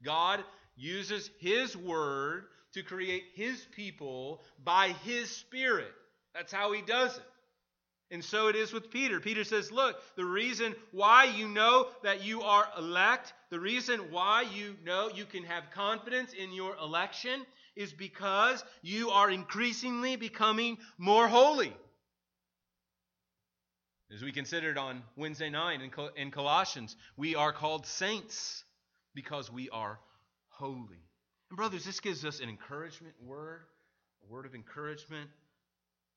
God 0.04 0.44
uses 0.76 1.30
his 1.38 1.76
word 1.76 2.44
to 2.74 2.82
create 2.82 3.24
his 3.34 3.66
people 3.74 4.42
by 4.64 4.88
his 5.04 5.30
Spirit. 5.30 5.92
That's 6.34 6.52
how 6.52 6.72
he 6.72 6.82
does 6.82 7.16
it. 7.16 7.24
And 8.12 8.24
so 8.24 8.48
it 8.48 8.56
is 8.56 8.72
with 8.72 8.90
Peter. 8.90 9.20
Peter 9.20 9.44
says, 9.44 9.70
Look, 9.70 9.96
the 10.16 10.24
reason 10.24 10.74
why 10.90 11.24
you 11.24 11.48
know 11.48 11.88
that 12.02 12.24
you 12.24 12.42
are 12.42 12.66
elect, 12.76 13.32
the 13.50 13.60
reason 13.60 14.10
why 14.10 14.42
you 14.52 14.76
know 14.84 15.10
you 15.14 15.24
can 15.24 15.44
have 15.44 15.70
confidence 15.72 16.32
in 16.32 16.52
your 16.52 16.74
election 16.76 17.46
is 17.76 17.92
because 17.92 18.64
you 18.82 19.10
are 19.10 19.30
increasingly 19.30 20.16
becoming 20.16 20.78
more 20.98 21.28
holy. 21.28 21.72
As 24.12 24.22
we 24.22 24.32
considered 24.32 24.76
on 24.76 25.02
Wednesday 25.16 25.50
night 25.50 25.80
in 26.16 26.30
Colossians, 26.32 26.96
we 27.16 27.36
are 27.36 27.52
called 27.52 27.86
saints 27.86 28.64
because 29.14 29.52
we 29.52 29.70
are 29.70 30.00
holy. 30.48 30.98
And, 31.50 31.56
brothers, 31.56 31.84
this 31.84 32.00
gives 32.00 32.24
us 32.24 32.40
an 32.40 32.48
encouragement 32.48 33.14
word, 33.26 33.60
a 34.24 34.32
word 34.32 34.46
of 34.46 34.54
encouragement. 34.54 35.28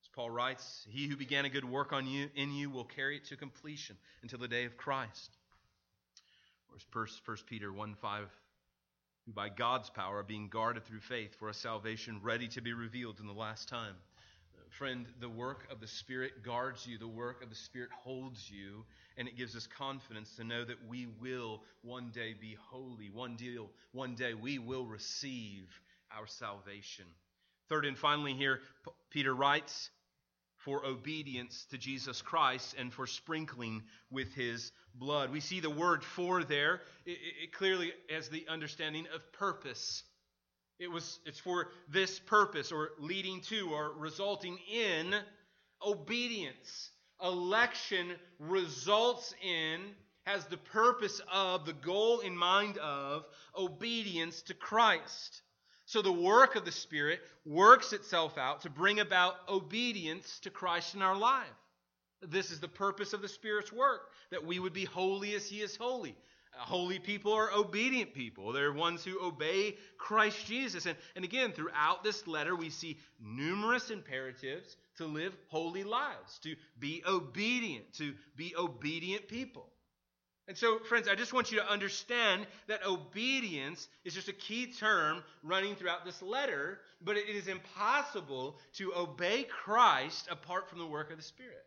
As 0.03 0.09
Paul 0.15 0.29
writes, 0.29 0.86
He 0.89 1.07
who 1.07 1.17
began 1.17 1.45
a 1.45 1.49
good 1.49 1.65
work 1.65 1.91
on 1.91 2.07
you 2.07 2.29
in 2.36 2.51
you 2.51 2.69
will 2.69 2.86
carry 2.86 3.17
it 3.17 3.25
to 3.25 3.36
completion 3.36 3.97
until 4.21 4.39
the 4.39 4.47
day 4.47 4.65
of 4.65 4.77
Christ. 4.77 5.38
Or 6.69 6.75
as 6.75 7.17
1 7.25 7.38
Peter 7.47 7.73
1 7.73 7.95
5 7.95 8.29
who 9.25 9.31
by 9.31 9.49
God's 9.49 9.89
power 9.89 10.17
are 10.17 10.23
being 10.23 10.49
guarded 10.49 10.84
through 10.86 10.99
faith 10.99 11.36
for 11.39 11.49
a 11.49 11.53
salvation 11.53 12.19
ready 12.21 12.47
to 12.49 12.61
be 12.61 12.73
revealed 12.73 13.19
in 13.19 13.27
the 13.27 13.34
last 13.34 13.69
time. 13.69 13.95
Friend, 14.78 15.05
the 15.19 15.30
work 15.30 15.67
of 15.71 15.80
the 15.80 15.88
Spirit 15.88 16.43
guards 16.43 16.88
you, 16.88 16.97
the 16.97 17.07
work 17.07 17.43
of 17.43 17.49
the 17.49 17.55
Spirit 17.55 17.91
holds 17.91 18.49
you, 18.49 18.86
and 19.17 19.28
it 19.28 19.38
gives 19.38 19.55
us 19.55 19.67
confidence 19.67 20.36
to 20.38 20.43
know 20.43 20.65
that 20.65 20.88
we 20.88 21.07
will 21.21 21.61
one 21.84 22.09
day 22.09 22.34
be 22.34 22.57
holy. 22.71 23.11
One 23.11 23.36
deal, 23.36 23.69
one 23.91 24.15
day 24.15 24.34
we 24.34 24.57
will 24.57 24.86
receive 24.86 25.69
our 26.11 26.26
salvation. 26.26 27.05
Third 27.69 27.86
and 27.86 27.97
finally, 27.97 28.34
here, 28.34 28.61
Peter 29.11 29.34
writes, 29.34 29.91
for 30.63 30.86
obedience 30.86 31.65
to 31.71 31.78
Jesus 31.78 32.21
Christ 32.21 32.76
and 32.80 32.91
for 32.91 33.05
sprinkling 33.05 33.84
with 34.09 34.34
his 34.34 34.71
blood. 34.95 35.30
We 35.30 35.41
see 35.41 35.59
the 35.59 35.69
word 35.69 36.03
for 36.03 36.43
there. 36.43 36.82
It, 37.05 37.17
it, 37.43 37.51
clearly 37.51 37.91
has 38.09 38.30
the 38.30 38.45
understanding 38.47 39.05
of 39.13 39.34
purpose. 39.34 40.03
It 40.80 40.91
was, 40.91 41.19
it's 41.26 41.39
for 41.39 41.69
this 41.89 42.19
purpose 42.19 42.71
or 42.71 42.91
leading 42.99 43.41
to 43.41 43.69
or 43.71 43.93
resulting 43.97 44.57
in 44.71 45.15
obedience. 45.86 46.91
Election 47.21 48.11
results 48.39 49.34
in, 49.41 49.82
has 50.26 50.45
the 50.45 50.57
purpose 50.57 51.21
of, 51.32 51.65
the 51.65 51.74
goal 51.74 52.19
in 52.19 52.36
mind 52.36 52.78
of 52.80 53.26
obedience 53.57 54.41
to 54.43 54.53
Christ. 54.53 55.41
So 55.86 56.01
the 56.01 56.11
work 56.11 56.55
of 56.55 56.65
the 56.65 56.71
Spirit 56.71 57.21
works 57.45 57.93
itself 57.93 58.38
out 58.38 58.61
to 58.61 58.69
bring 58.69 58.99
about 58.99 59.36
obedience 59.49 60.39
to 60.39 60.49
Christ 60.49 60.95
in 60.95 61.01
our 61.01 61.15
life. 61.15 61.45
This 62.21 62.51
is 62.51 62.59
the 62.59 62.69
purpose 62.69 63.13
of 63.13 63.21
the 63.21 63.28
Spirit's 63.28 63.71
work, 63.71 64.09
that 64.32 64.45
we 64.45 64.59
would 64.59 64.74
be 64.74 64.86
holy 64.86 65.36
as 65.36 65.47
He 65.47 65.61
is 65.61 65.76
holy. 65.76 66.15
Holy 66.56 66.99
people 66.99 67.34
are 67.34 67.51
obedient 67.51 68.14
people. 68.14 68.54
They're 68.54 68.72
ones 68.72 69.04
who 69.04 69.24
obey 69.24 69.78
Christ 69.97 70.45
Jesus. 70.45 70.86
And, 70.86 70.95
and 71.16 71.26
again, 71.26 71.51
throughout 71.51 72.04
this 72.04 72.28
letter, 72.28 72.56
we 72.56 72.70
see 72.70 72.99
numerous 73.20 73.89
imperatives 73.89 74.78
to 74.97 75.06
live 75.06 75.36
holy 75.47 75.84
lives, 75.84 76.39
to 76.43 76.56
be 76.80 77.04
obedient, 77.08 77.91
to 77.93 78.14
be 78.36 78.56
obedient 78.58 79.28
people. 79.28 79.68
And 80.47 80.58
so, 80.58 80.80
friends, 80.80 81.08
I 81.08 81.16
just 81.16 81.32
want 81.32 81.51
you 81.51 81.60
to 81.60 81.72
understand 81.72 82.45
that 82.68 82.86
obedience 82.86 83.88
is 84.04 84.14
just 84.14 84.28
a 84.28 84.34
key 84.34 84.68
term 84.68 85.24
running 85.41 85.76
throughout 85.76 86.04
this 86.04 86.22
letter, 86.22 86.80
but 87.01 87.16
it 87.16 87.30
is 87.30 87.47
impossible 87.47 88.58
to 88.74 88.93
obey 88.93 89.43
Christ 89.43 90.28
apart 90.30 90.70
from 90.70 90.80
the 90.80 90.86
work 90.86 91.12
of 91.12 91.18
the 91.18 91.24
Spirit. 91.24 91.66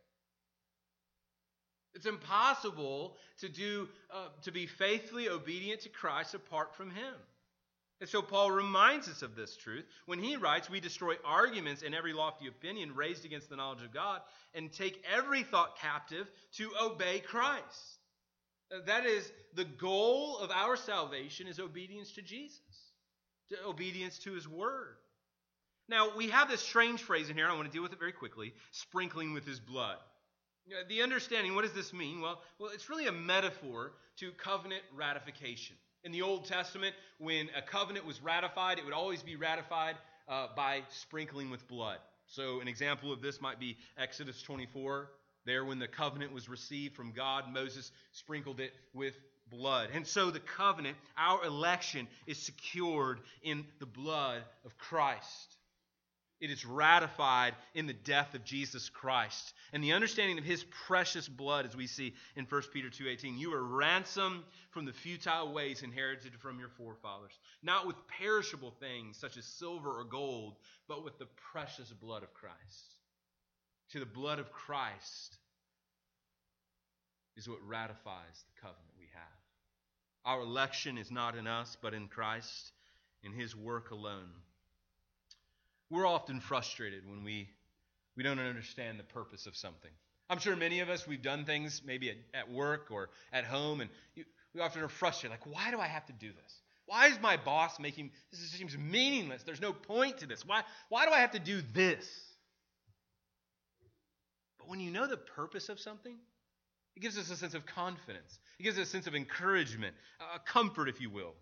It's 1.97 2.07
impossible 2.07 3.17
to 3.41 3.49
do 3.49 3.89
uh, 4.13 4.29
to 4.43 4.53
be 4.53 4.67
faithfully 4.67 5.29
obedient 5.29 5.81
to 5.81 5.89
Christ 5.89 6.35
apart 6.35 6.77
from 6.77 6.91
Him. 6.91 7.15
And 8.01 8.09
so 8.09 8.21
Paul 8.21 8.51
reminds 8.51 9.09
us 9.09 9.23
of 9.23 9.35
this 9.35 9.57
truth 9.57 9.87
when 10.05 10.19
he 10.19 10.37
writes, 10.37 10.69
We 10.69 10.81
destroy 10.81 11.15
arguments 11.25 11.83
and 11.83 11.95
every 11.95 12.13
lofty 12.13 12.47
opinion 12.47 12.95
raised 12.95 13.25
against 13.25 13.49
the 13.49 13.57
knowledge 13.57 13.83
of 13.83 13.95
God 13.95 14.21
and 14.55 14.71
take 14.71 15.03
every 15.11 15.43
thought 15.43 15.79
captive 15.79 16.31
to 16.57 16.71
obey 16.83 17.21
Christ. 17.21 17.99
That 18.85 19.07
is 19.07 19.33
the 19.55 19.65
goal 19.65 20.39
of 20.39 20.51
our 20.51 20.77
salvation 20.77 21.47
is 21.47 21.59
obedience 21.59 22.13
to 22.13 22.23
Jesus, 22.23 22.61
to 23.49 23.57
obedience 23.67 24.19
to 24.21 24.33
his 24.33 24.47
word. 24.47 24.97
Now, 25.89 26.17
we 26.17 26.29
have 26.31 26.51
this 26.51 26.61
strange 26.61 27.01
phrase 27.01 27.31
in 27.31 27.37
here. 27.37 27.49
I 27.49 27.55
want 27.55 27.67
to 27.67 27.73
deal 27.73 27.83
with 27.83 27.93
it 27.93 27.99
very 27.99 28.13
quickly 28.13 28.53
sprinkling 28.73 29.33
with 29.33 29.47
his 29.47 29.61
blood. 29.61 29.99
The 30.89 31.03
understanding, 31.03 31.55
what 31.55 31.63
does 31.63 31.73
this 31.73 31.93
mean? 31.93 32.21
Well, 32.21 32.41
well, 32.59 32.71
it's 32.73 32.91
really 32.91 33.07
a 33.07 33.13
metaphor 33.13 33.93
to 34.19 34.33
covenant 34.33 34.83
ratification. 34.95 35.77
In 36.03 36.13
the 36.13 36.23
Old 36.23 36.45
Testament, 36.45 36.95
when 37.19 37.49
a 37.57 37.63
covenant 37.63 38.05
was 38.05 38.21
ratified, 38.21 38.79
it 38.79 38.85
would 38.85 38.95
always 38.95 39.23
be 39.23 39.37
ratified 39.37 39.97
uh, 40.29 40.49
by 40.57 40.83
sprinkling 40.91 41.51
with 41.51 41.67
blood. 41.69 41.99
So, 42.27 42.61
an 42.61 42.67
example 42.67 43.13
of 43.13 43.23
this 43.23 43.41
might 43.41 43.61
be 43.61 43.77
Exodus 43.97 44.43
24, 44.43 45.09
there, 45.47 45.65
when 45.65 45.79
the 45.79 45.87
covenant 45.87 46.33
was 46.33 46.49
received 46.49 46.97
from 46.97 47.13
God, 47.13 47.45
Moses 47.53 47.93
sprinkled 48.11 48.59
it 48.59 48.73
with 48.93 49.15
blood. 49.49 49.91
And 49.95 50.05
so 50.05 50.33
the 50.33 50.41
covenant, 50.41 50.97
our 51.17 51.45
election, 51.45 52.09
is 52.27 52.37
secured 52.37 53.21
in 53.43 53.65
the 53.79 53.87
blood 53.87 54.43
of 54.65 54.77
Christ. 54.77 55.56
It 56.41 56.51
is 56.51 56.67
ratified 56.67 57.55
in 57.75 57.87
the 57.87 57.93
death 57.93 58.35
of 58.35 58.45
Jesus 58.45 58.89
Christ. 58.91 59.55
And 59.73 59.83
the 59.83 59.93
understanding 59.93 60.39
of 60.39 60.45
his 60.45 60.65
precious 60.87 61.29
blood, 61.29 61.67
as 61.67 61.75
we 61.75 61.87
see 61.87 62.15
in 62.37 62.45
1 62.45 62.63
Peter 62.73 62.89
2.18, 62.89 63.39
you 63.39 63.55
are 63.55 63.63
ransomed 63.63 64.43
from 64.71 64.85
the 64.85 64.93
futile 64.93 65.53
ways 65.53 65.83
inherited 65.83 66.33
from 66.39 66.59
your 66.59 66.69
forefathers, 66.69 67.39
not 67.63 67.87
with 67.87 67.97
perishable 68.07 68.75
things 68.81 69.17
such 69.17 69.37
as 69.37 69.45
silver 69.45 69.99
or 69.99 70.05
gold, 70.05 70.57
but 70.89 71.05
with 71.05 71.19
the 71.19 71.29
precious 71.53 71.91
blood 71.91 72.23
of 72.23 72.35
Christ 72.35 72.97
to 73.93 74.01
the 74.01 74.07
blood 74.07 74.39
of 74.39 74.53
Christ 74.53 75.39
is 77.37 77.49
what 77.49 77.67
ratifies 77.67 78.45
the 78.47 78.61
covenant 78.61 78.91
we 78.99 79.07
have. 79.15 79.23
Our 80.25 80.41
election 80.41 80.99
is 80.99 81.11
not 81.11 81.37
in 81.37 81.47
us, 81.47 81.77
but 81.81 81.95
in 81.95 82.09
Christ, 82.09 82.73
in 83.23 83.33
his 83.33 83.55
work 83.55 83.91
alone. 83.91 84.31
We're 85.91 86.07
often 86.07 86.41
frustrated 86.41 87.09
when 87.09 87.23
we, 87.25 87.49
we 88.17 88.23
don't 88.23 88.39
understand 88.39 88.99
the 88.99 89.05
purpose 89.05 89.47
of 89.47 89.57
something. 89.57 89.91
I'm 90.29 90.39
sure 90.39 90.57
many 90.57 90.81
of 90.81 90.89
us, 90.89 91.07
we've 91.07 91.23
done 91.23 91.45
things 91.45 91.83
maybe 91.85 92.11
at, 92.11 92.17
at 92.35 92.51
work 92.51 92.91
or 92.91 93.11
at 93.33 93.45
home, 93.45 93.81
and 93.81 93.91
you, 94.15 94.25
we 94.55 94.61
often 94.61 94.83
are 94.83 94.89
frustrated. 94.89 95.39
Like, 95.39 95.55
why 95.55 95.71
do 95.71 95.79
I 95.79 95.87
have 95.87 96.07
to 96.07 96.13
do 96.13 96.29
this? 96.33 96.61
Why 96.87 97.07
is 97.09 97.21
my 97.21 97.37
boss 97.37 97.79
making 97.79 98.11
this 98.31 98.41
seems 98.51 98.77
meaningless? 98.77 99.43
There's 99.43 99.61
no 99.61 99.73
point 99.73 100.19
to 100.19 100.27
this. 100.27 100.45
Why, 100.47 100.63
why 100.89 101.05
do 101.05 101.13
I 101.13 101.19
have 101.19 101.33
to 101.33 101.39
do 101.39 101.61
this? 101.75 102.09
But 104.59 104.69
when 104.69 104.81
you 104.81 104.91
know 104.91 105.07
the 105.07 105.17
purpose 105.17 105.69
of 105.69 105.79
something, 105.79 106.17
it 106.97 107.01
gives 107.01 107.19
us 107.19 107.31
a 107.31 107.37
sense 107.37 107.55
of 107.55 107.67
confidence. 107.67 108.39
It 108.59 108.63
gives 108.63 108.79
us 108.79 108.89
a 108.89 108.91
sense 108.91 109.07
of 109.07 109.15
encouragement, 109.15 109.95
a 110.35 110.39
comfort, 110.39 110.89
if 110.89 111.01
you 111.01 111.11
will. 111.11 111.35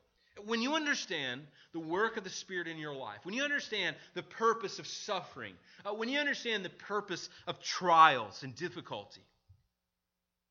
When 0.46 0.62
you 0.62 0.74
understand 0.74 1.42
the 1.72 1.80
work 1.80 2.16
of 2.16 2.24
the 2.24 2.30
Spirit 2.30 2.66
in 2.66 2.76
your 2.76 2.94
life, 2.94 3.20
when 3.24 3.34
you 3.34 3.44
understand 3.44 3.96
the 4.14 4.22
purpose 4.22 4.78
of 4.78 4.86
suffering, 4.86 5.54
uh, 5.84 5.94
when 5.94 6.08
you 6.08 6.18
understand 6.18 6.64
the 6.64 6.70
purpose 6.70 7.28
of 7.46 7.60
trials 7.62 8.42
and 8.42 8.54
difficulty, 8.54 9.22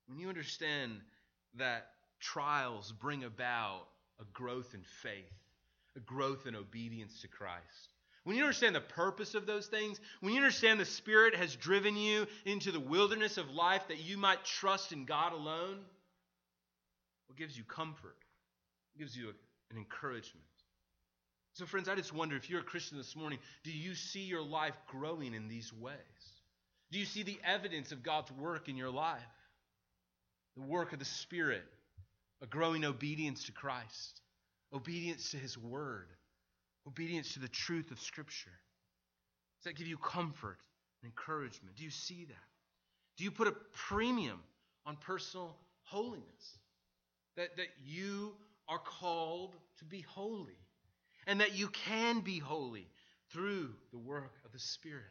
when 0.06 0.18
you 0.18 0.28
understand 0.28 0.92
that 1.58 1.88
trials 2.20 2.92
bring 2.92 3.24
about 3.24 3.86
a 4.20 4.24
growth 4.32 4.74
in 4.74 4.82
faith, 5.02 5.32
a 5.96 6.00
growth 6.00 6.46
in 6.46 6.56
obedience 6.56 7.20
to 7.20 7.28
Christ, 7.28 7.94
when 8.24 8.36
you 8.36 8.42
understand 8.42 8.74
the 8.74 8.80
purpose 8.80 9.34
of 9.34 9.44
those 9.44 9.66
things, 9.66 10.00
when 10.20 10.32
you 10.32 10.38
understand 10.38 10.80
the 10.80 10.86
Spirit 10.86 11.34
has 11.34 11.54
driven 11.56 11.94
you 11.94 12.26
into 12.46 12.72
the 12.72 12.80
wilderness 12.80 13.36
of 13.36 13.50
life 13.50 13.88
that 13.88 14.02
you 14.02 14.16
might 14.16 14.44
trust 14.44 14.92
in 14.92 15.04
God 15.04 15.34
alone, 15.34 15.78
what 17.26 17.38
gives 17.38 17.56
you 17.56 17.64
comfort? 17.64 18.16
Gives 18.98 19.14
you 19.14 19.28
an 19.74 19.80
encouragement. 19.80 20.46
So, 21.52 21.66
friends, 21.66 21.88
I 21.88 21.94
just 21.94 22.12
wonder 22.12 22.36
if 22.36 22.50
you're 22.50 22.60
a 22.60 22.64
Christian 22.64 22.96
this 22.96 23.14
morning, 23.14 23.38
do 23.62 23.70
you 23.70 23.94
see 23.94 24.22
your 24.22 24.42
life 24.42 24.74
growing 24.88 25.34
in 25.34 25.48
these 25.48 25.72
ways? 25.72 25.94
Do 26.90 26.98
you 26.98 27.04
see 27.04 27.22
the 27.22 27.38
evidence 27.44 27.92
of 27.92 28.02
God's 28.02 28.32
work 28.32 28.68
in 28.68 28.76
your 28.76 28.90
life? 28.90 29.20
The 30.56 30.62
work 30.62 30.92
of 30.92 30.98
the 30.98 31.04
Spirit, 31.04 31.64
a 32.42 32.46
growing 32.46 32.84
obedience 32.84 33.44
to 33.44 33.52
Christ, 33.52 34.20
obedience 34.72 35.30
to 35.32 35.36
His 35.36 35.58
Word 35.58 36.08
obedience 36.86 37.34
to 37.34 37.40
the 37.40 37.48
truth 37.48 37.90
of 37.90 38.00
Scripture? 38.00 38.52
Does 39.58 39.72
that 39.72 39.78
give 39.78 39.86
you 39.86 39.96
comfort 39.96 40.58
and 41.02 41.10
encouragement? 41.10 41.76
Do 41.76 41.84
you 41.84 41.90
see 41.90 42.26
that? 42.26 42.34
Do 43.16 43.24
you 43.24 43.30
put 43.30 43.48
a 43.48 43.54
premium 43.72 44.40
on 44.84 44.96
personal 44.96 45.56
holiness? 45.84 46.58
That, 47.36 47.56
that 47.56 47.68
you 47.84 48.32
are 48.68 48.78
called 48.78 49.54
to 49.78 49.84
be 49.84 50.00
holy 50.00 50.58
and 51.26 51.40
that 51.40 51.54
you 51.54 51.68
can 51.68 52.20
be 52.20 52.38
holy 52.38 52.88
through 53.32 53.70
the 53.92 53.98
work 53.98 54.32
of 54.44 54.52
the 54.52 54.58
Spirit. 54.58 55.04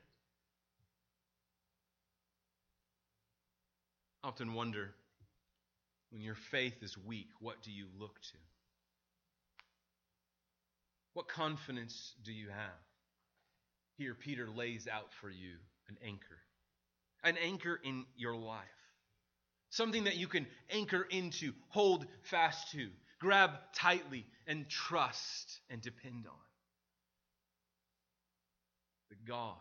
I 4.23 4.29
often 4.29 4.53
wonder 4.53 4.93
when 6.11 6.21
your 6.21 6.35
faith 6.35 6.81
is 6.81 6.97
weak, 6.97 7.27
what 7.39 7.61
do 7.63 7.71
you 7.71 7.87
look 7.99 8.21
to? 8.21 8.37
What 11.13 11.27
confidence 11.27 12.13
do 12.23 12.31
you 12.31 12.49
have? 12.49 12.81
Here, 13.97 14.15
Peter 14.15 14.47
lays 14.47 14.87
out 14.87 15.11
for 15.21 15.29
you 15.29 15.55
an 15.89 15.97
anchor, 16.03 16.39
an 17.23 17.37
anchor 17.37 17.79
in 17.83 18.05
your 18.15 18.35
life, 18.35 18.63
something 19.69 20.05
that 20.05 20.15
you 20.15 20.27
can 20.27 20.47
anchor 20.71 21.05
into, 21.09 21.53
hold 21.69 22.05
fast 22.23 22.71
to, 22.71 22.87
grab 23.23 23.51
tightly, 23.73 24.25
and 24.47 24.67
trust 24.67 25.61
and 25.69 25.81
depend 25.81 26.27
on. 26.27 26.45
That 29.09 29.25
God 29.25 29.55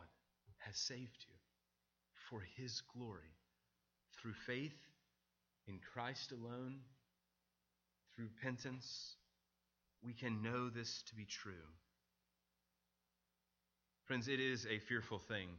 has 0.58 0.76
saved 0.76 1.24
you 1.28 1.34
for 2.28 2.42
his 2.56 2.82
glory 2.96 3.36
through 4.20 4.34
faith 4.46 4.78
in 5.68 5.78
Christ 5.94 6.32
alone, 6.32 6.80
through 8.14 8.26
repentance 8.36 9.14
we 10.04 10.12
can 10.12 10.42
know 10.42 10.68
this 10.68 11.02
to 11.08 11.14
be 11.14 11.24
true. 11.24 11.52
Friends, 14.06 14.26
it 14.26 14.40
is 14.40 14.66
a 14.66 14.80
fearful 14.80 15.20
thing 15.20 15.50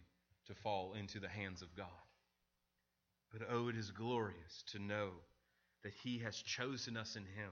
to 0.47 0.53
fall 0.53 0.93
into 0.93 1.21
the 1.21 1.29
hands 1.29 1.61
of 1.61 1.73
God. 1.73 1.87
But 3.31 3.47
oh, 3.49 3.69
it 3.69 3.77
is 3.77 3.91
glorious 3.91 4.63
to 4.73 4.79
know 4.79 5.11
that 5.83 5.93
He 6.03 6.19
has 6.19 6.35
chosen 6.35 6.97
us 6.97 7.15
in 7.15 7.23
Him, 7.23 7.51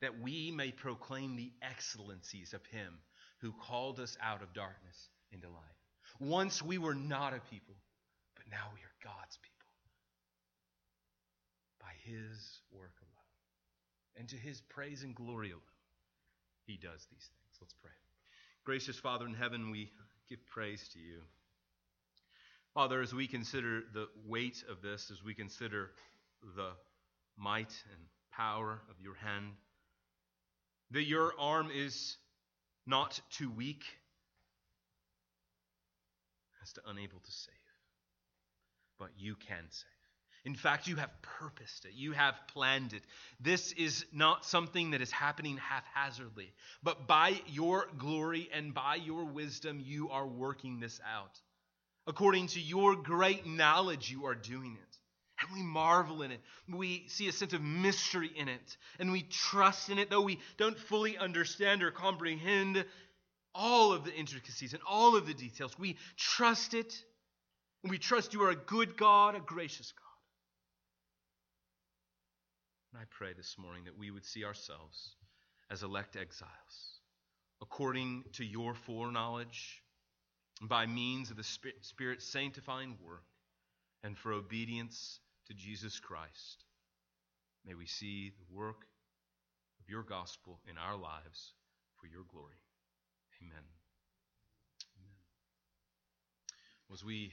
that 0.00 0.20
we 0.20 0.50
may 0.50 0.70
proclaim 0.70 1.36
the 1.36 1.52
excellencies 1.62 2.54
of 2.54 2.64
Him 2.66 2.98
who 3.40 3.52
called 3.52 4.00
us 4.00 4.16
out 4.22 4.42
of 4.42 4.52
darkness 4.52 5.08
into 5.32 5.48
light. 5.48 5.78
Once 6.20 6.62
we 6.62 6.78
were 6.78 6.94
not 6.94 7.34
a 7.34 7.40
people, 7.50 7.74
but 8.36 8.44
now 8.50 8.70
we 8.74 8.80
are 8.80 9.04
God's 9.04 9.38
people 9.38 9.58
by 11.80 11.92
His 12.04 12.60
work 12.72 12.94
alone, 13.00 14.18
and 14.18 14.28
to 14.28 14.36
His 14.36 14.60
praise 14.60 15.02
and 15.02 15.14
glory 15.14 15.50
alone. 15.50 15.62
He 16.66 16.76
does 16.76 17.06
these 17.10 17.28
things. 17.30 17.58
Let's 17.60 17.74
pray. 17.74 17.90
Gracious 18.64 18.98
Father 18.98 19.26
in 19.26 19.34
heaven, 19.34 19.70
we 19.70 19.90
give 20.28 20.44
praise 20.46 20.88
to 20.92 20.98
you. 20.98 21.20
Father, 22.74 23.00
as 23.00 23.14
we 23.14 23.26
consider 23.26 23.82
the 23.94 24.06
weight 24.26 24.62
of 24.70 24.82
this, 24.82 25.10
as 25.10 25.24
we 25.24 25.34
consider 25.34 25.90
the 26.54 26.70
might 27.36 27.72
and 27.90 28.00
power 28.30 28.82
of 28.90 29.00
your 29.00 29.14
hand, 29.14 29.52
that 30.90 31.04
your 31.04 31.32
arm 31.38 31.70
is 31.74 32.16
not 32.86 33.20
too 33.30 33.50
weak 33.50 33.84
as 36.62 36.72
to 36.72 36.80
unable 36.86 37.18
to 37.18 37.30
save, 37.30 37.54
but 38.98 39.10
you 39.16 39.34
can 39.36 39.64
save. 39.70 39.86
In 40.44 40.54
fact, 40.54 40.86
you 40.86 40.96
have 40.96 41.10
purposed 41.20 41.84
it. 41.84 41.92
You 41.94 42.12
have 42.12 42.34
planned 42.54 42.94
it. 42.94 43.02
This 43.40 43.72
is 43.72 44.06
not 44.12 44.46
something 44.46 44.92
that 44.92 45.02
is 45.02 45.10
happening 45.10 45.58
haphazardly, 45.58 46.52
but 46.82 47.06
by 47.06 47.40
your 47.48 47.88
glory 47.98 48.48
and 48.54 48.72
by 48.72 48.94
your 48.94 49.24
wisdom, 49.24 49.80
you 49.84 50.08
are 50.10 50.26
working 50.26 50.80
this 50.80 51.00
out. 51.06 51.38
According 52.06 52.46
to 52.48 52.60
your 52.60 52.96
great 52.96 53.46
knowledge, 53.46 54.10
you 54.10 54.24
are 54.24 54.34
doing 54.34 54.78
it. 54.80 54.87
And 55.40 55.50
we 55.52 55.62
marvel 55.62 56.22
in 56.22 56.32
it. 56.32 56.40
We 56.68 57.04
see 57.08 57.28
a 57.28 57.32
sense 57.32 57.52
of 57.52 57.62
mystery 57.62 58.30
in 58.34 58.48
it. 58.48 58.76
And 58.98 59.12
we 59.12 59.22
trust 59.22 59.88
in 59.88 59.98
it, 59.98 60.10
though 60.10 60.22
we 60.22 60.40
don't 60.56 60.78
fully 60.78 61.16
understand 61.16 61.82
or 61.82 61.92
comprehend 61.92 62.84
all 63.54 63.92
of 63.92 64.04
the 64.04 64.12
intricacies 64.14 64.72
and 64.72 64.82
all 64.88 65.16
of 65.16 65.26
the 65.26 65.34
details. 65.34 65.78
We 65.78 65.96
trust 66.16 66.74
it. 66.74 66.92
And 67.84 67.90
we 67.90 67.98
trust 67.98 68.34
you 68.34 68.42
are 68.42 68.50
a 68.50 68.56
good 68.56 68.96
God, 68.96 69.36
a 69.36 69.40
gracious 69.40 69.92
God. 69.92 70.04
And 72.92 73.00
I 73.00 73.04
pray 73.08 73.32
this 73.36 73.54
morning 73.58 73.84
that 73.84 73.96
we 73.96 74.10
would 74.10 74.24
see 74.24 74.44
ourselves 74.44 75.14
as 75.70 75.84
elect 75.84 76.16
exiles, 76.16 77.00
according 77.62 78.24
to 78.32 78.44
your 78.44 78.74
foreknowledge, 78.74 79.82
by 80.62 80.86
means 80.86 81.30
of 81.30 81.36
the 81.36 81.44
Spirit's 81.44 82.26
sanctifying 82.26 82.96
work, 83.06 83.22
and 84.02 84.18
for 84.18 84.32
obedience 84.32 85.20
to 85.48 85.54
Jesus 85.54 85.98
Christ. 85.98 86.64
May 87.66 87.74
we 87.74 87.86
see 87.86 88.30
the 88.30 88.56
work 88.56 88.86
of 89.80 89.88
your 89.88 90.02
gospel 90.02 90.60
in 90.68 90.76
our 90.78 90.96
lives 90.96 91.54
for 92.00 92.06
your 92.06 92.24
glory. 92.30 92.60
Amen. 93.42 93.64
Amen. 94.96 95.16
As 96.92 97.04
we 97.04 97.32